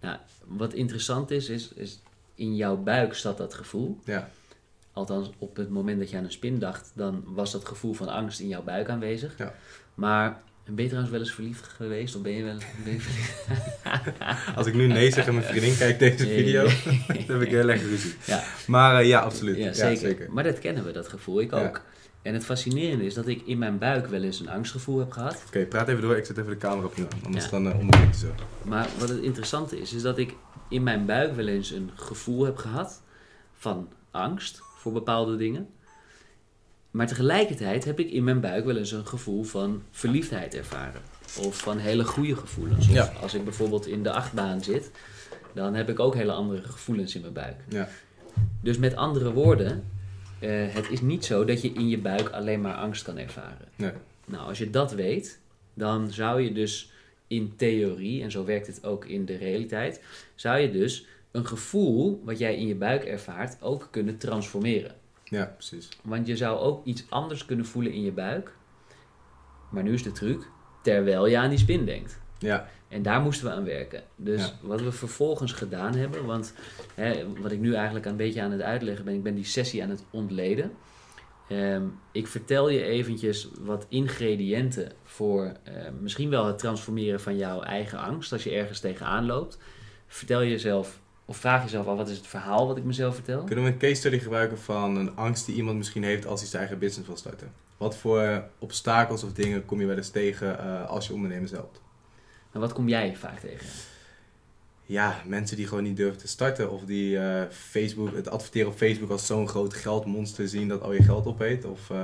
Nou, 0.00 0.18
wat 0.46 0.72
interessant 0.72 1.30
is, 1.30 1.48
is, 1.48 1.72
is 1.72 2.00
in 2.34 2.56
jouw 2.56 2.76
buik 2.76 3.14
staat 3.14 3.36
dat 3.36 3.54
gevoel. 3.54 3.98
Ja. 4.04 4.30
Althans, 4.92 5.30
op 5.38 5.56
het 5.56 5.70
moment 5.70 5.98
dat 5.98 6.10
je 6.10 6.16
aan 6.16 6.24
een 6.24 6.32
spin 6.32 6.58
dacht, 6.58 6.92
dan 6.94 7.22
was 7.26 7.52
dat 7.52 7.64
gevoel 7.64 7.92
van 7.92 8.08
angst 8.08 8.40
in 8.40 8.48
jouw 8.48 8.62
buik 8.62 8.88
aanwezig. 8.88 9.38
Ja. 9.38 9.54
Maar 9.94 10.42
ben 10.64 10.82
je 10.84 10.86
trouwens 10.86 11.10
wel 11.12 11.20
eens 11.20 11.32
verliefd 11.34 11.66
geweest? 11.66 12.16
Of 12.16 12.22
ben 12.22 12.32
je 12.32 12.42
wel 12.44 12.56
ben 12.84 12.92
je 12.92 13.00
verliefd? 13.00 13.44
Als 14.56 14.66
ik 14.66 14.74
nu 14.74 14.86
nee 14.86 15.10
zeg 15.10 15.26
en 15.26 15.34
mijn 15.34 15.46
vriendin 15.46 15.76
kijkt 15.76 15.98
deze 15.98 16.26
video, 16.26 16.62
dan 17.06 17.16
heb 17.26 17.40
ik 17.40 17.48
heel 17.50 17.68
erg 17.68 17.82
ruzie. 17.82 18.14
Ja. 18.24 18.42
Maar 18.66 19.00
eh, 19.00 19.08
ja, 19.08 19.20
absoluut. 19.20 19.56
Ja, 19.56 19.72
zeker. 19.72 20.26
Maar 20.30 20.44
dat 20.44 20.58
kennen 20.58 20.84
we, 20.84 20.92
dat 20.92 21.08
gevoel. 21.08 21.40
Ik 21.40 21.52
ook. 21.52 21.82
En 22.22 22.34
het 22.34 22.44
fascinerende 22.44 23.04
is 23.04 23.14
dat 23.14 23.26
ik 23.26 23.42
in 23.46 23.58
mijn 23.58 23.78
buik 23.78 24.06
wel 24.06 24.22
eens 24.22 24.40
een 24.40 24.48
angstgevoel 24.48 24.98
heb 24.98 25.10
gehad. 25.10 25.42
Oké, 25.46 25.64
praat 25.66 25.88
even 25.88 26.02
door. 26.02 26.16
Ik 26.16 26.24
zet 26.24 26.38
even 26.38 26.50
de 26.50 26.56
camera 26.56 26.86
opnieuw 26.86 27.06
aan. 27.12 27.24
Anders 27.24 27.44
Ja. 27.44 27.50
dan 27.50 27.66
uh, 27.66 27.78
onderbreekt 27.78 28.20
hij 28.20 28.28
zo. 28.28 28.34
Maar 28.68 28.88
wat 28.98 29.08
het 29.08 29.22
interessante 29.22 29.80
is, 29.80 29.92
is 29.92 30.02
dat 30.02 30.18
ik 30.18 30.34
in 30.68 30.82
mijn 30.82 31.06
buik 31.06 31.34
wel 31.34 31.46
eens 31.46 31.70
een 31.70 31.90
gevoel 31.94 32.44
heb 32.44 32.56
gehad 32.56 33.02
van 33.58 33.88
angst 34.10 34.60
voor 34.76 34.92
bepaalde 34.92 35.36
dingen. 35.36 35.68
Maar 36.90 37.06
tegelijkertijd 37.06 37.84
heb 37.84 37.98
ik 37.98 38.10
in 38.10 38.24
mijn 38.24 38.40
buik 38.40 38.64
wel 38.64 38.76
eens 38.76 38.92
een 38.92 39.06
gevoel 39.06 39.42
van 39.42 39.82
verliefdheid 39.90 40.54
ervaren. 40.54 41.00
Of 41.38 41.58
van 41.58 41.78
hele 41.78 42.04
goede 42.04 42.36
gevoelens. 42.36 42.88
Of 42.88 42.94
Ja. 42.94 43.12
als 43.20 43.34
ik 43.34 43.44
bijvoorbeeld 43.44 43.86
in 43.86 44.02
de 44.02 44.12
achtbaan 44.12 44.62
zit, 44.62 44.90
dan 45.54 45.74
heb 45.74 45.88
ik 45.88 45.98
ook 46.00 46.14
hele 46.14 46.32
andere 46.32 46.62
gevoelens 46.62 47.14
in 47.14 47.20
mijn 47.20 47.32
buik. 47.32 47.56
Ja. 47.68 47.88
Dus 48.62 48.78
met 48.78 48.96
andere 48.96 49.32
woorden, 49.32 49.84
eh, 50.38 50.50
het 50.68 50.90
is 50.90 51.00
niet 51.00 51.24
zo 51.24 51.44
dat 51.44 51.62
je 51.62 51.72
in 51.72 51.88
je 51.88 51.98
buik 51.98 52.28
alleen 52.28 52.60
maar 52.60 52.74
angst 52.74 53.02
kan 53.02 53.18
ervaren. 53.18 53.68
Nee. 53.76 53.92
Nou, 54.26 54.48
als 54.48 54.58
je 54.58 54.70
dat 54.70 54.92
weet, 54.92 55.38
dan 55.74 56.10
zou 56.12 56.40
je 56.40 56.52
dus 56.52 56.92
in 57.26 57.52
theorie, 57.56 58.22
en 58.22 58.30
zo 58.30 58.44
werkt 58.44 58.66
het 58.66 58.84
ook 58.84 59.04
in 59.04 59.24
de 59.24 59.36
realiteit, 59.36 60.02
zou 60.34 60.58
je 60.58 60.70
dus 60.70 61.06
een 61.30 61.46
gevoel 61.46 62.22
wat 62.24 62.38
jij 62.38 62.56
in 62.56 62.66
je 62.66 62.74
buik 62.74 63.04
ervaart 63.04 63.62
ook 63.62 63.88
kunnen 63.90 64.16
transformeren. 64.18 64.94
Ja, 65.30 65.44
precies. 65.44 65.88
Want 66.02 66.26
je 66.26 66.36
zou 66.36 66.58
ook 66.58 66.84
iets 66.84 67.04
anders 67.08 67.44
kunnen 67.44 67.66
voelen 67.66 67.92
in 67.92 68.02
je 68.02 68.12
buik. 68.12 68.52
Maar 69.70 69.82
nu 69.82 69.92
is 69.92 70.02
de 70.02 70.12
truc, 70.12 70.48
terwijl 70.82 71.26
je 71.26 71.38
aan 71.38 71.48
die 71.50 71.58
spin 71.58 71.84
denkt. 71.84 72.18
Ja. 72.38 72.68
En 72.88 73.02
daar 73.02 73.20
moesten 73.20 73.46
we 73.46 73.52
aan 73.52 73.64
werken. 73.64 74.02
Dus 74.16 74.40
Ja. 74.46 74.52
wat 74.62 74.80
we 74.80 74.92
vervolgens 74.92 75.52
gedaan 75.52 75.94
hebben, 75.94 76.24
want 76.26 76.54
hè, 76.94 77.32
wat 77.40 77.52
ik 77.52 77.58
nu 77.60 77.74
eigenlijk 77.74 78.06
een 78.06 78.16
beetje 78.16 78.42
aan 78.42 78.50
het 78.50 78.60
uitleggen 78.62 79.04
ben, 79.04 79.14
ik 79.14 79.22
ben 79.22 79.34
die 79.34 79.44
sessie 79.44 79.82
aan 79.82 79.90
het 79.90 80.04
ontleden. 80.10 80.72
Ehm, 81.48 81.82
ik 82.12 82.26
vertel 82.26 82.68
je 82.68 82.82
eventjes 82.82 83.48
wat 83.60 83.86
ingrediënten 83.88 84.92
voor 85.04 85.52
eh, 85.62 85.74
misschien 86.00 86.30
wel 86.30 86.46
het 86.46 86.58
transformeren 86.58 87.20
van 87.20 87.36
jouw 87.36 87.62
eigen 87.62 87.98
angst 87.98 88.32
als 88.32 88.44
je 88.44 88.50
ergens 88.50 88.80
tegenaan 88.80 89.26
loopt. 89.26 89.58
Vertel 90.06 90.44
jezelf, 90.44 91.00
of 91.30 91.36
vraag 91.36 91.62
jezelf 91.62 91.86
af, 91.86 91.96
wat 91.96 92.08
is 92.08 92.16
het 92.16 92.26
verhaal 92.26 92.66
wat 92.66 92.76
ik 92.76 92.84
mezelf 92.84 93.14
vertel? 93.14 93.44
Kunnen 93.44 93.64
we 93.64 93.70
een 93.70 93.78
case 93.78 93.94
study 93.94 94.18
gebruiken 94.18 94.58
van 94.58 94.96
een 94.96 95.16
angst 95.16 95.46
die 95.46 95.54
iemand 95.54 95.76
misschien 95.76 96.02
heeft 96.02 96.26
als 96.26 96.40
hij 96.40 96.48
zijn 96.48 96.62
eigen 96.62 96.78
business 96.78 97.06
wil 97.06 97.16
starten? 97.16 97.52
Wat 97.76 97.96
voor 97.96 98.44
obstakels 98.58 99.24
of 99.24 99.32
dingen 99.32 99.64
kom 99.64 99.80
je 99.80 99.86
wel 99.86 99.96
eens 99.96 100.10
tegen 100.10 100.58
eh, 100.58 100.88
als 100.88 101.06
je 101.06 101.12
ondernemers 101.12 101.50
helpt? 101.50 101.80
En 102.52 102.60
wat 102.60 102.72
kom 102.72 102.88
jij 102.88 103.16
vaak 103.16 103.38
tegen? 103.38 103.66
ja, 104.90 105.22
mensen 105.26 105.56
die 105.56 105.66
gewoon 105.66 105.82
niet 105.82 105.96
durven 105.96 106.18
te 106.18 106.28
starten. 106.28 106.70
Of 106.70 106.84
die 106.84 107.18
eh, 107.18 107.42
Facebook, 107.50 108.14
het 108.14 108.30
adverteren 108.30 108.68
op 108.68 108.76
Facebook 108.76 109.10
als 109.10 109.26
zo'n 109.26 109.48
groot 109.48 109.74
geldmonster 109.74 110.48
zien 110.48 110.68
dat 110.68 110.82
al 110.82 110.92
je 110.92 111.02
geld 111.02 111.26
opeet. 111.26 111.64
Of, 111.64 111.90
eh, 111.90 111.96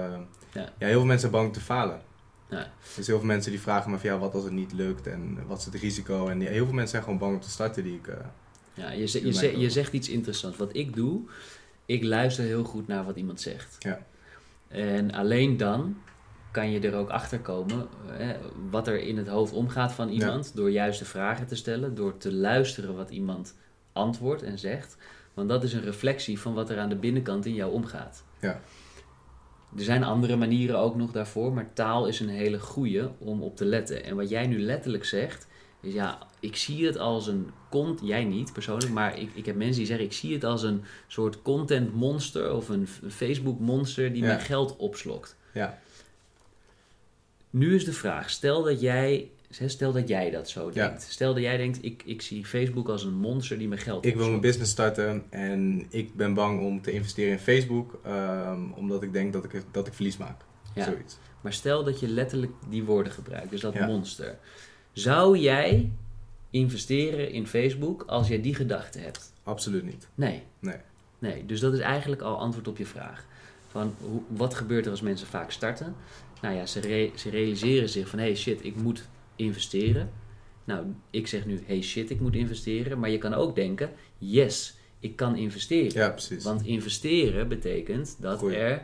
Ja. 0.52 0.72
ja. 0.78 0.86
heel 0.86 0.90
veel 0.98 1.04
mensen 1.04 1.30
zijn 1.30 1.42
bang 1.42 1.52
te 1.52 1.60
falen. 1.60 2.00
Ja. 2.48 2.72
Dus 2.96 3.06
heel 3.06 3.18
veel 3.18 3.26
mensen 3.26 3.50
die 3.50 3.60
vragen 3.60 3.90
me 3.90 3.98
van 3.98 4.10
ja, 4.10 4.18
wat 4.18 4.34
als 4.34 4.44
het 4.44 4.52
niet 4.52 4.72
lukt 4.72 5.06
en 5.06 5.38
wat 5.46 5.58
is 5.58 5.64
het 5.64 5.74
risico. 5.74 6.28
En 6.28 6.40
ja, 6.40 6.50
heel 6.50 6.64
veel 6.64 6.74
mensen 6.74 6.88
zijn 6.88 7.02
gewoon 7.02 7.18
bang 7.18 7.34
om 7.34 7.40
te 7.40 7.50
starten 7.50 7.82
die 7.82 7.94
ik... 7.94 8.08
Ja, 8.76 8.90
je, 8.90 9.32
je, 9.32 9.58
je 9.58 9.70
zegt 9.70 9.92
iets 9.92 10.08
interessants. 10.08 10.56
Wat 10.56 10.76
ik 10.76 10.94
doe, 10.94 11.20
ik 11.86 12.04
luister 12.04 12.44
heel 12.44 12.64
goed 12.64 12.86
naar 12.86 13.04
wat 13.04 13.16
iemand 13.16 13.40
zegt. 13.40 13.76
Ja. 13.78 14.06
En 14.68 15.12
alleen 15.12 15.56
dan 15.56 15.96
kan 16.50 16.70
je 16.70 16.80
er 16.80 16.94
ook 16.94 17.08
achter 17.08 17.40
komen 17.40 17.88
eh, 18.18 18.28
wat 18.70 18.88
er 18.88 19.00
in 19.00 19.16
het 19.16 19.28
hoofd 19.28 19.52
omgaat 19.52 19.92
van 19.92 20.08
iemand. 20.08 20.56
Door 20.56 20.70
juiste 20.70 21.04
vragen 21.04 21.46
te 21.46 21.56
stellen, 21.56 21.94
door 21.94 22.16
te 22.16 22.32
luisteren 22.32 22.96
wat 22.96 23.10
iemand 23.10 23.54
antwoordt 23.92 24.42
en 24.42 24.58
zegt. 24.58 24.96
Want 25.34 25.48
dat 25.48 25.64
is 25.64 25.72
een 25.72 25.82
reflectie 25.82 26.40
van 26.40 26.54
wat 26.54 26.70
er 26.70 26.78
aan 26.78 26.88
de 26.88 26.96
binnenkant 26.96 27.46
in 27.46 27.54
jou 27.54 27.72
omgaat. 27.72 28.24
Ja. 28.40 28.60
Er 29.76 29.82
zijn 29.82 30.04
andere 30.04 30.36
manieren 30.36 30.78
ook 30.78 30.96
nog 30.96 31.12
daarvoor, 31.12 31.52
maar 31.52 31.72
taal 31.72 32.06
is 32.06 32.20
een 32.20 32.28
hele 32.28 32.58
goede 32.58 33.10
om 33.18 33.42
op 33.42 33.56
te 33.56 33.64
letten. 33.64 34.04
En 34.04 34.16
wat 34.16 34.28
jij 34.28 34.46
nu 34.46 34.60
letterlijk 34.60 35.04
zegt, 35.04 35.46
is 35.86 35.94
ja, 35.94 36.18
ik 36.40 36.56
zie 36.56 36.86
het 36.86 36.98
als 36.98 37.26
een 37.26 37.50
cont, 37.70 38.00
jij 38.02 38.24
niet 38.24 38.52
persoonlijk, 38.52 38.92
maar 38.92 39.18
ik, 39.18 39.30
ik 39.34 39.46
heb 39.46 39.56
mensen 39.56 39.76
die 39.76 39.86
zeggen, 39.86 40.04
ik 40.06 40.12
zie 40.12 40.32
het 40.34 40.44
als 40.44 40.62
een 40.62 40.82
soort 41.06 41.42
content 41.42 41.94
monster 41.94 42.52
of 42.52 42.68
een, 42.68 42.88
Facebook 43.08 43.60
monster 43.60 44.12
die 44.12 44.22
Ja. 44.22 44.26
mijn 44.28 44.40
geld 44.40 44.76
opslokt. 44.76 45.36
ja, 45.52 45.78
Nu 47.50 47.74
is 47.74 47.84
de 47.84 47.92
vraag, 47.92 48.30
stel 48.30 48.62
dat 48.62 48.80
jij, 48.80 49.30
stel 49.66 49.92
dat 49.92 50.08
jij 50.08 50.30
dat 50.30 50.48
zo 50.48 50.70
Ja. 50.74 50.86
denkt. 50.88 51.02
Stel 51.10 51.34
dat 51.34 51.42
jij 51.42 51.56
denkt, 51.56 51.78
ik, 51.84 52.02
ik 52.06 52.22
zie 52.22 52.44
Facebook 52.44 52.88
als 52.88 53.04
een 53.04 53.14
monster 53.14 53.58
die 53.58 53.68
mijn 53.68 53.80
geld 53.80 54.04
ik 54.04 54.16
wil 54.16 54.28
mijn 54.28 54.40
business 54.40 54.70
starten 54.70 55.24
en 55.30 55.86
ik 55.90 56.14
ben 56.14 56.34
bang 56.34 56.60
om 56.60 56.82
te 56.82 56.90
investeren 56.90 57.32
in 57.32 57.38
Facebook. 57.38 57.98
ehm, 58.04 58.72
omdat 58.72 59.02
ik 59.02 59.12
denk 59.12 59.32
dat 59.32 59.44
ik, 59.44 59.62
dat 59.70 59.86
ik 59.86 59.92
verlies 59.94 60.16
maak. 60.16 60.40
Ja. 60.74 60.84
Zoiets. 60.84 61.18
Maar 61.40 61.52
stel 61.52 61.84
dat 61.84 62.00
je 62.00 62.08
letterlijk 62.08 62.52
die 62.68 62.84
woorden 62.84 63.12
gebruikt, 63.12 63.50
dus 63.50 63.60
dat 63.60 63.74
Ja. 63.74 63.86
monster. 63.86 64.38
Zou 64.96 65.38
jij 65.38 65.90
investeren 66.50 67.30
in 67.30 67.46
Facebook 67.46 68.02
als 68.06 68.28
jij 68.28 68.40
die 68.40 68.54
gedachte 68.54 68.98
hebt? 68.98 69.32
Absoluut 69.42 69.84
niet. 69.84 70.08
Nee. 70.14 70.42
Nee. 70.58 70.76
Nee, 71.18 71.46
dus 71.46 71.60
dat 71.60 71.72
is 71.72 71.78
eigenlijk 71.80 72.22
al 72.22 72.38
antwoord 72.38 72.68
op 72.68 72.78
je 72.78 72.86
vraag. 72.86 73.26
Van 73.68 73.94
hoe, 74.00 74.22
wat 74.28 74.54
gebeurt 74.54 74.84
er 74.84 74.90
als 74.90 75.00
mensen 75.00 75.26
vaak 75.26 75.50
starten? 75.50 75.94
Nou 76.42 76.54
ja, 76.54 76.66
ze, 76.66 76.80
re- 76.80 77.10
ze 77.14 77.30
realiseren 77.30 77.88
zich 77.88 78.08
van 78.08 78.18
hey 78.18 78.36
shit, 78.36 78.64
ik 78.64 78.76
moet 78.76 79.08
investeren. 79.36 80.10
Nou, 80.64 80.86
ik 81.10 81.26
zeg 81.26 81.46
nu 81.46 81.62
hey 81.66 81.82
shit, 81.82 82.10
ik 82.10 82.20
moet 82.20 82.34
investeren. 82.34 82.98
Maar 82.98 83.10
je 83.10 83.18
kan 83.18 83.34
ook 83.34 83.54
denken, 83.54 83.90
yes, 84.18 84.76
ik 85.00 85.16
kan 85.16 85.36
investeren. 85.36 85.92
Ja, 86.00 86.10
precies. 86.10 86.44
Want 86.44 86.64
investeren 86.66 87.48
betekent 87.48 88.16
dat 88.20 88.42
er 88.42 88.82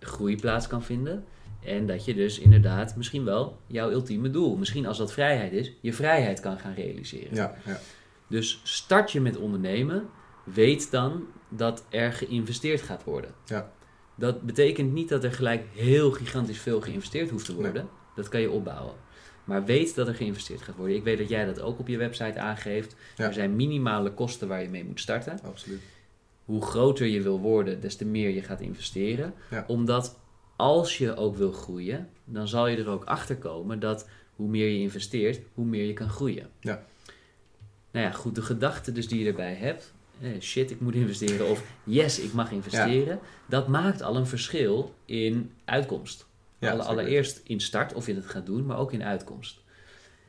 groei 0.00 0.36
plaats 0.36 0.66
kan 0.66 0.82
vinden. 0.82 1.24
En 1.64 1.86
dat 1.86 2.04
je 2.04 2.14
dus 2.14 2.38
inderdaad 2.38 2.96
misschien 2.96 3.24
wel 3.24 3.58
jouw 3.66 3.90
ultieme 3.90 4.30
doel, 4.30 4.56
misschien 4.56 4.86
als 4.86 4.98
dat 4.98 5.12
vrijheid 5.12 5.52
is, 5.52 5.72
je 5.80 5.92
vrijheid 5.92 6.40
kan 6.40 6.58
gaan 6.58 6.74
realiseren. 6.74 7.34
Ja, 7.34 7.54
ja. 7.66 7.80
Dus 8.28 8.60
start 8.62 9.12
je 9.12 9.20
met 9.20 9.36
ondernemen, 9.36 10.08
weet 10.44 10.90
dan 10.90 11.24
dat 11.48 11.84
er 11.88 12.12
geïnvesteerd 12.12 12.82
gaat 12.82 13.04
worden. 13.04 13.30
Ja. 13.44 13.72
Dat 14.14 14.42
betekent 14.42 14.92
niet 14.92 15.08
dat 15.08 15.24
er 15.24 15.32
gelijk 15.32 15.64
heel 15.72 16.10
gigantisch 16.10 16.58
veel 16.58 16.80
geïnvesteerd 16.80 17.30
hoeft 17.30 17.44
te 17.44 17.54
worden. 17.54 17.88
Dat 18.14 18.28
kan 18.28 18.40
je 18.40 18.50
opbouwen. 18.50 18.94
Maar 19.44 19.64
weet 19.64 19.94
dat 19.94 20.08
er 20.08 20.14
geïnvesteerd 20.14 20.62
gaat 20.62 20.76
worden. 20.76 20.96
Ik 20.96 21.04
weet 21.04 21.18
dat 21.18 21.28
jij 21.28 21.44
dat 21.44 21.60
ook 21.60 21.78
op 21.78 21.88
je 21.88 21.96
website 21.96 22.38
aangeeft. 22.38 22.96
Ja. 23.16 23.26
Er 23.26 23.32
zijn 23.32 23.56
minimale 23.56 24.10
kosten 24.10 24.48
waar 24.48 24.62
je 24.62 24.68
mee 24.68 24.84
moet 24.84 25.00
starten. 25.00 25.38
absoluut. 25.44 25.80
Hoe 26.44 26.62
groter 26.62 27.06
je 27.06 27.22
wil 27.22 27.40
worden, 27.40 27.80
des 27.80 27.96
te 27.96 28.04
meer 28.04 28.30
je 28.30 28.42
gaat 28.42 28.60
investeren. 28.60 29.34
Ja. 29.50 29.64
Omdat 29.66 30.18
als 30.56 30.98
je 30.98 31.16
ook 31.16 31.36
wil 31.36 31.52
groeien, 31.52 32.08
dan 32.24 32.48
zal 32.48 32.66
je 32.66 32.76
er 32.76 32.88
ook 32.88 33.04
achter 33.04 33.36
komen 33.36 33.80
dat 33.80 34.08
hoe 34.36 34.48
meer 34.48 34.68
je 34.68 34.78
investeert, 34.78 35.40
hoe 35.54 35.64
meer 35.64 35.86
je 35.86 35.92
kan 35.92 36.08
groeien. 36.08 36.50
Ja. 36.60 36.84
Nou 37.90 38.06
ja, 38.06 38.12
goed, 38.12 38.34
de 38.34 38.42
gedachte 38.42 38.92
dus 38.92 39.08
die 39.08 39.20
je 39.22 39.26
erbij 39.28 39.54
hebt, 39.54 39.92
eh, 40.20 40.40
shit, 40.40 40.70
ik 40.70 40.80
moet 40.80 40.94
investeren 40.94 41.48
of 41.48 41.62
yes, 41.84 42.18
ik 42.20 42.32
mag 42.32 42.50
investeren, 42.50 43.18
dat 43.46 43.68
maakt 43.68 44.02
al 44.02 44.16
een 44.16 44.26
verschil 44.26 44.94
in 45.04 45.50
uitkomst. 45.64 46.26
Ja, 46.58 46.70
Alle- 46.70 46.82
allereerst 46.82 47.40
in 47.44 47.60
start 47.60 47.92
of 47.94 48.06
je 48.06 48.14
het 48.14 48.26
gaat 48.26 48.46
doen, 48.46 48.66
maar 48.66 48.78
ook 48.78 48.92
in 48.92 49.02
uitkomst. 49.04 49.62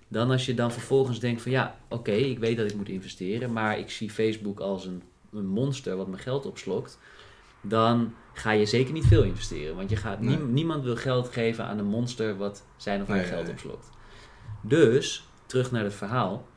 Dan 0.08 0.32
als 0.32 0.46
je 0.46 0.54
dan 0.54 0.72
vervolgens 0.72 1.20
denkt 1.20 1.42
van 1.42 1.52
ja, 1.52 1.78
oké, 1.90 2.12
ik 2.12 2.40
weet 2.40 2.58
dat 2.58 2.70
ik 2.70 2.76
moet 2.76 2.90
investeren, 2.90 3.54
maar 3.54 3.80
ik 3.80 3.90
zie 3.90 4.10
Facebook 4.12 4.60
als 4.60 4.86
een, 4.86 5.02
een 5.34 5.48
monster 5.48 5.96
wat 5.96 6.08
mijn 6.08 6.22
geld 6.22 6.46
opslokt, 6.46 6.98
dan 7.62 8.14
ga 8.38 8.52
je 8.52 8.66
zeker 8.66 8.94
niet 8.94 9.06
veel 9.06 9.24
investeren. 9.24 9.76
Want 9.76 9.90
je 9.90 9.96
gaat, 9.96 10.22
Nee. 10.22 10.38
nie- 10.38 10.46
niemand 10.46 10.84
wil 10.84 10.96
geld 10.96 11.30
geven 11.30 11.66
aan 11.66 11.78
een 11.78 11.86
monster 11.86 12.38
wat 12.38 12.64
zijn 12.78 13.02
of 13.02 13.08
haar 13.08 13.18
Nee, 13.18 13.26
geld 13.26 13.50
opslokt. 13.50 13.90
Dus, 14.62 15.28
terug 15.46 15.72
naar 15.72 15.84
het 15.84 15.94
verhaal. 15.94 16.48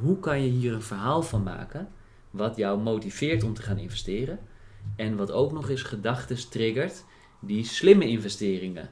Hoe 0.00 0.18
kan 0.20 0.42
je 0.42 0.50
hier 0.50 0.72
een 0.72 0.82
verhaal 0.82 1.22
van 1.22 1.42
maken 1.42 1.88
wat 2.30 2.56
jou 2.56 2.80
motiveert 2.80 3.42
om 3.42 3.54
te 3.54 3.62
gaan 3.62 3.78
investeren 3.78 4.38
en 4.96 5.16
wat 5.16 5.30
ook 5.30 5.52
nog 5.52 5.70
eens 5.70 5.82
gedachten 5.82 6.48
triggert 6.50 7.04
die 7.40 7.64
slimme 7.64 8.08
investeringen 8.08 8.90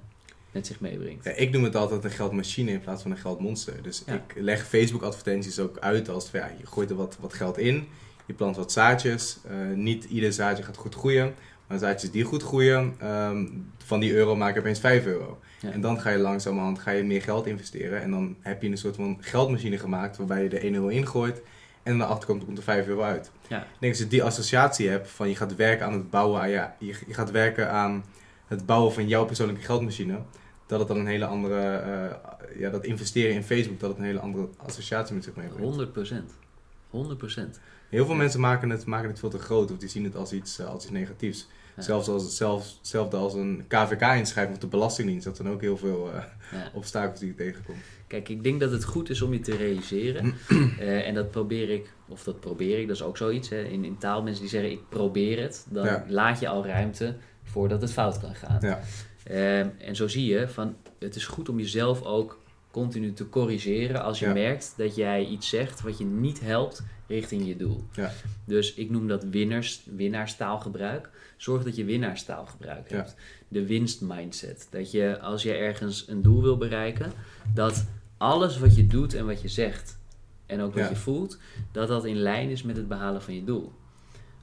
met 0.50 0.66
zich 0.66 0.80
meebrengt? 0.80 1.24
Ja, 1.24 1.30
ik 1.30 1.50
noem 1.52 1.64
het 1.64 1.76
altijd 1.76 2.04
een 2.04 2.10
geldmachine 2.10 2.70
in 2.70 2.80
plaats 2.80 3.02
van 3.02 3.10
een 3.10 3.16
geldmonster. 3.16 3.82
Dus 3.82 4.02
Ja. 4.06 4.12
ik 4.14 4.34
leg 4.36 4.66
Facebook 4.66 5.02
advertenties 5.02 5.58
ook 5.58 5.78
uit 5.78 6.08
als 6.08 6.28
van, 6.28 6.40
ja, 6.40 6.50
je 6.58 6.66
gooit 6.66 6.90
er 6.90 6.96
wat, 6.96 7.16
wat 7.20 7.34
geld 7.34 7.58
in, 7.58 7.88
je 8.26 8.32
plant 8.34 8.56
wat 8.56 8.72
zaadjes. 8.72 9.38
Eh, 9.48 9.56
niet 9.74 10.04
ieder 10.04 10.32
zaadje 10.32 10.62
gaat 10.62 10.76
goed 10.76 10.94
groeien, 10.94 11.34
maar 11.70 11.78
zaadjes 11.78 12.10
die 12.10 12.24
goed 12.24 12.42
groeien, 12.42 12.94
ehm, 12.98 13.46
van 13.84 14.00
die 14.00 14.12
euro 14.12 14.36
maak 14.36 14.54
je 14.54 14.60
opeens 14.60 14.80
5 14.80 15.06
euro. 15.06 15.38
Ja. 15.60 15.70
En 15.70 15.80
dan 15.80 16.00
ga 16.00 16.10
je 16.10 16.18
langzamerhand 16.18 16.78
ga 16.78 16.90
je 16.90 17.04
meer 17.04 17.22
geld 17.22 17.46
investeren 17.46 18.02
en 18.02 18.10
dan 18.10 18.36
heb 18.40 18.62
je 18.62 18.68
een 18.68 18.78
soort 18.78 18.96
van 18.96 19.16
geldmachine 19.20 19.78
gemaakt 19.78 20.16
waarbij 20.16 20.42
je 20.42 20.48
de 20.48 20.64
1 20.64 20.74
euro 20.74 20.88
ingooit 20.88 21.42
en 21.82 21.92
aan 21.92 21.98
de 21.98 22.04
achterkant 22.04 22.44
komt 22.44 22.58
er 22.58 22.64
5 22.64 22.86
euro 22.86 23.02
uit. 23.02 23.30
Ja. 23.48 23.58
Ik 23.58 23.66
denk 23.78 23.92
als 23.92 24.02
je 24.02 24.08
die 24.08 24.22
associatie 24.22 24.88
hebt 24.88 25.10
van 25.10 25.28
je 25.28 25.36
gaat 25.36 25.56
werken 25.56 25.86
aan 25.86 25.92
het 25.92 26.10
bouwen, 26.10 26.40
aan, 26.40 26.50
ja, 26.50 26.76
je, 26.78 26.94
je 27.06 27.14
gaat 27.14 27.30
werken 27.30 27.70
aan 27.70 28.04
het 28.46 28.66
bouwen 28.66 28.92
van 28.92 29.08
jouw 29.08 29.24
persoonlijke 29.24 29.62
geldmachine, 29.62 30.18
dat 30.66 30.78
het 30.78 30.88
dan 30.88 30.98
een 30.98 31.06
hele 31.06 31.26
andere, 31.26 31.76
eh, 31.76 32.60
ja, 32.60 32.70
dat 32.70 32.84
investeren 32.84 33.34
in 33.34 33.42
Facebook, 33.42 33.80
dat 33.80 33.90
het 33.90 33.98
een 33.98 34.04
hele 34.04 34.20
andere 34.20 34.48
associatie 34.56 35.14
met 35.14 35.24
zich 35.24 35.34
meebrengt. 35.34 35.64
100 35.64 35.92
procent. 35.92 36.32
100 36.90 37.18
procent. 37.18 37.60
Heel 37.88 38.06
veel 38.06 38.14
mensen 38.14 38.40
maken 38.40 38.70
het, 38.70 38.86
maken 38.86 39.08
het 39.08 39.18
veel 39.18 39.30
te 39.30 39.38
groot 39.38 39.70
of 39.70 39.78
die 39.78 39.88
zien 39.88 40.04
het 40.04 40.16
als 40.16 40.32
iets, 40.32 40.58
eh, 40.58 40.66
als 40.66 40.82
iets 40.82 40.92
negatiefs. 40.92 41.48
Zelfs 41.82 42.08
als, 42.08 42.36
zelfs, 42.36 42.76
hetzelfde 42.78 43.16
als 43.16 43.34
een 43.34 43.64
KVK-inschrijving 43.68 44.54
of 44.56 44.60
de 44.62 44.66
Belastingdienst, 44.66 45.24
dat 45.24 45.36
zijn 45.36 45.48
ook 45.48 45.60
heel 45.60 45.76
veel 45.76 46.10
eh, 46.12 46.22
Ja. 46.52 46.70
obstakels 46.78 47.18
die 47.20 47.28
je 47.28 47.34
tegenkomt. 47.34 47.78
Kijk, 48.06 48.28
ik 48.28 48.42
denk 48.42 48.60
dat 48.60 48.70
het 48.70 48.84
goed 48.84 49.10
is 49.10 49.22
om 49.22 49.32
je 49.32 49.40
te 49.40 49.56
realiseren. 49.56 50.34
Eh, 50.78 51.06
en 51.06 51.14
dat 51.14 51.30
probeer 51.30 51.70
ik, 51.70 51.92
of 52.08 52.22
dat 52.24 52.40
probeer 52.40 52.78
ik, 52.78 52.86
dat 52.86 52.96
is 52.96 53.02
ook 53.02 53.16
zoiets. 53.16 53.48
Hè. 53.48 53.62
In, 53.62 53.84
in 53.84 53.98
taal 53.98 54.22
mensen 54.22 54.40
die 54.40 54.50
zeggen 54.50 54.70
ik 54.70 54.88
probeer 54.88 55.40
het, 55.42 55.66
dan 55.70 55.84
Ja. 55.84 56.04
laat 56.08 56.40
je 56.40 56.48
al 56.48 56.66
ruimte 56.66 57.16
voordat 57.44 57.80
het 57.82 57.92
fout 57.92 58.20
kan 58.20 58.34
gaan. 58.34 58.58
Ja. 58.60 58.80
Ehm, 59.24 59.68
en 59.78 59.96
zo 59.96 60.08
zie 60.08 60.26
je 60.26 60.48
van 60.48 60.76
het 60.98 61.16
is 61.16 61.26
goed 61.26 61.48
om 61.48 61.58
jezelf 61.58 62.02
ook 62.02 62.38
continu 62.70 63.12
te 63.12 63.28
corrigeren 63.28 64.02
als 64.02 64.18
je 64.18 64.26
Ja. 64.26 64.32
merkt 64.32 64.74
dat 64.76 64.94
jij 64.96 65.24
iets 65.26 65.48
zegt 65.48 65.80
wat 65.80 65.98
je 65.98 66.04
niet 66.04 66.40
helpt 66.40 66.82
richting 67.06 67.46
je 67.46 67.56
doel. 67.56 67.84
Ja. 67.92 68.12
Dus 68.44 68.74
ik 68.74 68.90
noem 68.90 69.08
dat 69.08 69.24
winners, 69.24 69.82
winnaarstaalgebruik. 69.96 71.10
Zorg 71.40 71.62
dat 71.64 71.76
je 71.76 71.84
winnaarstaalgebruik 71.84 72.90
Ja. 72.90 72.96
hebt. 72.96 73.14
De 73.48 73.66
winstmindset. 73.66 74.66
Dat 74.70 74.90
je 74.90 75.20
als 75.20 75.42
je 75.42 75.52
ergens 75.52 76.08
een 76.08 76.22
doel 76.22 76.42
wil 76.42 76.56
bereiken, 76.56 77.12
dat 77.54 77.86
alles 78.18 78.58
wat 78.58 78.76
je 78.76 78.86
doet 78.86 79.14
en 79.14 79.26
wat 79.26 79.42
je 79.42 79.48
zegt 79.48 79.98
en 80.46 80.60
ook 80.60 80.74
wat 80.74 80.82
Ja. 80.82 80.88
je 80.88 80.96
voelt, 80.96 81.38
dat 81.72 81.88
dat 81.88 82.04
in 82.04 82.16
lijn 82.16 82.48
is 82.50 82.62
met 82.62 82.76
het 82.76 82.88
behalen 82.88 83.22
van 83.22 83.34
je 83.34 83.44
doel. 83.44 83.72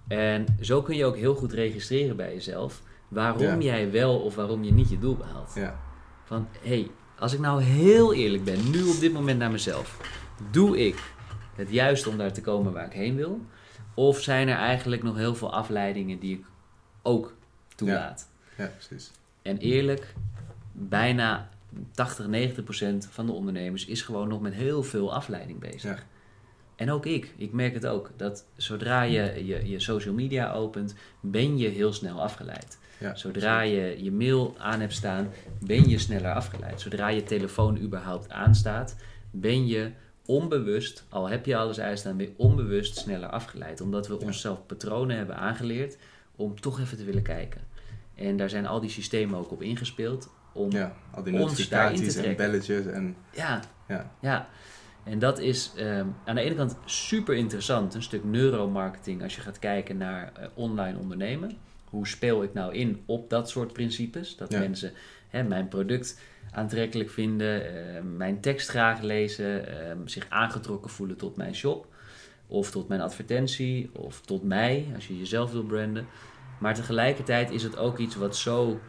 En 0.07 0.45
zo 0.61 0.81
kun 0.81 0.95
je 0.95 1.05
ook 1.05 1.15
heel 1.17 1.35
goed 1.35 1.53
registreren 1.53 2.15
bij 2.15 2.33
jezelf 2.33 2.81
waarom 3.07 3.41
Ja. 3.61 3.73
jij 3.73 3.91
wel 3.91 4.19
of 4.19 4.35
waarom 4.35 4.63
je 4.63 4.71
niet 4.71 4.89
je 4.89 4.99
doel 4.99 5.15
behaalt. 5.15 5.51
Ja. 5.55 5.79
Van 6.23 6.47
hé, 6.61 6.69
hey, 6.69 6.91
als 7.19 7.33
ik 7.33 7.39
nou 7.39 7.61
heel 7.61 8.13
eerlijk 8.13 8.43
ben, 8.43 8.69
nu 8.69 8.83
op 8.83 8.99
dit 8.99 9.13
moment 9.13 9.39
naar 9.39 9.51
mezelf, 9.51 9.99
doe 10.51 10.85
ik 10.85 11.13
het 11.55 11.69
juist 11.71 12.07
om 12.07 12.17
daar 12.17 12.33
te 12.33 12.41
komen 12.41 12.73
waar 12.73 12.85
ik 12.85 12.93
heen 12.93 13.15
wil? 13.15 13.41
Of 13.93 14.19
zijn 14.21 14.47
er 14.47 14.57
eigenlijk 14.57 15.03
nog 15.03 15.15
heel 15.15 15.35
veel 15.35 15.53
afleidingen 15.53 16.19
die 16.19 16.37
ik 16.37 16.45
ook 17.07 17.35
toelaat? 17.75 18.27
ja, 18.57 18.67
precies. 18.67 19.11
En 19.41 19.57
eerlijk, 19.57 20.13
bijna 20.71 21.49
80, 21.91 22.27
90 22.27 22.63
procent 22.63 23.07
van 23.11 23.25
de 23.25 23.31
ondernemers 23.31 23.85
is 23.85 24.01
gewoon 24.01 24.27
nog 24.27 24.41
met 24.41 24.53
heel 24.53 24.83
veel 24.83 25.13
afleiding 25.13 25.59
bezig. 25.59 25.83
Ja. 25.97 26.03
En 26.75 26.91
ook 26.91 27.05
ik, 27.05 27.33
ik 27.37 27.51
merk 27.51 27.73
het 27.73 27.85
ook, 27.85 28.11
dat 28.15 28.45
zodra 28.55 29.01
je, 29.01 29.45
je 29.45 29.69
je 29.69 29.79
social 29.79 30.13
media 30.13 30.51
opent, 30.51 30.95
ben 31.19 31.57
je 31.57 31.67
heel 31.67 31.93
snel 31.93 32.21
afgeleid. 32.21 32.77
Ja, 32.99 33.15
Zodra 33.15 33.61
je 33.61 34.03
je 34.03 34.11
mail 34.11 34.55
aan 34.57 34.79
hebt 34.79 34.93
staan, 34.93 35.29
ben 35.59 35.89
je 35.89 35.97
sneller 35.97 36.33
afgeleid. 36.33 36.81
Zodra 36.81 37.07
je 37.07 37.23
telefoon 37.23 37.77
überhaupt 37.77 38.29
aanstaat, 38.29 38.95
ben 39.31 39.67
je 39.67 39.91
onbewust, 40.25 41.05
al 41.09 41.29
heb 41.29 41.45
je 41.45 41.55
alles 41.55 41.79
uitstaan, 41.79 42.17
weer 42.17 42.31
onbewust 42.37 42.97
sneller 42.97 43.29
afgeleid. 43.29 43.81
Omdat 43.81 44.07
we 44.07 44.19
onszelf 44.19 44.65
patronen 44.65 45.17
hebben 45.17 45.35
aangeleerd 45.37 45.97
om 46.37 46.59
toch 46.59 46.79
even 46.79 46.97
te 46.97 47.03
willen 47.03 47.23
kijken. 47.23 47.61
En 48.15 48.37
daar 48.37 48.49
zijn 48.49 48.65
al 48.65 48.79
die 48.79 48.89
systemen 48.89 49.39
ook 49.39 49.51
op 49.51 49.61
ingespeeld. 49.61 50.29
Om, 50.51 50.71
Ja, 50.71 50.95
al 51.11 51.23
die 51.23 51.33
ons 51.33 51.41
notificaties 51.41 52.13
daarin 52.15 52.35
te 52.35 52.43
en 52.43 52.51
belletjes 52.51 52.85
en 52.85 53.15
ja, 53.33 53.59
ja. 53.87 54.11
ja. 54.19 54.47
En 55.03 55.19
dat 55.19 55.39
is 55.39 55.71
ehm, 55.75 56.07
aan 56.25 56.35
de 56.35 56.41
ene 56.41 56.55
kant 56.55 56.77
super 56.85 57.35
interessant, 57.35 57.93
een 57.93 58.03
stuk 58.03 58.23
neuromarketing 58.23 59.23
als 59.23 59.35
je 59.35 59.41
gaat 59.41 59.59
kijken 59.59 59.97
naar 59.97 60.31
eh, 60.33 60.47
online 60.53 60.97
ondernemen. 60.97 61.57
Hoe 61.89 62.07
speel 62.07 62.43
ik 62.43 62.53
nou 62.53 62.73
in 62.73 63.03
op 63.05 63.29
dat 63.29 63.49
soort 63.49 63.73
principes? 63.73 64.35
Dat 64.35 64.51
Ja. 64.51 64.59
mensen 64.59 64.91
hè, 65.27 65.43
mijn 65.43 65.67
product 65.67 66.19
aantrekkelijk 66.51 67.09
vinden, 67.09 67.65
eh, 67.95 68.01
mijn 68.03 68.39
tekst 68.39 68.69
graag 68.69 69.01
lezen, 69.01 69.67
ehm, 69.79 70.07
zich 70.07 70.25
aangetrokken 70.29 70.89
voelen 70.91 71.17
tot 71.17 71.35
mijn 71.35 71.55
shop. 71.55 71.87
Of 72.47 72.71
tot 72.71 72.87
mijn 72.87 73.01
advertentie, 73.01 73.89
of 73.93 74.21
tot 74.21 74.43
mij, 74.43 74.91
als 74.95 75.07
je 75.07 75.17
jezelf 75.17 75.51
wil 75.51 75.63
branden. 75.63 76.07
Maar 76.59 76.75
tegelijkertijd 76.75 77.51
is 77.51 77.63
het 77.63 77.77
ook 77.77 77.97
iets 77.97 78.15
wat 78.15 78.35
zo, 78.35 78.79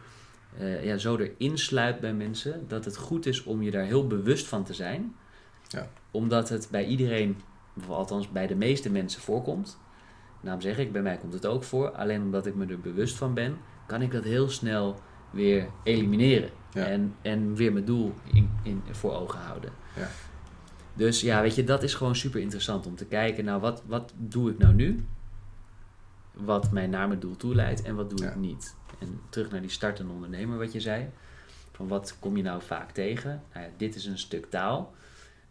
eh, 0.57 0.85
ja, 0.85 0.97
zo 0.97 1.17
erin 1.17 1.57
sluipt 1.57 1.99
bij 1.99 2.13
mensen, 2.13 2.67
dat 2.67 2.85
het 2.85 2.97
goed 2.97 3.25
is 3.25 3.43
om 3.43 3.61
je 3.61 3.71
daar 3.71 3.85
heel 3.85 4.07
bewust 4.07 4.47
van 4.47 4.63
te 4.63 4.73
zijn. 4.73 5.15
Ja. 5.67 5.89
Omdat 6.11 6.49
het 6.49 6.67
bij 6.71 6.85
iedereen, 6.85 7.37
of 7.77 7.89
althans 7.89 8.31
bij 8.31 8.47
de 8.47 8.55
meeste 8.55 8.89
mensen 8.89 9.21
voorkomt. 9.21 9.79
Daarom 10.41 10.61
zeg 10.61 10.77
ik, 10.77 10.91
bij 10.91 11.01
mij 11.01 11.17
komt 11.17 11.33
het 11.33 11.45
ook 11.45 11.63
voor. 11.63 11.91
Alleen 11.91 12.21
omdat 12.21 12.45
ik 12.45 12.55
me 12.55 12.65
er 12.65 12.79
bewust 12.79 13.15
van 13.15 13.33
ben, 13.33 13.57
kan 13.87 14.01
ik 14.01 14.11
dat 14.11 14.23
heel 14.23 14.49
snel 14.49 14.99
weer 15.31 15.67
elimineren. 15.83 16.49
Ja. 16.71 16.85
En, 16.85 17.15
en 17.21 17.55
weer 17.55 17.73
mijn 17.73 17.85
doel 17.85 18.13
in, 18.33 18.49
in, 18.63 18.81
voor 18.91 19.13
ogen 19.13 19.39
houden. 19.39 19.71
Ja. 19.95 20.07
Dus 20.93 21.21
ja, 21.21 21.41
weet 21.41 21.55
je, 21.55 21.63
dat 21.63 21.83
is 21.83 21.93
gewoon 21.93 22.15
super 22.15 22.39
interessant 22.41 22.85
om 22.85 22.95
te 22.95 23.05
kijken. 23.05 23.45
Nou, 23.45 23.61
wat, 23.61 23.83
wat 23.85 24.13
doe 24.17 24.51
ik 24.51 24.57
nou 24.57 24.73
nu? 24.73 25.05
Wat 26.33 26.71
mij 26.71 26.87
naar 26.87 27.07
mijn 27.07 27.19
doel 27.19 27.35
toe 27.35 27.55
leidt 27.55 27.81
en 27.81 27.95
wat 27.95 28.09
doe 28.09 28.21
Ja. 28.21 28.29
ik 28.29 28.35
niet? 28.35 28.75
En 28.99 29.19
terug 29.29 29.51
naar 29.51 29.61
die 29.61 29.69
startende 29.69 30.13
ondernemer, 30.13 30.57
wat 30.57 30.71
je 30.73 30.79
zei. 30.79 31.09
Van 31.71 31.87
wat 31.87 32.15
kom 32.19 32.37
je 32.37 32.43
nou 32.43 32.61
vaak 32.61 32.91
tegen? 32.91 33.41
Nou 33.53 33.65
ja, 33.65 33.71
dit 33.77 33.95
is 33.95 34.05
een 34.05 34.17
stuk 34.17 34.49
taal. 34.49 34.93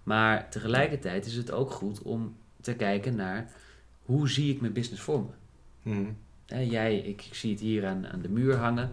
Maar 0.03 0.51
tegelijkertijd 0.51 1.27
is 1.27 1.35
het 1.35 1.51
ook 1.51 1.71
goed 1.71 2.03
om 2.03 2.37
te 2.61 2.75
kijken 2.75 3.17
naar 3.17 3.51
hoe 4.03 4.29
zie 4.29 4.55
ik 4.55 4.61
mijn 4.61 4.73
business 4.73 5.03
voor 5.03 5.21
me? 5.83 6.07
Hè, 6.47 6.61
jij, 6.61 6.99
ik, 6.99 7.25
ik 7.25 7.35
zie 7.35 7.51
het 7.51 7.61
hier 7.61 7.87
aan, 7.87 8.07
aan 8.07 8.21
de 8.23 8.29
muur 8.29 8.57
hangen. 8.57 8.91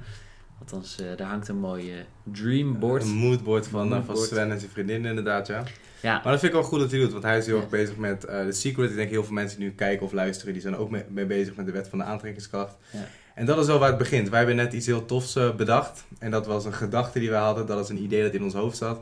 Althans, 0.59 0.99
eh, 1.01 1.17
daar 1.17 1.27
hangt 1.27 1.47
een 1.47 1.57
mooie 1.57 2.05
dreamboard. 2.23 3.03
Een 3.03 3.09
moodboard 3.09 3.67
van, 3.67 3.93
eh, 3.93 4.03
van. 4.03 4.17
Sven 4.17 4.51
en 4.51 4.59
zijn 4.59 4.71
vriendin 4.71 5.05
inderdaad, 5.05 5.47
ja. 5.47 5.63
Ja, 6.05 6.13
Maar 6.23 6.31
dat 6.31 6.39
vind 6.39 6.53
ik 6.53 6.59
wel 6.59 6.67
goed 6.69 6.79
dat 6.79 6.91
hij 6.91 6.99
doet, 6.99 7.11
want 7.11 7.23
hij 7.23 7.37
is 7.37 7.45
heel 7.45 7.57
erg 7.57 7.69
bezig 7.69 7.97
met 7.97 8.23
eh 8.25 8.45
The 8.45 8.51
Secret. 8.51 8.89
Ik 8.89 8.95
denk 8.95 9.09
heel 9.09 9.23
veel 9.23 9.33
mensen 9.33 9.59
die 9.59 9.67
nu 9.67 9.73
kijken 9.73 10.05
of 10.05 10.11
luisteren, 10.11 10.53
die 10.53 10.61
zijn 10.61 10.77
ook 10.77 10.89
mee, 10.89 11.03
mee 11.09 11.25
bezig 11.25 11.55
met 11.55 11.65
de 11.65 11.71
wet 11.71 11.87
van 11.87 11.97
de 11.97 12.03
aantrekkingskracht. 12.03 12.75
Ja. 12.91 13.07
En 13.35 13.45
dat 13.45 13.57
is 13.57 13.67
wel 13.67 13.79
waar 13.79 13.89
het 13.89 13.97
begint. 13.97 14.29
Wij 14.29 14.37
hebben 14.37 14.55
net 14.55 14.73
iets 14.73 14.85
heel 14.85 15.05
tofs 15.05 15.35
eh, 15.35 15.55
bedacht. 15.55 16.03
En 16.19 16.31
dat 16.31 16.45
was 16.45 16.65
een 16.65 16.73
gedachte 16.73 17.19
die 17.19 17.29
wij 17.29 17.39
hadden, 17.39 17.65
dat 17.65 17.83
is 17.83 17.89
een 17.89 18.03
idee 18.03 18.23
dat 18.23 18.33
in 18.33 18.43
ons 18.43 18.53
hoofd 18.53 18.77
zat. 18.77 18.99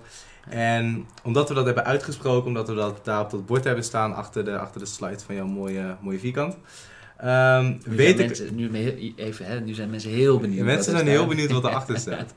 En 0.49 1.05
omdat 1.23 1.49
we 1.49 1.55
dat 1.55 1.65
hebben 1.65 1.85
uitgesproken, 1.85 2.47
omdat 2.47 2.67
we 2.67 2.75
dat 2.75 3.05
daar 3.05 3.21
op 3.21 3.29
dat 3.29 3.45
bord 3.45 3.63
hebben 3.63 3.83
staan 3.83 4.15
achter 4.15 4.45
de, 4.45 4.57
achter 4.57 4.79
de 4.79 4.85
slide 4.85 5.19
van 5.25 5.35
jouw 5.35 5.47
mooie, 5.47 5.95
mooie 6.01 6.19
vierkant. 6.19 6.55
ehm, 7.17 7.65
nu 7.65 7.95
weet 7.95 8.17
zijn 8.17 8.29
ik, 8.29 8.39
mensen, 8.39 8.55
nu, 8.55 9.13
even, 9.15 9.45
hè, 9.45 9.59
nu 9.59 9.73
zijn 9.73 9.89
mensen 9.89 10.11
heel 10.11 10.39
benieuwd. 10.39 10.65
Mensen 10.65 10.91
zijn 10.91 11.07
heel 11.07 11.27
benieuwd 11.27 11.51
wat 11.51 11.63
erachter 11.63 11.97
staat. 12.07 12.33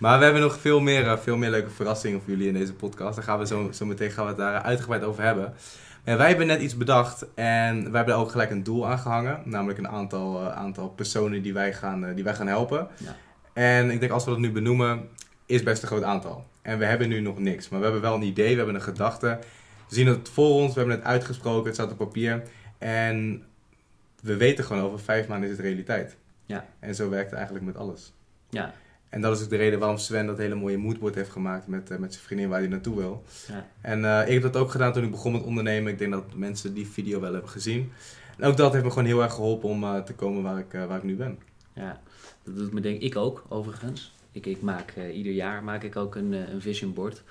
Maar 0.00 0.18
we 0.18 0.24
hebben 0.24 0.42
nog 0.42 0.58
veel 0.58 0.80
meer, 0.80 1.06
eh, 1.06 1.18
veel 1.18 1.36
meer 1.36 1.50
leuke 1.50 1.70
verrassingen 1.70 2.20
voor 2.20 2.30
jullie 2.30 2.48
in 2.48 2.54
deze 2.54 2.74
podcast. 2.74 3.14
Daar 3.14 3.24
gaan 3.24 3.38
we 3.38 3.46
zo, 3.46 3.70
zo 3.72 3.86
meteen 3.86 4.10
gaan 4.10 4.24
we 4.24 4.30
het 4.30 4.38
daar 4.38 4.62
uitgebreid 4.62 5.02
over 5.02 5.22
hebben. 5.22 5.54
Maar 6.04 6.16
wij 6.16 6.28
hebben 6.28 6.46
net 6.46 6.60
iets 6.60 6.76
bedacht 6.76 7.26
en 7.34 7.74
wij 7.74 7.82
hebben 7.82 8.06
daar 8.06 8.18
ook 8.18 8.30
gelijk 8.30 8.50
een 8.50 8.62
doel 8.62 8.88
aan 8.88 8.98
gehangen. 8.98 9.42
Namelijk 9.44 9.78
een 9.78 9.88
aantal, 9.88 10.40
eh, 10.40 10.56
aantal 10.56 10.88
personen 10.88 11.42
die 11.42 11.52
wij, 11.52 11.72
gaan, 11.72 12.04
eh, 12.04 12.14
die 12.14 12.24
wij 12.24 12.34
gaan 12.34 12.46
helpen. 12.46 12.88
Ja. 12.96 13.16
En 13.52 13.90
ik 13.90 14.00
denk 14.00 14.12
als 14.12 14.24
we 14.24 14.30
dat 14.30 14.38
nu 14.38 14.52
benoemen, 14.52 15.08
is 15.46 15.62
best 15.62 15.82
een 15.82 15.88
groot 15.88 16.02
aantal. 16.02 16.46
En 16.62 16.78
we 16.78 16.84
hebben 16.84 17.08
nu 17.08 17.20
nog 17.20 17.38
niks. 17.38 17.68
Maar 17.68 17.78
we 17.78 17.84
hebben 17.84 18.02
wel 18.02 18.14
een 18.14 18.22
idee, 18.22 18.50
we 18.50 18.56
hebben 18.56 18.74
een 18.74 18.82
gedachte. 18.82 19.38
We 19.88 19.94
zien 19.94 20.06
het 20.06 20.28
voor 20.28 20.50
ons, 20.50 20.72
we 20.72 20.78
hebben 20.78 20.96
het 20.96 21.06
uitgesproken, 21.06 21.64
het 21.64 21.74
staat 21.74 21.90
op 21.90 21.98
papier. 21.98 22.42
En 22.78 23.44
we 24.22 24.36
weten 24.36 24.64
gewoon 24.64 24.82
over 24.82 25.00
vijf 25.00 25.26
maanden 25.26 25.50
is 25.50 25.56
het 25.56 25.64
realiteit. 25.64 26.16
Ja. 26.46 26.66
En 26.78 26.94
zo 26.94 27.08
werkt 27.08 27.30
het 27.30 27.38
eigenlijk 27.38 27.66
met 27.66 27.76
alles. 27.76 28.12
Ja, 28.50 28.74
En 29.10 29.20
dat 29.20 29.36
is 29.36 29.42
ook 29.44 29.50
de 29.50 29.56
reden 29.56 29.78
waarom 29.78 29.98
Sven 29.98 30.26
dat 30.26 30.38
hele 30.38 30.54
mooie 30.54 30.78
moodboard 30.78 31.14
heeft 31.14 31.30
gemaakt 31.30 31.66
met, 31.66 31.90
eh, 31.90 31.98
met 31.98 32.12
zijn 32.12 32.24
vriendin 32.24 32.48
waar 32.48 32.58
hij 32.58 32.68
naartoe 32.68 32.96
wil. 32.96 33.24
ja, 33.48 33.66
En 33.80 34.04
eh, 34.04 34.26
ik 34.26 34.32
heb 34.32 34.52
dat 34.52 34.62
ook 34.62 34.70
gedaan 34.70 34.92
toen 34.92 35.04
ik 35.04 35.10
begon 35.10 35.32
met 35.32 35.42
ondernemen. 35.42 35.92
Ik 35.92 35.98
denk 35.98 36.12
dat 36.12 36.34
mensen 36.34 36.74
die 36.74 36.86
video 36.86 37.20
wel 37.20 37.32
hebben 37.32 37.50
gezien. 37.50 37.92
En 38.38 38.48
ook 38.48 38.56
dat 38.56 38.72
heeft 38.72 38.84
me 38.84 38.90
gewoon 38.90 39.04
heel 39.04 39.22
erg 39.22 39.34
geholpen 39.34 39.68
om 39.68 39.84
eh, 39.84 39.98
te 39.98 40.14
komen 40.14 40.42
waar 40.42 40.58
ik, 40.58 40.72
waar 40.72 40.96
ik 40.96 41.02
nu 41.02 41.16
ben. 41.16 41.38
ja. 41.72 42.00
Dat 42.44 42.56
doet 42.56 42.72
me 42.72 42.80
denk 42.80 43.00
ik 43.00 43.16
ook, 43.16 43.44
overigens. 43.48 44.12
Ik, 44.32 44.46
ik 44.46 44.62
maak 44.62 44.94
ieder 45.14 45.32
jaar 45.32 45.64
maak 45.64 45.82
ik 45.82 45.96
ook 45.96 46.14
een, 46.14 46.32
een 46.32 46.60
vision 46.60 46.94
board. 46.94 47.22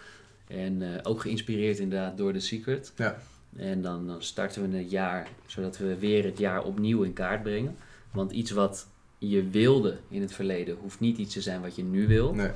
En 0.47 0.99
ook 1.03 1.21
geïnspireerd 1.21 1.79
inderdaad 1.79 2.17
door 2.17 2.33
The 2.33 2.39
Secret. 2.39 2.93
Ja. 2.95 3.17
En 3.55 3.81
dan, 3.81 4.07
dan 4.07 4.23
starten 4.23 4.71
we 4.71 4.77
het 4.77 4.91
jaar, 4.91 5.27
zodat 5.45 5.77
we 5.77 5.97
weer 5.97 6.23
het 6.23 6.37
jaar 6.37 6.63
opnieuw 6.63 7.03
in 7.03 7.13
kaart 7.13 7.43
brengen. 7.43 7.77
Want 8.11 8.31
iets 8.31 8.51
wat 8.51 8.87
je 9.19 9.49
wilde 9.49 9.97
in 10.09 10.21
het 10.21 10.33
verleden, 10.33 10.77
hoeft 10.81 10.99
niet 10.99 11.17
iets 11.17 11.33
te 11.33 11.41
zijn 11.41 11.61
wat 11.61 11.75
je 11.75 11.83
nu 11.83 12.07
wil. 12.07 12.33
Nee. 12.33 12.51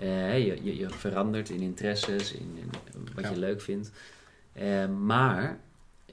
Eh, 0.00 0.46
je, 0.46 0.58
je, 0.64 0.76
je 0.76 0.90
verandert 0.90 1.48
in 1.50 1.60
interesses, 1.60 2.32
in, 2.32 2.58
in 2.62 2.70
wat 3.14 3.24
Ja. 3.24 3.30
je 3.30 3.38
leuk 3.38 3.60
vindt. 3.60 3.90
Eh, 4.52 4.88
maar 4.88 5.60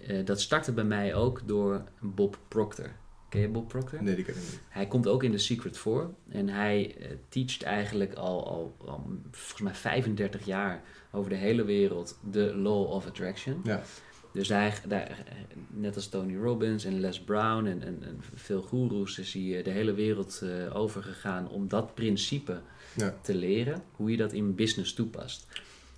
eh, 0.07 0.25
dat 0.25 0.41
startte 0.41 0.71
bij 0.71 0.83
mij 0.83 1.15
ook 1.15 1.41
door 1.45 1.83
Bob 1.99 2.39
Proctor. 2.47 2.91
Ken 3.29 3.41
je 3.41 3.47
Bob 3.49 3.67
Proctor? 3.67 4.03
nee, 4.03 4.15
die 4.15 4.23
ken 4.25 4.33
ik 4.35 4.39
niet. 4.41 4.59
Hij 4.69 4.87
komt 4.87 5.07
ook 5.07 5.23
in 5.23 5.31
The 5.31 5.37
Secret 5.37 5.77
voor. 5.77 6.13
En 6.29 6.49
hij 6.49 6.95
teacht 7.29 7.63
eigenlijk 7.63 8.13
al, 8.13 8.47
al, 8.47 8.75
al 8.85 9.05
volgens 9.31 9.61
mij 9.61 9.73
35 9.73 10.45
jaar 10.45 10.81
over 11.11 11.29
de 11.29 11.35
hele 11.35 11.63
wereld 11.63 12.19
de 12.31 12.55
Law 12.55 12.89
of 12.91 13.05
Attraction. 13.07 13.61
Ja. 13.63 13.81
Dus 14.37 14.47
hij, 14.49 14.73
daar, 14.87 15.17
net 15.69 15.95
als 15.95 16.07
Tony 16.07 16.35
Robbins 16.35 16.85
en 16.85 16.99
Les 16.99 17.19
Brown 17.19 17.65
en, 17.65 17.81
en, 17.83 18.03
en 18.03 18.17
veel 18.35 18.61
goeroes 18.61 19.19
is 19.19 19.33
hij 19.33 19.57
eh, 19.57 19.63
de 19.63 19.69
hele 19.69 19.93
wereld 19.93 20.41
eh, 20.43 20.75
overgegaan 20.75 21.49
om 21.49 21.67
dat 21.67 21.95
principe 21.95 22.61
Ja. 22.95 23.15
te 23.21 23.35
leren, 23.35 23.83
hoe 23.91 24.11
je 24.11 24.17
dat 24.17 24.33
in 24.33 24.55
business 24.55 24.93
toepast. 24.93 25.47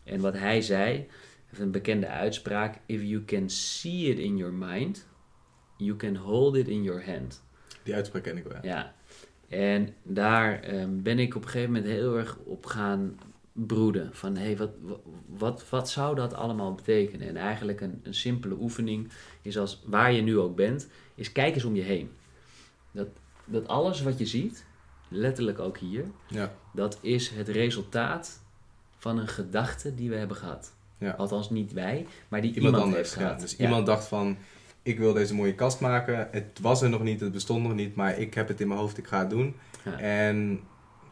En 0.03 0.19
wat 0.19 0.33
hij 0.33 0.61
zei, 0.61 1.07
een 1.57 1.71
bekende 1.71 2.07
uitspraak: 2.07 2.79
If 2.85 3.01
you 3.03 3.25
can 3.25 3.49
see 3.49 4.09
it 4.09 4.17
in 4.17 4.37
your 4.37 4.53
mind, 4.53 5.07
you 5.77 5.95
can 5.95 6.15
hold 6.15 6.55
it 6.55 6.67
in 6.67 6.83
your 6.83 7.05
hand. 7.05 7.43
Die 7.83 7.93
uitspraak 7.95 8.23
ken 8.23 8.37
ik 8.37 8.43
wel. 8.43 8.59
Ja. 8.61 8.93
Ja, 9.47 9.57
en 9.57 9.93
daar 10.03 10.59
ehm, 10.59 11.01
ben 11.01 11.19
ik 11.19 11.35
op 11.35 11.43
een 11.43 11.49
gegeven 11.49 11.73
moment 11.73 11.91
heel 11.91 12.17
erg 12.17 12.37
op 12.37 12.65
gaan 12.65 13.19
broeden. 13.53 14.09
Van 14.13 14.35
hé, 14.35 14.43
hey, 14.45 14.57
wat, 14.57 14.69
wat, 15.27 15.69
wat 15.69 15.89
zou 15.89 16.15
dat 16.15 16.33
allemaal 16.33 16.73
betekenen? 16.73 17.27
En 17.27 17.37
eigenlijk 17.37 17.81
een, 17.81 17.99
een 18.03 18.13
simpele 18.13 18.55
oefening 18.59 19.09
is 19.41 19.57
als 19.57 19.83
waar 19.85 20.11
je 20.11 20.21
nu 20.21 20.37
ook 20.37 20.55
bent, 20.55 20.87
is 21.15 21.31
kijk 21.31 21.55
eens 21.55 21.63
om 21.63 21.75
je 21.75 21.81
heen. 21.81 22.11
Dat, 22.91 23.07
dat 23.45 23.67
alles 23.67 24.01
wat 24.01 24.17
je 24.19 24.25
ziet, 24.25 24.65
letterlijk 25.07 25.59
ook 25.59 25.77
hier, 25.77 26.05
Ja. 26.27 26.53
dat 26.73 26.97
is 27.01 27.29
het 27.29 27.47
resultaat 27.47 28.41
van 28.97 29.17
een 29.19 29.27
gedachte 29.27 29.95
die 29.95 30.09
we 30.09 30.15
hebben 30.15 30.37
gehad. 30.37 30.73
Ja. 30.97 31.11
Althans 31.11 31.49
niet 31.49 31.73
wij, 31.73 32.07
maar 32.27 32.41
die 32.41 32.53
Iemand, 32.53 32.73
iemand, 32.75 32.83
anders. 32.83 33.01
heeft 33.09 33.19
Ja. 33.21 33.25
gehad. 33.27 33.39
Dus 33.41 33.57
iemand 33.57 33.85
dacht 33.85 34.07
van, 34.07 34.37
ik 34.81 34.97
wil 34.97 35.13
deze 35.13 35.33
mooie 35.35 35.55
kast 35.55 35.79
maken. 35.79 36.27
Het 36.31 36.59
was 36.61 36.81
er 36.81 36.89
nog 36.89 37.03
niet, 37.03 37.19
het 37.19 37.31
bestond 37.31 37.63
nog 37.63 37.73
niet. 37.73 37.95
Maar 37.95 38.17
ik 38.17 38.33
heb 38.33 38.47
het 38.47 38.61
in 38.61 38.67
mijn 38.67 38.79
hoofd, 38.79 38.97
ik 38.97 39.07
ga 39.07 39.19
het 39.19 39.29
doen. 39.29 39.55
En 39.97 40.59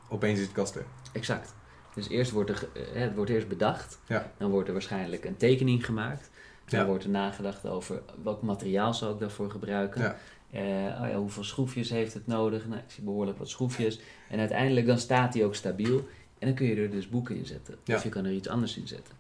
opeens 0.10 0.40
is 0.40 0.48
de 0.48 0.54
kast 0.54 0.76
er. 0.76 0.86
Exact. 1.12 1.56
Dus 1.98 2.10
eerst 2.10 2.32
wordt 2.32 2.50
er, 2.50 2.68
eh, 2.74 3.02
het 3.02 3.16
wordt 3.16 3.32
eerst 3.32 3.48
bedacht. 3.48 4.00
Ja. 4.08 4.32
Dan 4.38 4.50
wordt 4.52 4.68
er 4.68 4.74
waarschijnlijk 4.74 5.26
een 5.26 5.38
tekening 5.38 5.86
gemaakt. 5.86 6.30
Dan 6.66 6.80
Ja. 6.80 6.86
wordt 6.86 7.04
er 7.04 7.10
nagedacht 7.10 7.68
over 7.68 8.02
welk 8.24 8.42
materiaal 8.42 8.94
zal 8.94 9.12
ik 9.14 9.20
daarvoor 9.20 9.52
gebruiken. 9.52 10.02
Ja. 10.02 10.16
Eh, 10.52 11.02
oh 11.02 11.10
ja, 11.10 11.16
hoeveel 11.16 11.44
schroefjes 11.44 11.90
heeft 11.90 12.14
het 12.14 12.28
nodig? 12.28 12.68
Nou, 12.68 12.80
ik 12.82 12.92
zie 12.92 13.04
behoorlijk 13.04 13.38
wat 13.38 13.50
schroefjes. 13.50 14.00
En 14.30 14.40
uiteindelijk 14.40 14.86
dan 14.88 14.98
staat 14.98 15.34
die 15.34 15.46
ook 15.46 15.56
stabiel. 15.56 15.98
En 16.40 16.48
dan 16.48 16.54
kun 16.56 16.66
je 16.66 16.76
er 16.76 16.90
dus 16.92 17.10
boeken 17.10 17.36
in 17.36 17.46
zetten. 17.46 17.78
Of 17.88 18.04
je 18.04 18.10
kan 18.10 18.26
er 18.26 18.32
iets 18.32 18.48
anders 18.48 18.78
in 18.78 18.88
zetten. 18.88 19.14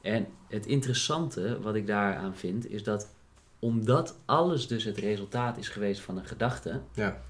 En 0.00 0.26
het 0.48 0.66
interessante 0.66 1.60
wat 1.60 1.74
ik 1.74 1.86
daaraan 1.86 2.34
vind, 2.34 2.70
is 2.70 2.82
dat 2.82 3.14
omdat 3.58 4.18
alles 4.24 4.66
dus 4.66 4.84
het 4.84 4.96
resultaat 4.96 5.58
is 5.58 5.68
geweest 5.68 6.00
van 6.00 6.18
een 6.18 6.26
gedachte, 6.26 6.80
Ja. 6.94 7.22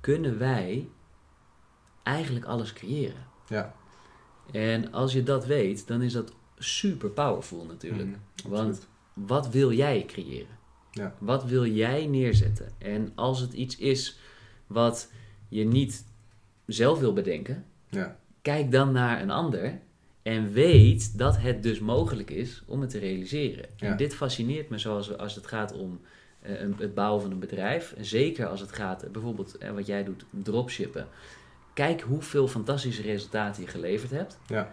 kunnen 0.00 0.38
wij 0.38 0.88
eigenlijk 2.02 2.44
alles 2.46 2.72
creëren. 2.72 3.26
Ja. 3.48 3.74
En 4.52 4.92
als 4.92 5.12
je 5.12 5.22
dat 5.22 5.46
weet, 5.46 5.86
dan 5.86 6.02
is 6.02 6.12
dat 6.12 6.32
super 6.58 7.08
powerful 7.10 7.64
natuurlijk. 7.64 8.08
Mhm, 8.08 8.48
Want 8.50 8.86
wat 9.14 9.48
wil 9.50 9.72
jij 9.72 10.04
creëren? 10.06 10.56
Ja. 10.90 11.14
Wat 11.18 11.44
wil 11.44 11.66
jij 11.66 12.06
neerzetten? 12.06 12.68
En 12.78 13.12
als 13.14 13.40
het 13.40 13.52
iets 13.52 13.76
is 13.76 14.18
wat 14.66 15.10
je 15.48 15.64
niet 15.64 16.04
zelf 16.66 16.98
wil 16.98 17.12
bedenken, 17.12 17.64
Ja. 17.88 18.16
kijk 18.42 18.70
dan 18.70 18.92
naar 18.92 19.22
een 19.22 19.30
ander 19.30 19.80
En 20.22 20.52
weet 20.52 21.18
dat 21.18 21.38
het 21.40 21.62
dus 21.62 21.78
mogelijk 21.80 22.30
is 22.30 22.62
om 22.66 22.80
het 22.80 22.90
te 22.90 22.98
realiseren. 22.98 23.64
Ja. 23.76 23.86
En 23.86 23.96
dit 23.96 24.14
fascineert 24.14 24.68
me 24.68 24.78
zoals 24.78 25.16
als 25.18 25.34
het 25.34 25.46
gaat 25.46 25.72
om 25.72 26.00
eh, 26.40 26.60
een- 26.60 26.74
het 26.78 26.94
bouwen 26.94 27.22
van 27.22 27.30
een 27.30 27.38
bedrijf. 27.38 27.92
En 27.96 28.04
zeker 28.04 28.46
als 28.46 28.60
het 28.60 28.72
gaat, 28.72 29.02
eh, 29.02 29.10
bijvoorbeeld 29.10 29.58
eh, 29.58 29.70
wat 29.70 29.86
jij 29.86 30.04
doet, 30.04 30.24
dropshippen. 30.42 31.06
Kijk 31.78 32.00
hoeveel 32.00 32.48
fantastische 32.48 33.02
resultaten 33.02 33.62
je 33.62 33.68
geleverd 33.68 34.10
hebt. 34.10 34.38
Ja. 34.46 34.70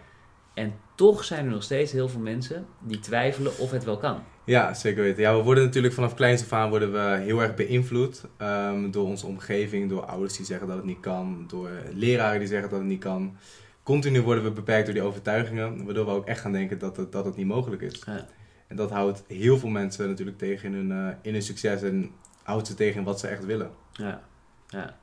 En 0.54 0.74
toch 0.94 1.24
zijn 1.24 1.44
er 1.44 1.50
nog 1.50 1.62
steeds 1.62 1.92
heel 1.92 2.08
veel 2.08 2.20
mensen 2.20 2.66
die 2.80 2.98
twijfelen 2.98 3.58
of 3.58 3.70
het 3.70 3.84
wel 3.84 3.96
kan. 3.96 4.22
Ja, 4.44 4.74
zeker 4.74 5.02
weten. 5.02 5.22
Ja, 5.22 5.36
we 5.36 5.42
worden 5.42 5.64
natuurlijk 5.64 5.94
vanaf 5.94 6.14
kleins 6.14 6.42
af 6.42 6.52
aan 6.52 6.68
worden 6.68 6.92
we 6.92 7.22
heel 7.22 7.42
erg 7.42 7.54
beïnvloed 7.54 8.24
ehm, 8.36 8.90
door 8.90 9.06
onze 9.06 9.26
omgeving, 9.26 9.88
door 9.88 10.04
ouders 10.04 10.36
die 10.36 10.46
zeggen 10.46 10.66
dat 10.66 10.76
het 10.76 10.84
niet 10.86 11.00
kan, 11.00 11.44
door 11.48 11.70
leraren 11.92 12.38
die 12.38 12.48
zeggen 12.48 12.70
dat 12.70 12.78
het 12.78 12.88
niet 12.88 13.00
kan. 13.00 13.36
Continu 13.82 14.22
worden 14.22 14.44
we 14.44 14.50
beperkt 14.50 14.84
door 14.84 14.94
die 14.94 15.04
overtuigingen, 15.04 15.84
waardoor 15.84 16.04
we 16.04 16.10
ook 16.10 16.26
echt 16.26 16.40
gaan 16.40 16.52
denken 16.52 16.78
dat 16.78 16.96
het, 16.96 17.12
dat 17.12 17.24
het 17.24 17.36
niet 17.36 17.46
mogelijk 17.46 17.82
is. 17.82 18.02
Ja. 18.06 18.26
En 18.66 18.76
dat 18.76 18.90
houdt 18.90 19.24
heel 19.26 19.58
veel 19.58 19.68
mensen 19.68 20.08
natuurlijk 20.08 20.38
tegen 20.38 20.74
in 20.74 20.74
hun, 20.74 21.08
eh, 21.08 21.14
in 21.22 21.32
hun 21.32 21.42
succes 21.42 21.82
en 21.82 22.10
houdt 22.42 22.66
ze 22.66 22.74
tegen 22.74 22.98
in 22.98 23.04
wat 23.04 23.20
ze 23.20 23.26
echt 23.26 23.44
willen. 23.44 23.70
Ja, 23.92 24.22
ja. 24.68 24.96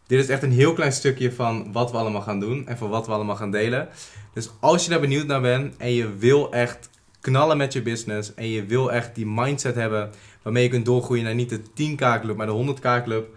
Dit 0.06 0.18
is 0.18 0.28
echt 0.28 0.42
een 0.42 0.52
heel 0.52 0.72
klein 0.72 0.92
stukje 0.92 1.32
van 1.32 1.72
wat 1.72 1.90
we 1.90 1.96
allemaal 1.96 2.20
gaan 2.20 2.40
doen 2.40 2.66
en 2.66 2.78
van 2.78 2.88
wat 2.88 3.06
we 3.06 3.12
allemaal 3.12 3.36
gaan 3.36 3.50
delen. 3.50 3.88
Dus 4.32 4.50
als 4.60 4.84
je 4.84 4.90
daar 4.90 5.00
benieuwd 5.00 5.26
naar 5.26 5.40
bent 5.40 5.76
en 5.76 5.92
je 5.92 6.16
wil 6.16 6.52
echt 6.52 6.90
knallen 7.20 7.56
met 7.56 7.72
je 7.72 7.82
business 7.82 8.34
en 8.34 8.48
je 8.48 8.64
wil 8.64 8.92
echt 8.92 9.14
die 9.14 9.26
mindset 9.26 9.74
hebben 9.74 10.10
waarmee 10.42 10.62
je 10.62 10.68
kunt 10.68 10.84
doorgroeien 10.84 11.24
naar 11.24 11.34
niet 11.34 11.50
de 11.50 11.60
10k 11.60 12.20
club, 12.20 12.36
maar 12.36 12.46
de 12.46 12.76
100k 12.76 13.02
club, 13.04 13.36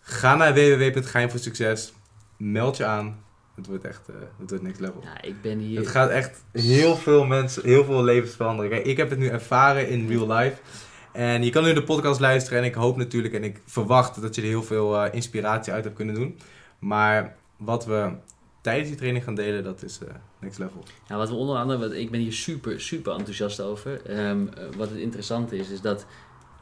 ga 0.00 0.36
naar 0.36 0.54
www.geheimvoorsucces, 0.54 1.92
meld 2.36 2.76
je 2.76 2.84
aan. 2.84 3.18
Het 3.60 3.68
wordt 3.68 3.84
echt 3.84 4.08
eh, 4.08 4.14
het 4.38 4.50
wordt 4.50 4.64
next 4.64 4.80
level. 4.80 5.00
ja, 5.02 5.22
ik 5.22 5.42
ben 5.42 5.58
hier. 5.58 5.78
Het 5.78 5.88
gaat 5.88 6.10
echt 6.10 6.44
heel 6.52 6.96
veel 6.96 7.24
mensen, 7.24 7.62
heel 7.64 7.84
veel 7.84 8.04
levens 8.04 8.34
veranderen. 8.34 8.70
Kijk, 8.70 8.84
ik 8.84 8.96
heb 8.96 9.10
het 9.10 9.18
nu 9.18 9.28
ervaren 9.28 9.88
in 9.88 10.08
real 10.08 10.32
life. 10.32 10.56
En 11.12 11.42
je 11.42 11.50
kan 11.50 11.64
nu 11.64 11.72
de 11.72 11.82
podcast 11.82 12.20
luisteren 12.20 12.58
en 12.58 12.64
ik 12.64 12.74
hoop 12.74 12.96
natuurlijk 12.96 13.34
en 13.34 13.44
ik 13.44 13.60
verwacht 13.64 14.22
dat 14.22 14.34
je 14.34 14.42
er 14.42 14.48
heel 14.48 14.62
veel 14.62 14.96
eh, 14.96 15.14
inspiratie 15.14 15.72
uit 15.72 15.84
hebt 15.84 15.96
kunnen 15.96 16.14
doen. 16.14 16.38
Maar 16.78 17.36
wat 17.56 17.84
we 17.84 18.10
tijdens 18.60 18.88
die 18.88 18.98
training 18.98 19.24
gaan 19.24 19.34
delen, 19.34 19.64
dat 19.64 19.82
is 19.82 19.98
eh, 19.98 20.14
next 20.38 20.58
level. 20.58 20.82
Nou, 21.08 21.20
wat 21.20 21.28
we 21.28 21.34
onder 21.34 21.56
andere, 21.56 21.78
wat, 21.78 21.92
ik 21.92 22.10
ben 22.10 22.20
hier 22.20 22.32
super, 22.32 22.80
super 22.80 23.12
enthousiast 23.12 23.60
over. 23.60 24.02
Ehm, 24.06 24.46
eh, 24.46 24.64
wat 24.76 24.88
het 24.88 24.98
interessante 24.98 25.56
is, 25.56 25.70
is 25.70 25.80
dat 25.80 26.06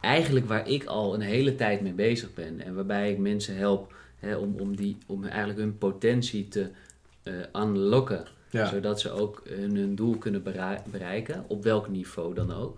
eigenlijk 0.01 0.49
waar 0.49 0.69
ik 0.69 0.85
al 0.85 1.15
een 1.15 1.21
hele 1.21 1.55
tijd 1.55 1.81
mee 1.81 1.93
bezig 1.93 2.35
ben 2.35 2.61
en 2.61 2.75
waarbij 2.75 3.11
ik 3.11 3.19
mensen 3.19 3.57
help 3.57 3.95
hè, 4.17 4.37
om, 4.37 4.55
om, 4.59 4.77
die, 4.77 4.97
om 5.07 5.25
eigenlijk 5.25 5.59
hun 5.59 5.79
potentie 5.79 6.49
te 6.49 6.71
unlocken, 7.57 8.25
Ja, 8.51 8.67
zodat 8.67 9.01
ze 9.01 9.11
ook 9.11 9.43
hun, 9.49 9.77
hun 9.77 9.95
doel 9.95 10.17
kunnen 10.17 10.43
berei- 10.43 10.79
bereiken, 10.91 11.45
op 11.49 11.63
welk 11.63 11.89
niveau 11.89 12.35
dan 12.35 12.53
ook. 12.55 12.77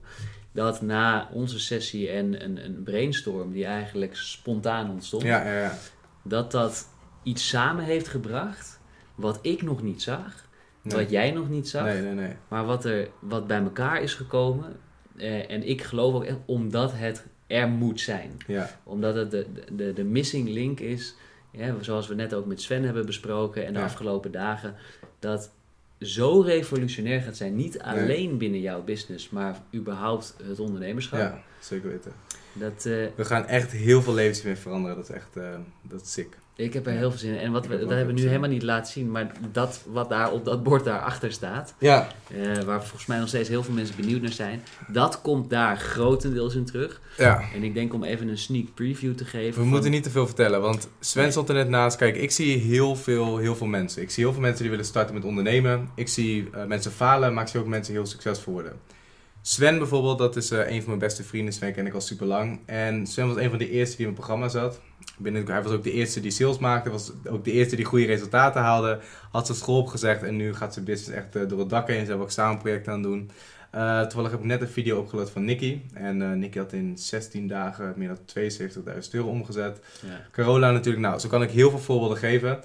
Dat 0.53 0.83
na 0.83 1.29
onze 1.33 1.59
sessie 1.61 2.09
en 2.11 2.45
een, 2.45 2.65
een 2.65 2.83
brainstorm 2.83 3.53
die 3.53 3.65
eigenlijk 3.65 4.17
spontaan 4.17 4.91
ontstond, 4.91 5.23
ja, 5.23 5.45
ja. 5.45 5.61
ja. 5.61 5.75
dat 6.23 6.51
dat 6.53 6.89
iets 7.23 7.49
samen 7.49 7.85
heeft 7.85 8.09
gebracht 8.09 8.81
wat 9.15 9.39
ik 9.43 9.63
nog 9.63 9.83
niet 9.83 10.03
zag, 10.03 10.49
Nee. 10.83 10.97
wat 10.97 11.11
jij 11.11 11.31
nog 11.31 11.49
niet 11.49 11.69
zag. 11.69 11.85
nee, 11.85 12.01
nee, 12.03 12.15
nee. 12.15 12.33
Maar 12.49 12.65
wat, 12.65 12.85
er, 12.85 13.09
wat 13.19 13.47
bij 13.47 13.61
elkaar 13.63 14.03
is 14.03 14.15
gekomen, 14.15 14.77
eh, 15.17 15.51
en 15.51 15.69
ik 15.69 15.83
geloof 15.83 16.15
ook 16.15 16.25
echt 16.25 16.37
omdat 16.45 16.93
het 16.95 17.27
er 17.47 17.69
moet 17.69 18.01
zijn. 18.01 18.31
Ja, 18.47 18.71
Omdat 18.85 19.15
het 19.15 19.31
de, 19.31 19.47
de, 19.77 19.93
de 19.93 20.05
missing 20.05 20.49
link 20.49 20.81
is, 20.81 21.15
ja, 21.51 21.75
zoals 21.81 22.07
we 22.09 22.15
net 22.15 22.35
ook 22.35 22.47
met 22.47 22.61
Sven 22.61 22.83
hebben 22.85 23.07
besproken 23.07 23.67
en 23.67 23.73
de 23.73 23.79
Ja. 23.79 23.85
afgelopen 23.85 24.33
dagen, 24.33 24.75
dat 25.19 25.51
zo 26.01 26.41
revolutionair 26.41 27.21
gaat 27.21 27.37
zijn. 27.37 27.57
Niet 27.57 27.81
alleen 27.81 28.39
binnen 28.39 28.61
jouw 28.61 28.83
business, 28.83 29.31
maar 29.31 29.57
überhaupt 29.75 30.35
het 30.45 30.61
ondernemerschap. 30.61 31.19
ja, 31.19 31.43
zeker 31.61 31.89
weten. 31.89 32.13
Dat, 32.53 32.87
eh, 32.87 33.07
We 33.15 33.25
gaan 33.25 33.47
echt 33.47 33.73
heel 33.73 34.03
veel 34.03 34.15
levens 34.15 34.43
mee 34.43 34.57
veranderen. 34.57 34.97
Dat 34.97 35.09
is 35.09 35.15
echt, 35.15 35.37
eh, 35.37 35.59
dat 35.83 36.01
is 36.01 36.13
sick. 36.13 36.37
Ik 36.65 36.73
heb 36.73 36.87
er 36.87 36.93
heel 36.93 37.11
veel 37.11 37.19
zin 37.19 37.31
in. 37.33 37.39
En 37.39 37.53
wat 37.53 37.67
we, 37.67 37.79
dat 37.79 37.89
hebben 37.91 38.15
we 38.15 38.21
nu 38.21 38.27
helemaal 38.27 38.49
niet 38.49 38.63
laten 38.63 38.93
zien, 38.93 39.11
maar 39.11 39.33
dat 39.53 39.83
wat 39.87 40.09
daar 40.09 40.31
op 40.33 40.45
dat 40.45 40.63
bord 40.63 40.85
daarachter 40.85 41.33
staat, 41.33 41.75
Ja, 41.79 42.09
eh, 42.29 42.63
waar 42.63 42.81
volgens 42.81 43.07
mij 43.07 43.19
nog 43.19 43.29
steeds 43.29 43.49
heel 43.49 43.63
veel 43.63 43.75
mensen 43.75 43.97
benieuwd 43.97 44.23
naar 44.23 44.33
zijn, 44.33 44.63
dat 44.89 45.21
komt 45.21 45.51
daar 45.51 45.77
grotendeels 45.79 46.55
in 46.55 46.65
terug. 46.65 47.01
ja. 47.17 47.43
En 47.55 47.63
ik 47.63 47.75
denk 47.75 47.95
om 47.95 48.05
even 48.05 48.29
een 48.29 48.39
sneak 48.39 48.75
preview 48.75 49.15
te 49.15 49.25
geven. 49.25 49.49
We 49.49 49.53
van- 49.61 49.67
moeten 49.69 49.91
niet 49.91 50.03
te 50.03 50.11
veel 50.11 50.27
vertellen, 50.27 50.61
want 50.61 50.89
Sven 51.01 51.23
Nee. 51.23 51.31
stond 51.31 51.49
er 51.49 51.55
net 51.55 51.69
naast. 51.69 51.97
Kijk, 51.97 52.17
ik 52.17 52.31
zie 52.31 52.59
heel 52.59 52.97
veel, 52.97 53.39
heel 53.39 53.57
veel 53.57 53.67
mensen. 53.67 54.03
Ik 54.03 54.11
zie 54.11 54.25
heel 54.25 54.33
veel 54.33 54.43
mensen 54.43 54.61
die 54.61 54.71
willen 54.71 54.85
starten 54.87 55.15
met 55.15 55.25
ondernemen. 55.25 55.89
Ik 55.95 56.09
zie 56.09 56.49
eh, 56.53 56.65
mensen 56.65 56.93
falen, 56.93 57.35
maar 57.35 57.43
ik 57.45 57.49
zie 57.51 57.61
ook 57.61 57.67
mensen 57.67 57.95
heel 57.95 58.07
succesvol 58.07 58.53
worden. 58.53 58.73
Sven 59.43 59.79
bijvoorbeeld, 59.79 60.19
dat 60.19 60.37
is 60.37 60.51
eh, 60.51 60.59
een 60.59 60.79
van 60.79 60.87
mijn 60.87 60.99
beste 60.99 61.23
vrienden. 61.23 61.55
Sven 61.55 61.73
ken 61.73 61.87
ik 61.87 61.95
al 61.95 62.01
super 62.01 62.27
lang. 62.27 62.61
En 62.67 63.07
Sven 63.07 63.27
was 63.27 63.37
een 63.37 63.51
van 63.51 63.59
de 63.59 63.71
eerste 63.71 63.97
die 63.97 64.07
in 64.07 64.13
mijn 64.13 64.25
programma 64.25 64.49
zat. 64.49 64.81
Binnen, 65.19 65.47
hij 65.47 65.63
was 65.63 65.73
ook 65.73 65.83
de 65.83 65.93
eerste 65.93 66.21
die 66.21 66.31
sales 66.31 66.59
maakte. 66.59 66.91
Was 66.91 67.13
ook 67.25 67.45
de 67.45 67.53
eerste 67.53 67.77
die 67.77 67.85
goede 67.85 68.07
resultaten 68.07 68.61
haalde. 68.61 68.99
Had 69.31 69.47
zijn 69.47 69.59
school 69.59 69.79
opgezegd 69.79 70.23
en 70.23 70.37
nu 70.37 70.55
gaat 70.55 70.73
zijn 70.73 70.85
business 70.85 71.17
echt 71.17 71.37
eh, 71.37 71.49
door 71.49 71.59
het 71.59 71.69
dak 71.69 71.89
heen. 71.89 72.01
Ze 72.01 72.07
hebben 72.07 72.25
ook 72.25 72.31
samen 72.33 72.59
projecten 72.59 72.93
aan 72.93 73.03
het 73.03 73.09
doen. 73.09 73.31
Eh, 73.71 74.01
toevallig 74.01 74.31
heb 74.31 74.41
ik 74.41 74.47
net 74.47 74.61
een 74.61 74.69
video 74.69 74.99
opgeload 74.99 75.31
van 75.31 75.45
Nicky. 75.45 75.81
En 75.93 76.23
eh 76.23 76.31
Nicky 76.31 76.59
had 76.59 76.73
in 76.73 76.99
16 76.99 77.47
dagen 77.47 77.95
meer 77.97 78.09
dan 78.09 78.19
72.000 78.25 79.15
euro 79.15 79.29
omgezet. 79.29 79.81
Ja. 80.03 80.21
Carola 80.33 80.71
natuurlijk, 80.71 81.05
nou, 81.05 81.19
zo 81.19 81.29
kan 81.29 81.43
ik 81.43 81.51
heel 81.51 81.71
veel 81.71 81.79
voorbeelden 81.79 82.19
geven. 82.19 82.61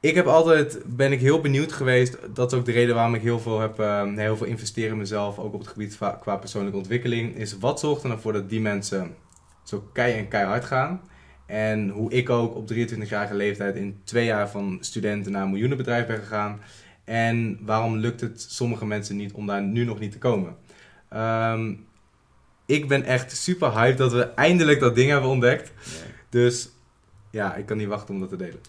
Ik 0.00 0.14
heb 0.14 0.26
altijd, 0.26 0.82
ben 0.86 1.12
ik 1.12 1.20
heel 1.20 1.40
benieuwd 1.40 1.72
geweest, 1.72 2.18
dat 2.34 2.52
is 2.52 2.58
ook 2.58 2.64
de 2.64 2.72
reden 2.72 2.94
waarom 2.94 3.14
ik 3.14 3.22
heel 3.22 3.40
veel 3.40 3.60
heb, 3.60 3.78
eh, 3.78 4.14
heel 4.14 4.36
veel 4.36 4.46
investeer 4.46 4.88
in 4.88 4.96
mezelf, 4.96 5.38
ook 5.38 5.54
op 5.54 5.60
het 5.60 5.68
gebied 5.68 5.98
qua 6.20 6.36
persoonlijke 6.36 6.78
ontwikkeling, 6.78 7.36
is 7.36 7.58
wat 7.58 7.80
zorgt 7.80 8.02
er 8.02 8.08
nou 8.08 8.20
voor 8.20 8.32
dat 8.32 8.48
die 8.48 8.60
mensen 8.60 9.14
zo 9.62 9.88
kei 9.92 10.18
en 10.18 10.28
keihard 10.28 10.64
gaan. 10.64 11.00
En 11.46 11.88
hoe 11.88 12.12
ik 12.12 12.30
ook 12.30 12.54
op 12.54 12.66
23-jarige 12.66 13.34
leeftijd 13.34 13.76
in 13.76 14.00
twee 14.04 14.24
jaar 14.24 14.50
van 14.50 14.78
studenten 14.80 15.32
naar 15.32 15.42
een 15.42 15.50
miljoenenbedrijf 15.50 16.06
ben 16.06 16.18
gegaan. 16.18 16.60
En 17.04 17.58
waarom 17.62 17.96
lukt 17.96 18.20
het 18.20 18.40
sommige 18.48 18.86
mensen 18.86 19.16
niet 19.16 19.32
om 19.32 19.46
daar 19.46 19.62
nu 19.62 19.84
nog 19.84 19.98
niet 19.98 20.12
te 20.12 20.18
komen. 20.18 20.56
Ehm, 21.08 21.74
ik 22.66 22.88
ben 22.88 23.04
echt 23.04 23.36
super 23.36 23.72
hyped 23.72 23.98
dat 23.98 24.12
we 24.12 24.22
eindelijk 24.22 24.80
dat 24.80 24.94
ding 24.94 25.10
hebben 25.10 25.30
ontdekt. 25.30 25.72
Dus 26.28 26.70
ja, 27.30 27.54
ik 27.54 27.66
kan 27.66 27.76
niet 27.76 27.88
wachten 27.88 28.14
om 28.14 28.20
dat 28.20 28.28
te 28.28 28.36
delen. 28.36 28.60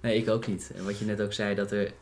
Nee, 0.00 0.16
ik 0.18 0.28
ook 0.28 0.46
niet. 0.46 0.72
En 0.76 0.84
wat 0.84 0.98
je 0.98 1.04
net 1.04 1.20
ook 1.20 1.32
zei, 1.32 1.54
dat 1.54 1.70
er 1.72 1.92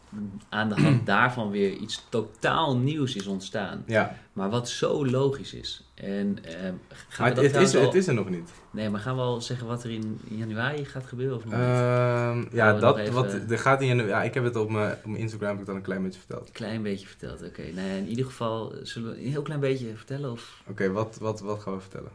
aan 0.48 0.68
de 0.68 0.74
hand 0.82 1.06
daarvan 1.14 1.50
weer 1.50 1.72
iets 1.72 2.04
totaal 2.08 2.76
nieuws 2.78 3.16
is 3.16 3.26
ontstaan. 3.26 3.82
Ja, 3.86 4.16
Maar 4.32 4.50
wat 4.50 4.68
zo 4.68 5.06
logisch 5.06 5.54
is. 5.54 5.84
En 5.94 6.38
ehm, 6.44 6.54
gaan 6.88 7.26
maar 7.26 7.34
we 7.34 7.42
het, 7.42 7.52
dat 7.52 7.62
is, 7.62 7.76
al- 7.76 7.82
het 7.82 7.94
is 7.94 8.06
er 8.06 8.14
nog 8.14 8.28
niet. 8.30 8.50
Nee, 8.70 8.90
maar 8.90 9.00
gaan 9.00 9.14
we 9.16 9.20
al 9.22 9.40
zeggen 9.40 9.66
wat 9.66 9.84
er 9.84 9.90
in 9.90 10.20
januari 10.28 10.84
gaat 10.84 11.06
gebeuren 11.06 11.36
of 11.36 11.44
nog 11.44 11.52
niet? 11.52 11.62
Ehm, 11.62 12.44
ja, 12.56 12.72
dat, 12.72 12.98
even- 12.98 13.12
wat, 13.14 13.32
er 13.32 13.58
gaat 13.58 13.80
in, 13.82 14.06
ja, 14.06 14.22
ik 14.22 14.34
heb 14.34 14.44
het 14.44 14.56
op 14.56 14.70
mijn, 14.70 14.92
op 14.92 15.04
mijn 15.10 15.22
Instagram 15.22 15.50
heb 15.50 15.60
ik 15.60 15.66
dan 15.66 15.76
een 15.76 15.82
klein 15.82 16.02
beetje 16.02 16.18
verteld. 16.20 16.46
Een 16.46 16.52
klein 16.52 16.82
beetje 16.82 17.06
verteld, 17.06 17.42
oké. 17.42 17.62
Nou 17.74 17.88
ja, 17.88 17.94
in 17.94 18.08
ieder 18.08 18.24
geval, 18.24 18.72
zullen 18.82 19.10
we 19.10 19.24
een 19.24 19.30
heel 19.30 19.42
klein 19.42 19.60
beetje 19.60 19.96
vertellen? 19.96 20.30
Of 20.32 20.62
Oké, 20.68 20.90
wat, 20.92 21.16
wat, 21.20 21.40
wat 21.40 21.60
gaan 21.62 21.74
we 21.74 21.80
vertellen? 21.80 22.10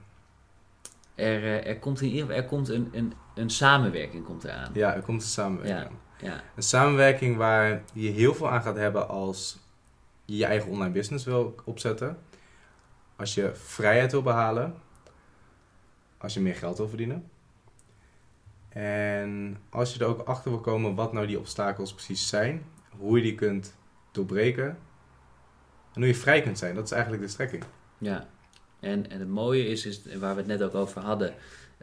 er, 1.15 1.43
eh, 1.43 1.67
er 1.67 1.79
komt 1.79 2.01
in 2.01 2.07
ieder 2.07 2.21
geval 2.21 2.35
er 2.41 2.45
komt 2.47 2.69
een, 2.69 2.89
een, 2.91 3.13
een 3.41 3.49
samenwerking 3.49 4.25
komt 4.25 4.43
eraan. 4.43 4.71
Ja, 4.73 4.95
er 4.95 5.01
komt 5.01 5.21
een 5.21 5.27
samenwerking 5.27 5.79
Ja. 5.79 5.85
aan. 5.87 5.99
Ja, 6.35 6.43
Een 6.55 6.63
samenwerking 6.63 7.37
waar 7.37 7.81
je 7.93 8.09
heel 8.09 8.33
veel 8.35 8.49
aan 8.49 8.61
gaat 8.61 8.75
hebben 8.75 9.07
als 9.07 9.57
je 10.25 10.35
je 10.37 10.45
eigen 10.45 10.69
online 10.71 10.91
business 10.93 11.25
wil 11.25 11.55
opzetten. 11.65 12.17
Als 13.15 13.33
je 13.33 13.51
vrijheid 13.55 14.11
wil 14.11 14.21
behalen. 14.21 14.75
Als 16.17 16.33
je 16.33 16.39
meer 16.39 16.55
geld 16.55 16.77
wil 16.77 16.87
verdienen. 16.87 17.29
En 18.69 19.57
als 19.69 19.93
je 19.93 19.99
er 19.99 20.05
ook 20.05 20.27
achter 20.27 20.51
wil 20.51 20.59
komen 20.59 20.95
wat 20.95 21.13
nou 21.13 21.27
die 21.27 21.39
obstakels 21.39 21.93
precies 21.93 22.27
zijn. 22.27 22.65
Hoe 22.97 23.17
je 23.17 23.23
die 23.23 23.35
kunt 23.35 23.75
doorbreken. 24.11 24.65
En 25.93 26.01
hoe 26.01 26.07
je 26.07 26.15
vrij 26.15 26.41
kunt 26.41 26.57
zijn. 26.57 26.75
Dat 26.75 26.83
is 26.85 26.91
eigenlijk 26.91 27.23
de 27.23 27.29
strekking. 27.29 27.63
ja. 27.97 28.27
En, 28.79 29.09
en 29.09 29.19
het 29.19 29.29
mooie 29.29 29.65
is, 29.67 29.85
is, 29.85 30.15
waar 30.15 30.33
we 30.33 30.37
het 30.39 30.47
net 30.47 30.63
ook 30.63 30.75
over 30.75 31.01
hadden, 31.01 31.33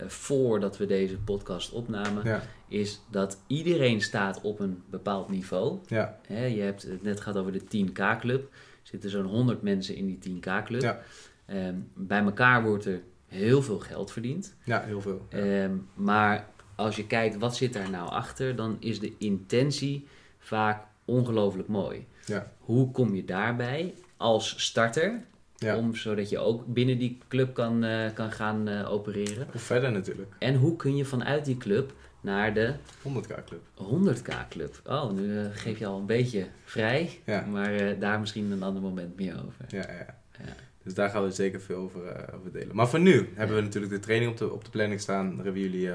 voordat 0.07 0.77
we 0.77 0.87
deze 0.87 1.17
podcast 1.19 1.71
opnamen, 1.73 2.25
Ja, 2.25 2.43
is 2.69 3.01
dat 3.11 3.39
iedereen 3.47 4.01
staat 4.01 4.41
op 4.41 4.61
een 4.61 4.83
bepaald 4.91 5.29
niveau. 5.29 5.79
ja, 5.87 6.19
Hè, 6.27 6.45
je 6.45 6.61
hebt 6.61 6.83
het 6.83 7.03
net 7.03 7.21
gehad 7.21 7.39
over 7.39 7.53
de 7.53 7.61
10K-club. 7.61 8.43
Er 8.53 8.89
zitten 8.95 9.11
zo'n 9.11 9.25
100 9.27 9.63
mensen 9.63 9.95
in 9.95 10.07
die 10.07 10.19
10K-club. 10.19 10.83
Ja. 10.83 11.01
Ehm, 11.47 11.75
bij 11.95 12.23
elkaar 12.23 12.63
wordt 12.63 12.85
er 12.85 13.03
heel 13.27 13.63
veel 13.63 13.79
geld 13.79 14.13
verdiend. 14.13 14.55
ja 14.65 14.83
heel 14.85 15.01
veel. 15.01 15.27
Ehm, 15.29 15.73
maar 15.95 16.49
als 16.75 16.97
je 16.97 17.07
kijkt 17.07 17.37
wat 17.39 17.57
zit 17.57 17.73
daar 17.73 17.91
nou 17.91 18.11
achter, 18.11 18.57
dan 18.57 18.77
is 18.81 19.01
de 19.01 19.13
intentie 19.19 20.07
vaak 20.39 20.83
ongelooflijk 21.05 21.69
mooi. 21.69 22.07
Ja. 22.27 22.53
Hoe 22.59 22.91
kom 22.91 23.15
je 23.15 23.25
daarbij 23.25 23.95
als 24.17 24.63
starter, 24.65 25.25
Ja. 25.61 25.77
om, 25.77 25.95
zodat 25.95 26.29
je 26.29 26.39
ook 26.39 26.67
binnen 26.67 26.99
die 26.99 27.19
club 27.29 27.55
kan, 27.55 27.85
eh, 27.85 28.13
kan 28.15 28.33
gaan 28.33 28.69
eh, 28.69 28.93
opereren? 28.93 29.47
Of 29.55 29.63
verder 29.63 29.93
natuurlijk. 29.93 30.33
En 30.39 30.55
hoe 30.55 30.77
kun 30.77 30.97
je 30.97 31.05
vanuit 31.05 31.45
die 31.45 31.57
club 31.57 31.93
naar 32.21 32.55
de 32.55 32.75
100k 33.03 33.45
club. 33.47 33.61
100k 33.75 34.49
club? 34.49 34.81
Oh, 34.87 35.11
nu 35.13 35.39
eh, 35.39 35.45
geef 35.53 35.79
je 35.79 35.87
al 35.87 35.99
een 35.99 36.07
beetje 36.07 36.47
vrij, 36.65 37.21
Ja. 37.25 37.45
maar 37.47 37.99
daar 37.99 38.21
misschien 38.21 38.51
een 38.51 38.63
ander 38.63 38.83
moment 38.83 39.17
meer 39.17 39.35
over. 39.47 39.65
Ja, 39.69 39.79
ja, 39.93 40.17
ja. 40.45 40.55
Dus 40.83 40.95
daar 40.95 41.11
gaan 41.11 41.23
we 41.25 41.31
zeker 41.31 41.61
veel 41.61 41.77
over, 41.77 42.35
over 42.35 42.53
delen. 42.53 42.77
Maar 42.77 42.89
voor 42.89 43.01
nu 43.01 43.29
hebben 43.35 43.57
we 43.57 43.63
natuurlijk 43.63 43.93
de 43.93 43.99
training 44.01 44.31
op 44.31 44.37
de, 44.37 44.53
op 44.53 44.65
de 44.65 44.71
planning 44.71 45.01
staan. 45.01 45.35
Waarin 45.37 45.53
we 45.53 45.61
jullie 45.61 45.91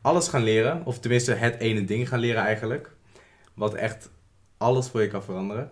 alles 0.00 0.28
gaan 0.28 0.42
leren. 0.42 0.84
Of 0.86 0.98
tenminste 0.98 1.32
het 1.32 1.58
ene 1.58 1.84
ding 1.84 2.08
gaan 2.08 2.18
leren 2.18 2.42
eigenlijk. 2.42 2.90
Wat 3.54 3.74
echt 3.74 4.10
alles 4.56 4.88
voor 4.88 5.02
je 5.02 5.08
kan 5.08 5.22
veranderen. 5.24 5.70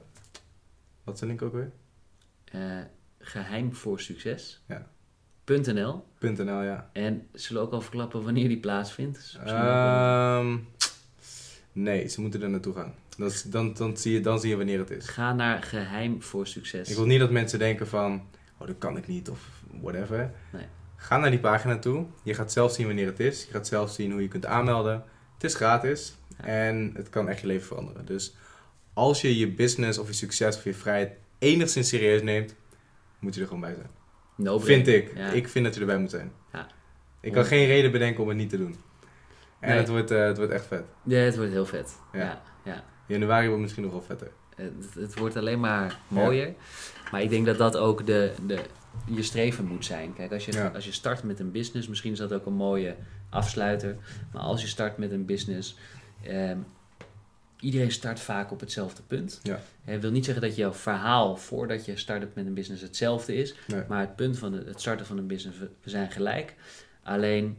Wat 1.05 1.15
is 1.15 1.21
de 1.21 1.27
link 1.27 1.43
ook 1.43 1.53
weer? 1.53 1.71
Eh, 2.53 2.61
geheim 3.19 3.75
voor 3.75 4.01
succes. 4.01 4.63
Ja. 4.69 4.87
.nl. 5.47 6.05
.nl, 6.21 6.63
ja. 6.63 6.91
En 6.93 7.27
zullen 7.33 7.63
we 7.63 7.69
ook 7.69 7.75
al 7.75 7.81
verklappen 7.81 8.23
wanneer 8.25 8.49
die 8.49 8.61
plaatsvindt? 8.61 9.39
Ehm, 9.45 10.57
nee, 11.73 12.09
ze 12.09 12.21
moeten 12.21 12.43
er 12.43 12.51
naartoe 12.51 12.75
gaan. 12.75 12.95
Dat 13.17 13.31
is, 13.31 13.43
dan, 13.43 13.75
dan, 13.75 13.97
zie 13.97 14.13
je, 14.13 14.21
dan 14.21 14.41
zie 14.41 14.51
je 14.51 14.57
wanneer 14.57 14.79
het 14.79 14.91
is. 14.91 15.09
Ga 15.09 15.33
naar 15.33 15.63
geheim 15.63 16.23
voor 16.23 16.47
succes. 16.47 16.89
Ik 16.91 16.97
wil 16.97 17.07
niet 17.07 17.21
dat 17.21 17.31
mensen 17.31 17.59
denken 17.59 17.89
van, 17.89 18.23
oh 18.59 18.67
dat 18.67 18.79
kan 18.79 18.97
ik 18.97 19.07
niet 19.07 19.29
of 19.31 19.49
whatever. 19.81 20.31
Nee. 20.53 20.67
Ga 20.97 21.19
naar 21.19 21.31
die 21.31 21.41
pagina 21.41 21.79
toe. 21.79 22.07
Je 22.23 22.35
gaat 22.35 22.53
zelf 22.53 22.73
zien 22.73 22.87
wanneer 22.87 23.07
het 23.07 23.21
is. 23.21 23.45
Je 23.45 23.51
gaat 23.51 23.67
zelf 23.67 23.91
zien 23.91 24.13
hoe 24.13 24.23
je 24.23 24.29
kunt 24.29 24.47
aanmelden. 24.47 25.05
Het 25.35 25.45
is 25.45 25.55
gratis 25.55 26.15
Ja. 26.39 26.45
en 26.45 26.93
het 26.95 27.09
kan 27.11 27.29
echt 27.29 27.41
je 27.41 27.47
leven 27.47 27.67
veranderen. 27.67 28.07
Dus 28.07 28.35
als 28.93 29.21
je 29.21 29.39
je 29.39 29.49
business 29.51 29.99
of 29.99 30.07
je 30.07 30.13
succes 30.13 30.57
of 30.57 30.65
je 30.65 30.75
vrijheid 30.75 31.13
enigszins 31.43 31.89
serieus 31.89 32.23
neemt, 32.23 32.55
moet 33.19 33.35
je 33.35 33.41
er 33.41 33.47
gewoon 33.47 33.63
bij 33.63 33.75
zijn. 33.75 33.91
No 34.37 34.59
Vind 34.59 34.87
ik. 34.87 35.17
Ja. 35.17 35.29
Ik 35.31 35.49
vind 35.49 35.65
dat 35.65 35.75
je 35.75 35.81
erbij 35.81 35.99
moet 35.99 36.11
zijn. 36.11 36.33
Ja. 36.53 36.67
Ik 37.21 37.33
kan 37.33 37.45
geen 37.45 37.67
reden 37.67 37.91
bedenken 37.93 38.23
om 38.23 38.29
het 38.29 38.39
niet 38.39 38.51
te 38.51 38.57
doen. 38.57 38.77
En 39.61 39.69
Nee. 39.69 39.79
het, 39.79 39.89
wordt, 39.89 40.11
eh, 40.11 40.25
het 40.25 40.37
wordt 40.37 40.53
echt 40.53 40.67
vet. 40.67 40.85
Ja, 41.03 41.19
het 41.19 41.37
wordt 41.37 41.51
heel 41.53 41.67
vet. 41.67 41.99
Ja. 42.13 42.19
Ja. 42.19 42.43
Ja, 42.65 42.85
Januari 43.07 43.47
wordt 43.47 43.63
misschien 43.63 43.83
nog 43.83 43.93
wel 43.93 44.03
vetter. 44.03 44.31
Het, 44.57 44.73
het 44.95 45.19
wordt 45.19 45.37
alleen 45.37 45.61
maar 45.61 45.99
mooier. 46.09 46.55
Maar 47.11 47.23
ik 47.23 47.31
denk 47.31 47.47
dat 47.47 47.59
dat 47.59 47.77
ook 47.77 48.07
de, 48.07 48.33
de, 48.47 48.59
je 49.07 49.23
streven 49.23 49.65
moet 49.65 49.85
zijn. 49.85 50.15
Kijk, 50.15 50.33
als 50.33 50.45
je, 50.45 50.71
als 50.75 50.85
je 50.85 50.93
start 50.93 51.23
met 51.23 51.41
een 51.41 51.51
business, 51.51 51.89
misschien 51.89 52.13
is 52.13 52.19
dat 52.19 52.33
ook 52.33 52.47
een 52.47 52.53
mooie 52.53 52.97
afsluiter. 53.31 53.97
Maar 54.33 54.43
als 54.43 54.61
je 54.61 54.67
start 54.67 54.97
met 54.99 55.11
een 55.11 55.25
business, 55.27 55.79
ehm, 56.23 56.59
iedereen 57.63 57.93
start 57.93 58.21
vaak 58.21 58.51
op 58.53 58.61
hetzelfde 58.61 59.03
punt. 59.07 59.41
Ja. 59.43 59.61
Het 59.85 60.01
wil 60.01 60.11
niet 60.11 60.25
zeggen 60.25 60.43
dat 60.43 60.57
jouw 60.57 60.73
verhaal 60.73 61.37
voordat 61.37 61.85
je 61.85 61.97
start 61.97 62.35
met 62.35 62.47
een 62.47 62.55
business 62.55 62.83
hetzelfde 62.83 63.35
is. 63.35 63.55
Nee. 63.67 63.83
Maar 63.89 64.01
het 64.01 64.17
punt 64.17 64.39
van 64.39 64.53
het 64.53 64.81
starten 64.81 65.07
van 65.07 65.19
een 65.19 65.27
business, 65.27 65.59
we 65.59 65.91
zijn 65.91 66.11
gelijk. 66.11 66.55
Alleen 67.03 67.57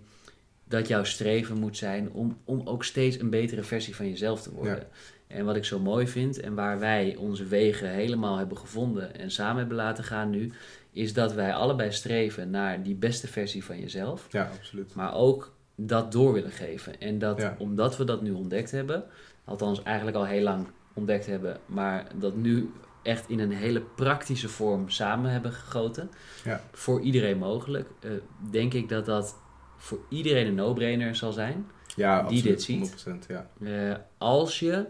dat 0.67 0.87
jouw 0.87 1.03
streven 1.03 1.57
moet 1.57 1.77
zijn 1.77 2.11
om, 2.11 2.37
om 2.43 2.61
ook 2.67 2.83
steeds 2.83 3.19
een 3.19 3.29
betere 3.29 3.63
versie 3.63 3.95
van 3.95 4.09
jezelf 4.09 4.41
te 4.41 4.51
worden. 4.53 4.87
En 5.27 5.45
wat 5.45 5.55
ik 5.55 5.65
zo 5.65 5.79
mooi 5.79 6.07
vind 6.07 6.39
en 6.39 6.53
waar 6.53 6.79
wij 6.79 7.15
onze 7.15 7.45
wegen 7.45 7.89
helemaal 7.89 8.37
hebben 8.37 8.57
gevonden 8.57 9.15
en 9.15 9.31
samen 9.31 9.57
hebben 9.57 9.75
laten 9.77 10.03
gaan 10.03 10.29
nu, 10.29 10.51
is 10.91 11.13
dat 11.13 11.33
wij 11.33 11.53
allebei 11.53 11.91
streven 11.91 12.49
naar 12.49 12.83
die 12.83 12.95
beste 12.95 13.27
versie 13.27 13.63
van 13.63 13.79
jezelf, 13.79 14.27
Ja, 14.31 14.51
absoluut. 14.59 14.95
maar 14.95 15.13
ook 15.15 15.53
dat 15.75 16.11
door 16.11 16.33
willen 16.33 16.51
geven. 16.51 16.99
En 17.01 17.19
dat 17.19 17.41
Ja. 17.41 17.55
omdat 17.59 17.97
we 17.97 18.03
dat 18.03 18.21
nu 18.21 18.31
ontdekt 18.31 18.71
hebben, 18.71 19.03
althans 19.45 19.83
eigenlijk 19.83 20.17
al 20.17 20.25
heel 20.25 20.41
lang 20.43 20.67
ontdekt 20.93 21.25
hebben, 21.25 21.59
maar 21.65 22.07
dat 22.15 22.35
nu 22.35 22.71
echt 23.01 23.29
in 23.29 23.39
een 23.39 23.51
hele 23.51 23.81
praktische 23.81 24.49
vorm 24.49 24.89
samen 24.89 25.31
hebben 25.31 25.51
gegoten, 25.51 26.09
Ja. 26.43 26.61
voor 26.71 27.01
iedereen 27.01 27.37
mogelijk, 27.37 27.89
eh, 27.99 28.11
denk 28.51 28.73
ik 28.73 28.89
dat 28.89 29.05
dat 29.05 29.35
voor 29.77 29.99
iedereen 30.09 30.47
een 30.47 30.55
no-brainer 30.55 31.15
zal 31.15 31.31
zijn. 31.31 31.65
Ja, 31.95 32.15
Die 32.15 32.23
absoluut. 32.23 32.43
dit 32.43 32.61
ziet. 32.61 32.79
100%, 32.79 33.25
ja. 33.27 33.49
Eh, 33.63 33.95
als 34.17 34.59
je 34.59 34.85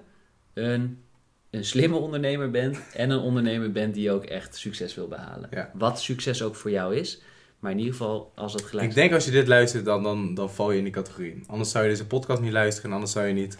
een, 0.54 1.04
een 1.49 1.66
slimme 1.66 1.95
ondernemer 1.95 2.51
bent 2.51 2.80
en 2.93 3.10
een 3.10 3.20
ondernemer 3.20 3.72
bent 3.72 3.93
die 3.93 4.12
ook 4.12 4.24
echt 4.24 4.56
succes 4.56 4.95
wil 4.95 5.08
behalen. 5.08 5.49
Ja. 5.51 5.72
Wat 5.74 6.01
succes 6.01 6.41
ook 6.41 6.56
voor 6.56 6.72
jou 6.72 6.95
is, 6.95 7.22
maar 7.60 7.72
in 7.72 7.78
ieder 7.78 7.93
geval 7.93 8.32
als 8.36 8.51
dat 8.54 8.62
gelijk 8.62 8.88
Ik 8.89 8.95
denk 8.95 9.14
als 9.14 9.26
je 9.26 9.32
dit 9.32 9.47
luistert, 9.47 9.86
dan, 9.86 10.04
dan, 10.04 10.34
dan 10.34 10.49
val 10.51 10.72
je 10.72 10.78
in 10.78 10.84
die 10.84 10.93
categorie. 10.93 11.43
Anders 11.47 11.72
zou 11.72 11.84
je 11.84 11.89
deze 11.89 12.08
podcast 12.08 12.41
niet 12.41 12.51
luisteren 12.51 12.89
en 12.89 12.95
anders 12.95 13.12
zou 13.14 13.28
je 13.28 13.34
niet 13.34 13.58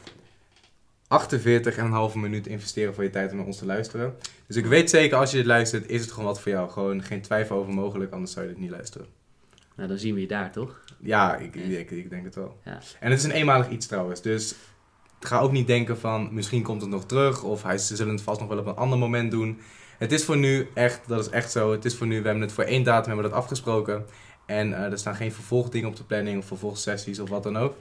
48,5 2.12 2.16
minuut 2.16 2.48
investeren 2.48 2.94
voor 2.94 3.04
je 3.04 3.10
tijd 3.10 3.32
om 3.32 3.38
naar 3.38 3.46
ons 3.46 3.58
te 3.58 3.66
luisteren. 3.66 4.16
Dus 4.48 4.56
ik 4.56 4.66
weet 4.66 4.90
zeker, 4.90 5.18
als 5.18 5.32
je 5.32 5.38
dit 5.38 5.46
luistert, 5.46 5.90
is 5.90 6.02
het 6.02 6.12
gewoon 6.12 6.26
wat 6.26 6.42
voor 6.42 6.52
jou. 6.52 6.70
Gewoon 6.70 7.04
geen 7.04 7.22
twijfel 7.22 7.58
over 7.58 7.74
mogelijk, 7.74 8.12
anders 8.12 8.32
zou 8.32 8.46
je 8.46 8.52
dit 8.52 8.62
niet 8.62 8.70
luisteren. 8.70 9.08
Nou, 9.76 9.90
dan 9.90 9.98
zien 9.98 10.14
we 10.14 10.22
je 10.22 10.28
daar 10.28 10.52
toch? 10.52 10.82
Ja, 11.00 11.36
ik, 11.36 11.56
ik, 11.56 11.80
ik, 11.80 11.92
ik 11.92 12.10
denk 12.10 12.24
het 12.24 12.36
wel. 12.36 12.58
Ja. 12.66 12.80
En 13.00 13.10
het 13.10 13.20
is 13.20 13.26
een 13.26 13.32
eenmalig 13.32 13.70
iets 13.70 13.88
trouwens, 13.88 14.22
dus 14.22 14.56
ga 15.20 15.40
ook 15.40 15.52
niet 15.52 15.68
denken 15.68 16.00
van 16.00 16.30
misschien 16.32 16.64
komt 16.64 16.82
het 16.82 16.90
nog 16.90 17.06
terug 17.06 17.44
of 17.44 17.64
hij, 17.64 17.78
ze 17.78 17.96
zullen 17.96 18.14
het 18.14 18.24
vast 18.24 18.40
nog 18.40 18.50
wel 18.50 18.58
op 18.58 18.66
een 18.66 18.76
ander 18.76 18.98
moment 18.98 19.32
doen. 19.32 19.60
Het 19.98 20.12
is 20.12 20.26
voor 20.26 20.38
nu 20.38 20.68
echt, 20.74 21.08
dat 21.08 21.20
is 21.20 21.30
echt 21.30 21.52
zo, 21.52 21.72
het 21.72 21.86
is 21.86 21.96
voor 21.96 22.08
nu, 22.08 22.20
we 22.20 22.26
hebben 22.26 22.44
het 22.44 22.52
voor 22.52 22.64
één 22.64 22.84
datum 22.84 23.06
hebben 23.06 23.24
we 23.26 23.32
dat 23.32 23.40
afgesproken. 23.40 24.06
En 24.46 24.74
eh, 24.74 24.92
er 24.92 24.98
staan 24.98 25.16
geen 25.16 25.32
vervolgdingen 25.32 25.90
op 25.90 25.96
de 25.96 26.04
planning 26.04 26.38
of 26.38 26.46
vervolgsessies 26.46 27.20
of 27.20 27.30
wat 27.30 27.44
dan 27.44 27.58
ook. 27.58 27.76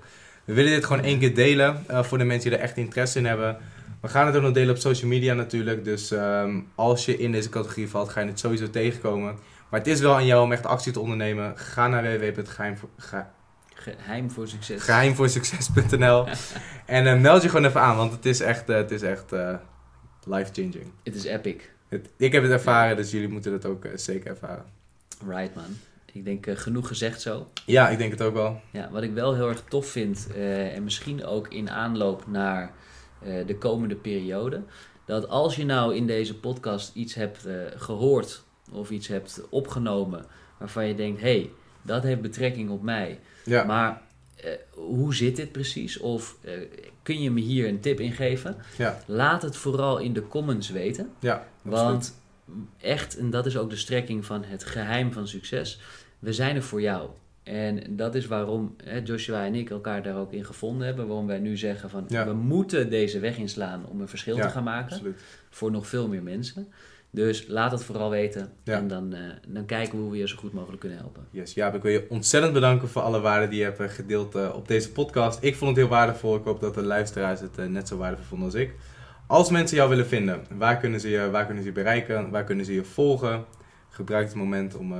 We 0.44 0.52
willen 0.52 0.70
dit 0.72 0.84
gewoon 0.84 1.02
één 1.04 1.18
keer 1.18 1.34
delen 1.34 1.84
eh, 1.86 2.02
voor 2.02 2.18
de 2.18 2.24
mensen 2.24 2.50
die 2.50 2.58
er 2.58 2.64
echt 2.64 2.76
interesse 2.76 3.18
in 3.18 3.26
hebben. 3.26 3.56
We 4.00 4.08
gaan 4.08 4.26
het 4.26 4.36
ook 4.36 4.42
nog 4.42 4.52
delen 4.52 4.74
op 4.74 4.80
social 4.80 5.10
media 5.10 5.34
natuurlijk. 5.34 5.84
Dus 5.84 6.10
ehm, 6.10 6.60
als 6.74 7.04
je 7.04 7.18
in 7.18 7.32
deze 7.32 7.48
categorie 7.48 7.88
valt, 7.88 8.08
ga 8.08 8.20
je 8.20 8.26
het 8.26 8.38
sowieso 8.38 8.70
tegenkomen. 8.70 9.34
Maar 9.70 9.80
het 9.80 9.88
is 9.88 10.00
wel 10.00 10.14
aan 10.14 10.26
jou 10.26 10.42
om 10.44 10.52
echt 10.52 10.66
actie 10.66 10.92
te 10.92 11.00
ondernemen. 11.00 11.58
Ga 11.58 11.88
naar 11.88 12.02
Geheim 13.74 14.30
voor 14.30 14.48
succes. 14.48 14.76
www.geheimvoorsucces.nl 14.84 16.26
en 16.86 17.06
eh, 17.06 17.20
meld 17.20 17.42
je 17.42 17.48
gewoon 17.48 17.64
even 17.64 17.80
aan, 17.80 17.96
want 17.96 18.12
het 18.12 18.26
is 18.26 18.40
echt, 18.40 18.68
eh, 18.68 18.76
het 18.76 18.90
is 18.90 19.02
echt 19.02 19.30
life-changing. 20.26 20.86
Het 21.02 21.14
is 21.14 21.24
epic. 21.24 21.60
Het- 21.88 22.08
Ik 22.16 22.32
heb 22.32 22.42
het 22.42 22.52
ervaren, 22.52 22.96
dus 22.96 23.10
jullie 23.10 23.28
moeten 23.28 23.52
het 23.52 23.66
ook 23.66 23.86
zeker 23.94 24.30
ervaren. 24.30 24.64
Right 25.28 25.54
man. 25.54 25.76
Ik 26.12 26.24
denk 26.24 26.46
eh, 26.46 26.56
genoeg 26.56 26.86
gezegd 26.88 27.20
zo. 27.20 27.46
Ja, 27.66 27.88
ik 27.88 27.98
denk 27.98 28.10
het 28.10 28.22
ook 28.22 28.34
wel. 28.34 28.60
Ja, 28.72 28.90
wat 28.90 29.02
ik 29.02 29.12
wel 29.12 29.34
heel 29.34 29.48
erg 29.48 29.62
tof 29.68 29.86
vind, 29.86 30.28
eh, 30.34 30.74
en 30.74 30.84
misschien 30.84 31.24
ook 31.24 31.48
in 31.48 31.70
aanloop 31.70 32.26
naar 32.26 32.72
eh, 33.22 33.46
de 33.46 33.58
komende 33.58 33.94
periode, 33.94 34.62
dat 35.06 35.28
als 35.28 35.56
je 35.56 35.64
nou 35.64 35.94
in 35.96 36.06
deze 36.06 36.38
podcast 36.38 36.94
iets 36.94 37.14
hebt 37.14 37.46
eh, 37.46 37.54
gehoord 37.76 38.42
of 38.72 38.90
iets 38.90 39.08
hebt 39.08 39.40
opgenomen 39.50 40.24
waarvan 40.58 40.86
je 40.86 40.94
denkt, 40.94 41.20
hé, 41.20 41.26
hey, 41.38 41.50
dat 41.82 42.02
heeft 42.02 42.20
betrekking 42.20 42.70
op 42.70 42.82
mij, 42.82 43.18
Ja, 43.44 43.64
maar 43.64 44.02
hoe 44.70 45.14
zit 45.14 45.36
dit 45.36 45.52
precies? 45.52 45.98
Of 45.98 46.36
kun 47.02 47.22
je 47.22 47.30
me 47.30 47.40
hier 47.40 47.68
een 47.68 47.80
tip 47.80 48.00
in 48.00 48.12
geven? 48.12 48.56
Ja, 48.78 48.98
Laat 49.06 49.42
het 49.42 49.56
vooral 49.56 49.98
in 49.98 50.12
de 50.12 50.28
comments 50.28 50.70
weten. 50.70 51.10
ja. 51.18 51.46
Want 51.62 52.20
echt, 52.78 53.16
en 53.16 53.30
dat 53.30 53.46
is 53.46 53.56
ook 53.56 53.70
de 53.70 53.76
strekking 53.76 54.24
van 54.24 54.44
het 54.44 54.64
geheim 54.64 55.12
van 55.12 55.28
succes, 55.28 55.80
we 56.22 56.32
zijn 56.32 56.56
er 56.56 56.62
voor 56.62 56.80
jou. 56.80 57.08
En 57.42 57.96
dat 57.96 58.14
is 58.14 58.26
waarom 58.26 58.74
hè, 58.84 59.00
Joshua 59.04 59.44
en 59.44 59.54
ik 59.54 59.70
elkaar 59.70 60.02
daar 60.02 60.16
ook 60.16 60.32
in 60.32 60.44
gevonden 60.44 60.86
hebben. 60.86 61.06
Waarom 61.06 61.26
wij 61.26 61.38
nu 61.38 61.56
zeggen 61.56 61.90
van 61.90 62.04
Ja. 62.08 62.26
we 62.26 62.32
moeten 62.32 62.90
deze 62.90 63.18
weg 63.18 63.36
inslaan 63.38 63.86
om 63.86 64.00
een 64.00 64.08
verschil 64.08 64.36
Ja, 64.36 64.42
te 64.42 64.48
gaan 64.48 64.64
maken 64.64 64.92
Absoluut. 64.92 65.20
voor 65.50 65.70
nog 65.70 65.86
veel 65.86 66.08
meer 66.08 66.22
mensen. 66.22 66.66
Dus 67.10 67.46
laat 67.48 67.72
het 67.72 67.84
vooral 67.84 68.10
weten 68.10 68.52
Ja. 68.64 68.76
en 68.76 68.88
dan, 68.88 69.12
eh, 69.14 69.20
dan 69.48 69.64
kijken 69.64 69.94
we 69.96 70.02
hoe 70.02 70.10
we 70.10 70.16
je 70.16 70.28
zo 70.28 70.36
goed 70.36 70.52
mogelijk 70.52 70.80
kunnen 70.80 70.98
helpen. 70.98 71.26
Yes, 71.30 71.54
Jaap, 71.54 71.74
ik 71.74 71.82
wil 71.82 71.92
je 71.92 72.06
ontzettend 72.08 72.52
bedanken 72.52 72.88
voor 72.88 73.02
alle 73.02 73.20
waarde 73.20 73.48
die 73.48 73.58
je 73.58 73.64
hebt 73.64 73.80
eh, 73.80 73.88
gedeeld 73.88 74.34
eh, 74.34 74.54
op 74.54 74.68
deze 74.68 74.92
podcast. 74.92 75.42
Ik 75.42 75.54
vond 75.56 75.70
het 75.70 75.78
heel 75.78 75.88
waardevol. 75.88 76.36
Ik 76.36 76.44
hoop 76.44 76.60
dat 76.60 76.74
de 76.74 76.82
luisteraars 76.82 77.40
het 77.40 77.68
net 77.68 77.88
zo 77.88 77.96
waardevol 77.96 78.26
vonden 78.26 78.46
als 78.46 78.56
ik. 78.56 78.74
Als 79.26 79.50
mensen 79.50 79.76
jou 79.76 79.88
willen 79.88 80.06
vinden, 80.06 80.40
waar 80.56 80.76
kunnen 80.78 81.00
ze 81.00 81.08
je, 81.08 81.30
waar 81.30 81.44
kunnen 81.44 81.62
ze 81.62 81.68
je 81.68 81.74
bereiken? 81.74 82.30
Waar 82.30 82.44
kunnen 82.44 82.64
ze 82.64 82.72
je 82.74 82.84
volgen? 82.84 83.44
Gebruik 83.88 84.26
het 84.26 84.34
moment 84.36 84.76
om... 84.76 84.94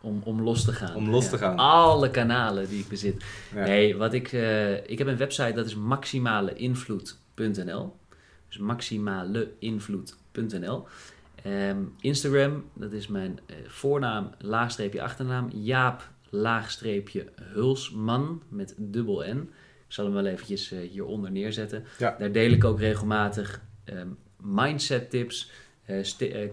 Om, 0.00 0.20
om 0.24 0.42
los 0.42 0.64
te 0.64 0.72
gaan. 0.72 0.94
Om 0.94 1.10
los 1.10 1.28
te 1.28 1.38
gaan. 1.38 1.56
Alle 1.56 2.10
kanalen 2.10 2.68
die 2.68 2.80
ik 2.80 2.88
bezit. 2.88 3.24
ja. 3.54 3.64
Nee, 3.64 3.96
wat 3.96 4.12
ik, 4.12 4.32
eh, 4.32 4.90
ik 4.90 4.98
heb 4.98 5.06
een 5.06 5.16
website 5.16 5.52
dat 5.52 5.66
is 5.66 5.74
maximaleinvloed.nl. 5.74 7.96
Dus 8.48 8.58
maximaleinvloed.nl. 8.58 10.86
Ehm, 11.42 11.82
Instagram, 12.00 12.64
dat 12.74 12.92
is 12.92 13.06
mijn 13.06 13.38
eh, 13.46 13.56
voornaam, 13.66 14.30
laagstreepje 14.38 15.02
achternaam. 15.02 15.50
Jaap, 15.54 16.08
laagstreepje 16.28 17.26
Hulsman 17.34 18.42
met 18.48 18.74
dubbel 18.76 19.24
N. 19.34 19.50
Ik 19.86 19.94
zal 19.94 20.04
hem 20.04 20.14
wel 20.14 20.26
eventjes 20.26 20.72
eh, 20.72 20.78
hieronder 20.90 21.30
neerzetten. 21.30 21.84
Ja. 21.98 22.16
Daar 22.18 22.32
deel 22.32 22.50
ik 22.50 22.64
ook 22.64 22.78
regelmatig 22.78 23.60
ehm, 23.84 24.08
mindset 24.36 25.10
tips, 25.10 25.50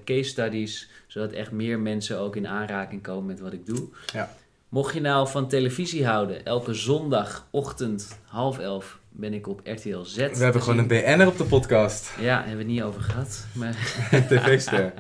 case 0.06 0.24
studies, 0.30 0.90
zodat 1.08 1.32
echt 1.32 1.52
meer 1.52 1.80
mensen 1.80 2.20
ook 2.20 2.36
in 2.36 2.48
aanraking 2.48 3.02
komen 3.02 3.26
met 3.26 3.40
wat 3.40 3.54
ik 3.54 3.66
doe. 3.66 3.88
Ja. 4.14 4.36
Mocht 4.70 4.94
je 4.94 5.02
nou 5.02 5.28
van 5.28 5.48
televisie 5.48 6.06
houden, 6.06 6.46
elke 6.46 6.74
zondagochtend 6.74 8.20
half 8.26 8.60
elf 8.60 9.00
ben 9.10 9.34
ik 9.34 9.48
op 9.48 9.62
RTL 9.64 10.02
Z. 10.04 10.16
We 10.16 10.44
hebben 10.44 10.62
gewoon 10.62 10.80
een 10.80 10.88
BN'er 10.88 11.28
op 11.28 11.38
de 11.38 11.44
podcast. 11.44 12.12
Ja, 12.20 12.36
hebben 12.38 12.52
we 12.52 12.64
het 12.64 12.68
niet 12.72 12.82
over 12.82 13.02
gehad. 13.02 13.46
Maar 13.54 13.74
TV-ster. 14.30 14.94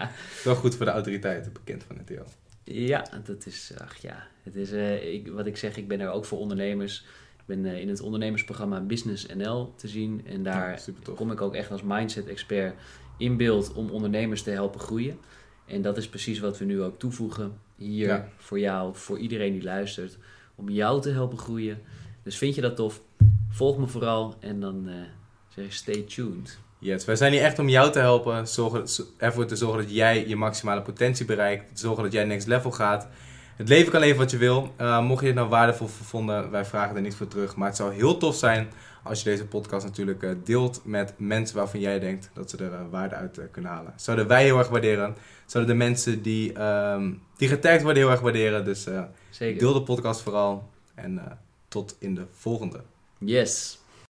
Wel 0.43 0.55
goed 0.55 0.75
voor 0.75 0.85
de 0.85 0.91
autoriteiten, 0.91 1.53
bekend 1.53 1.83
van 1.87 1.97
RTL. 2.01 2.23
ja, 2.63 3.05
dat 3.25 3.45
is, 3.45 3.71
ach 3.77 3.97
ja, 3.97 4.27
het 4.43 4.55
is, 4.55 4.71
eh, 4.71 5.13
ik, 5.13 5.27
wat 5.27 5.45
ik 5.45 5.57
zeg, 5.57 5.77
ik 5.77 5.87
ben 5.87 5.99
er 5.99 6.09
ook 6.09 6.25
voor 6.25 6.39
ondernemers. 6.39 7.05
Ik 7.37 7.43
ben 7.45 7.65
eh, 7.65 7.79
in 7.81 7.89
het 7.89 8.01
ondernemersprogramma 8.01 8.79
Business 8.79 9.25
NL 9.35 9.73
te 9.75 9.87
zien. 9.87 10.21
En 10.27 10.43
daar 10.43 10.81
Ja, 10.85 11.13
kom 11.15 11.31
ik 11.31 11.41
ook 11.41 11.55
echt 11.55 11.71
als 11.71 11.81
mindset-expert 11.83 12.73
in 13.17 13.37
beeld 13.37 13.73
om 13.73 13.89
ondernemers 13.89 14.41
te 14.43 14.49
helpen 14.49 14.79
groeien. 14.79 15.17
En 15.65 15.81
dat 15.81 15.97
is 15.97 16.09
precies 16.09 16.39
wat 16.39 16.57
we 16.57 16.65
nu 16.65 16.81
ook 16.81 16.99
toevoegen 16.99 17.53
hier 17.75 18.07
Ja. 18.07 18.27
voor 18.37 18.59
jou, 18.59 18.95
voor 18.95 19.17
iedereen 19.19 19.51
die 19.53 19.63
luistert, 19.63 20.17
om 20.55 20.69
jou 20.69 21.01
te 21.01 21.09
helpen 21.09 21.37
groeien. 21.37 21.81
Dus 22.23 22.37
vind 22.37 22.55
je 22.55 22.61
dat 22.61 22.75
tof? 22.75 23.01
Volg 23.49 23.77
me 23.77 23.87
vooral 23.87 24.35
en 24.39 24.59
dan 24.59 24.87
eh, 24.87 24.93
zeg 25.47 25.65
ik 25.65 25.73
stay 25.73 26.01
tuned. 26.01 26.59
Yes, 26.79 27.05
wij 27.05 27.15
zijn 27.15 27.31
hier 27.31 27.41
echt 27.41 27.59
om 27.59 27.69
jou 27.69 27.91
te 27.91 27.99
helpen. 27.99 28.47
Zorgen, 28.47 28.87
zo- 28.87 29.03
ervoor 29.17 29.45
te 29.45 29.55
zorgen 29.55 29.81
dat 29.81 29.91
jij 29.95 30.27
je 30.27 30.35
maximale 30.35 30.81
potentie 30.81 31.25
bereikt. 31.25 31.79
Zorgen 31.79 32.03
dat 32.03 32.11
jij 32.11 32.23
next 32.23 32.47
level 32.47 32.71
gaat. 32.71 33.07
Het 33.55 33.69
leven 33.69 33.91
kan 33.91 33.99
leven 34.01 34.17
wat 34.17 34.31
je 34.31 34.37
wil. 34.37 34.73
Uh, 34.81 35.01
mocht 35.05 35.21
je 35.21 35.27
het 35.27 35.35
nou 35.35 35.49
waardevol 35.49 35.87
vonden, 35.87 36.51
wij 36.51 36.65
vragen 36.65 36.95
er 36.95 37.01
niets 37.01 37.15
voor 37.15 37.27
terug. 37.27 37.55
Maar 37.55 37.67
het 37.67 37.77
zou 37.77 37.93
heel 37.93 38.17
tof 38.17 38.35
zijn 38.35 38.67
als 39.05 39.23
je 39.23 39.29
deze 39.29 39.45
podcast 39.45 39.85
natuurlijk 39.85 40.23
eh, 40.23 40.31
deelt 40.43 40.81
met 40.83 41.13
mensen 41.17 41.55
waarvan 41.55 41.79
jij 41.79 41.99
denkt 41.99 42.29
dat 42.33 42.49
ze 42.49 42.57
er 42.57 42.73
eh, 42.73 42.79
waarde 42.89 43.15
uit 43.15 43.37
eh, 43.37 43.45
kunnen 43.51 43.71
halen. 43.71 43.93
Zouden 43.95 44.27
wij 44.27 44.43
heel 44.43 44.57
erg 44.57 44.69
waarderen. 44.69 45.15
Zouden 45.45 45.77
de 45.77 45.83
mensen 45.83 46.21
die, 46.21 46.53
ehm, 46.53 47.11
die 47.37 47.47
getagd 47.47 47.83
worden 47.83 48.01
heel 48.01 48.11
erg 48.11 48.19
waarderen. 48.19 48.65
Dus 48.65 48.87
Zeker. 49.29 49.59
deel 49.59 49.73
de 49.73 49.81
podcast 49.81 50.21
vooral. 50.21 50.69
En 50.95 51.39
tot 51.67 51.95
in 51.99 52.15
de 52.15 52.25
volgende. 52.31 52.81
Yes. 53.17 53.79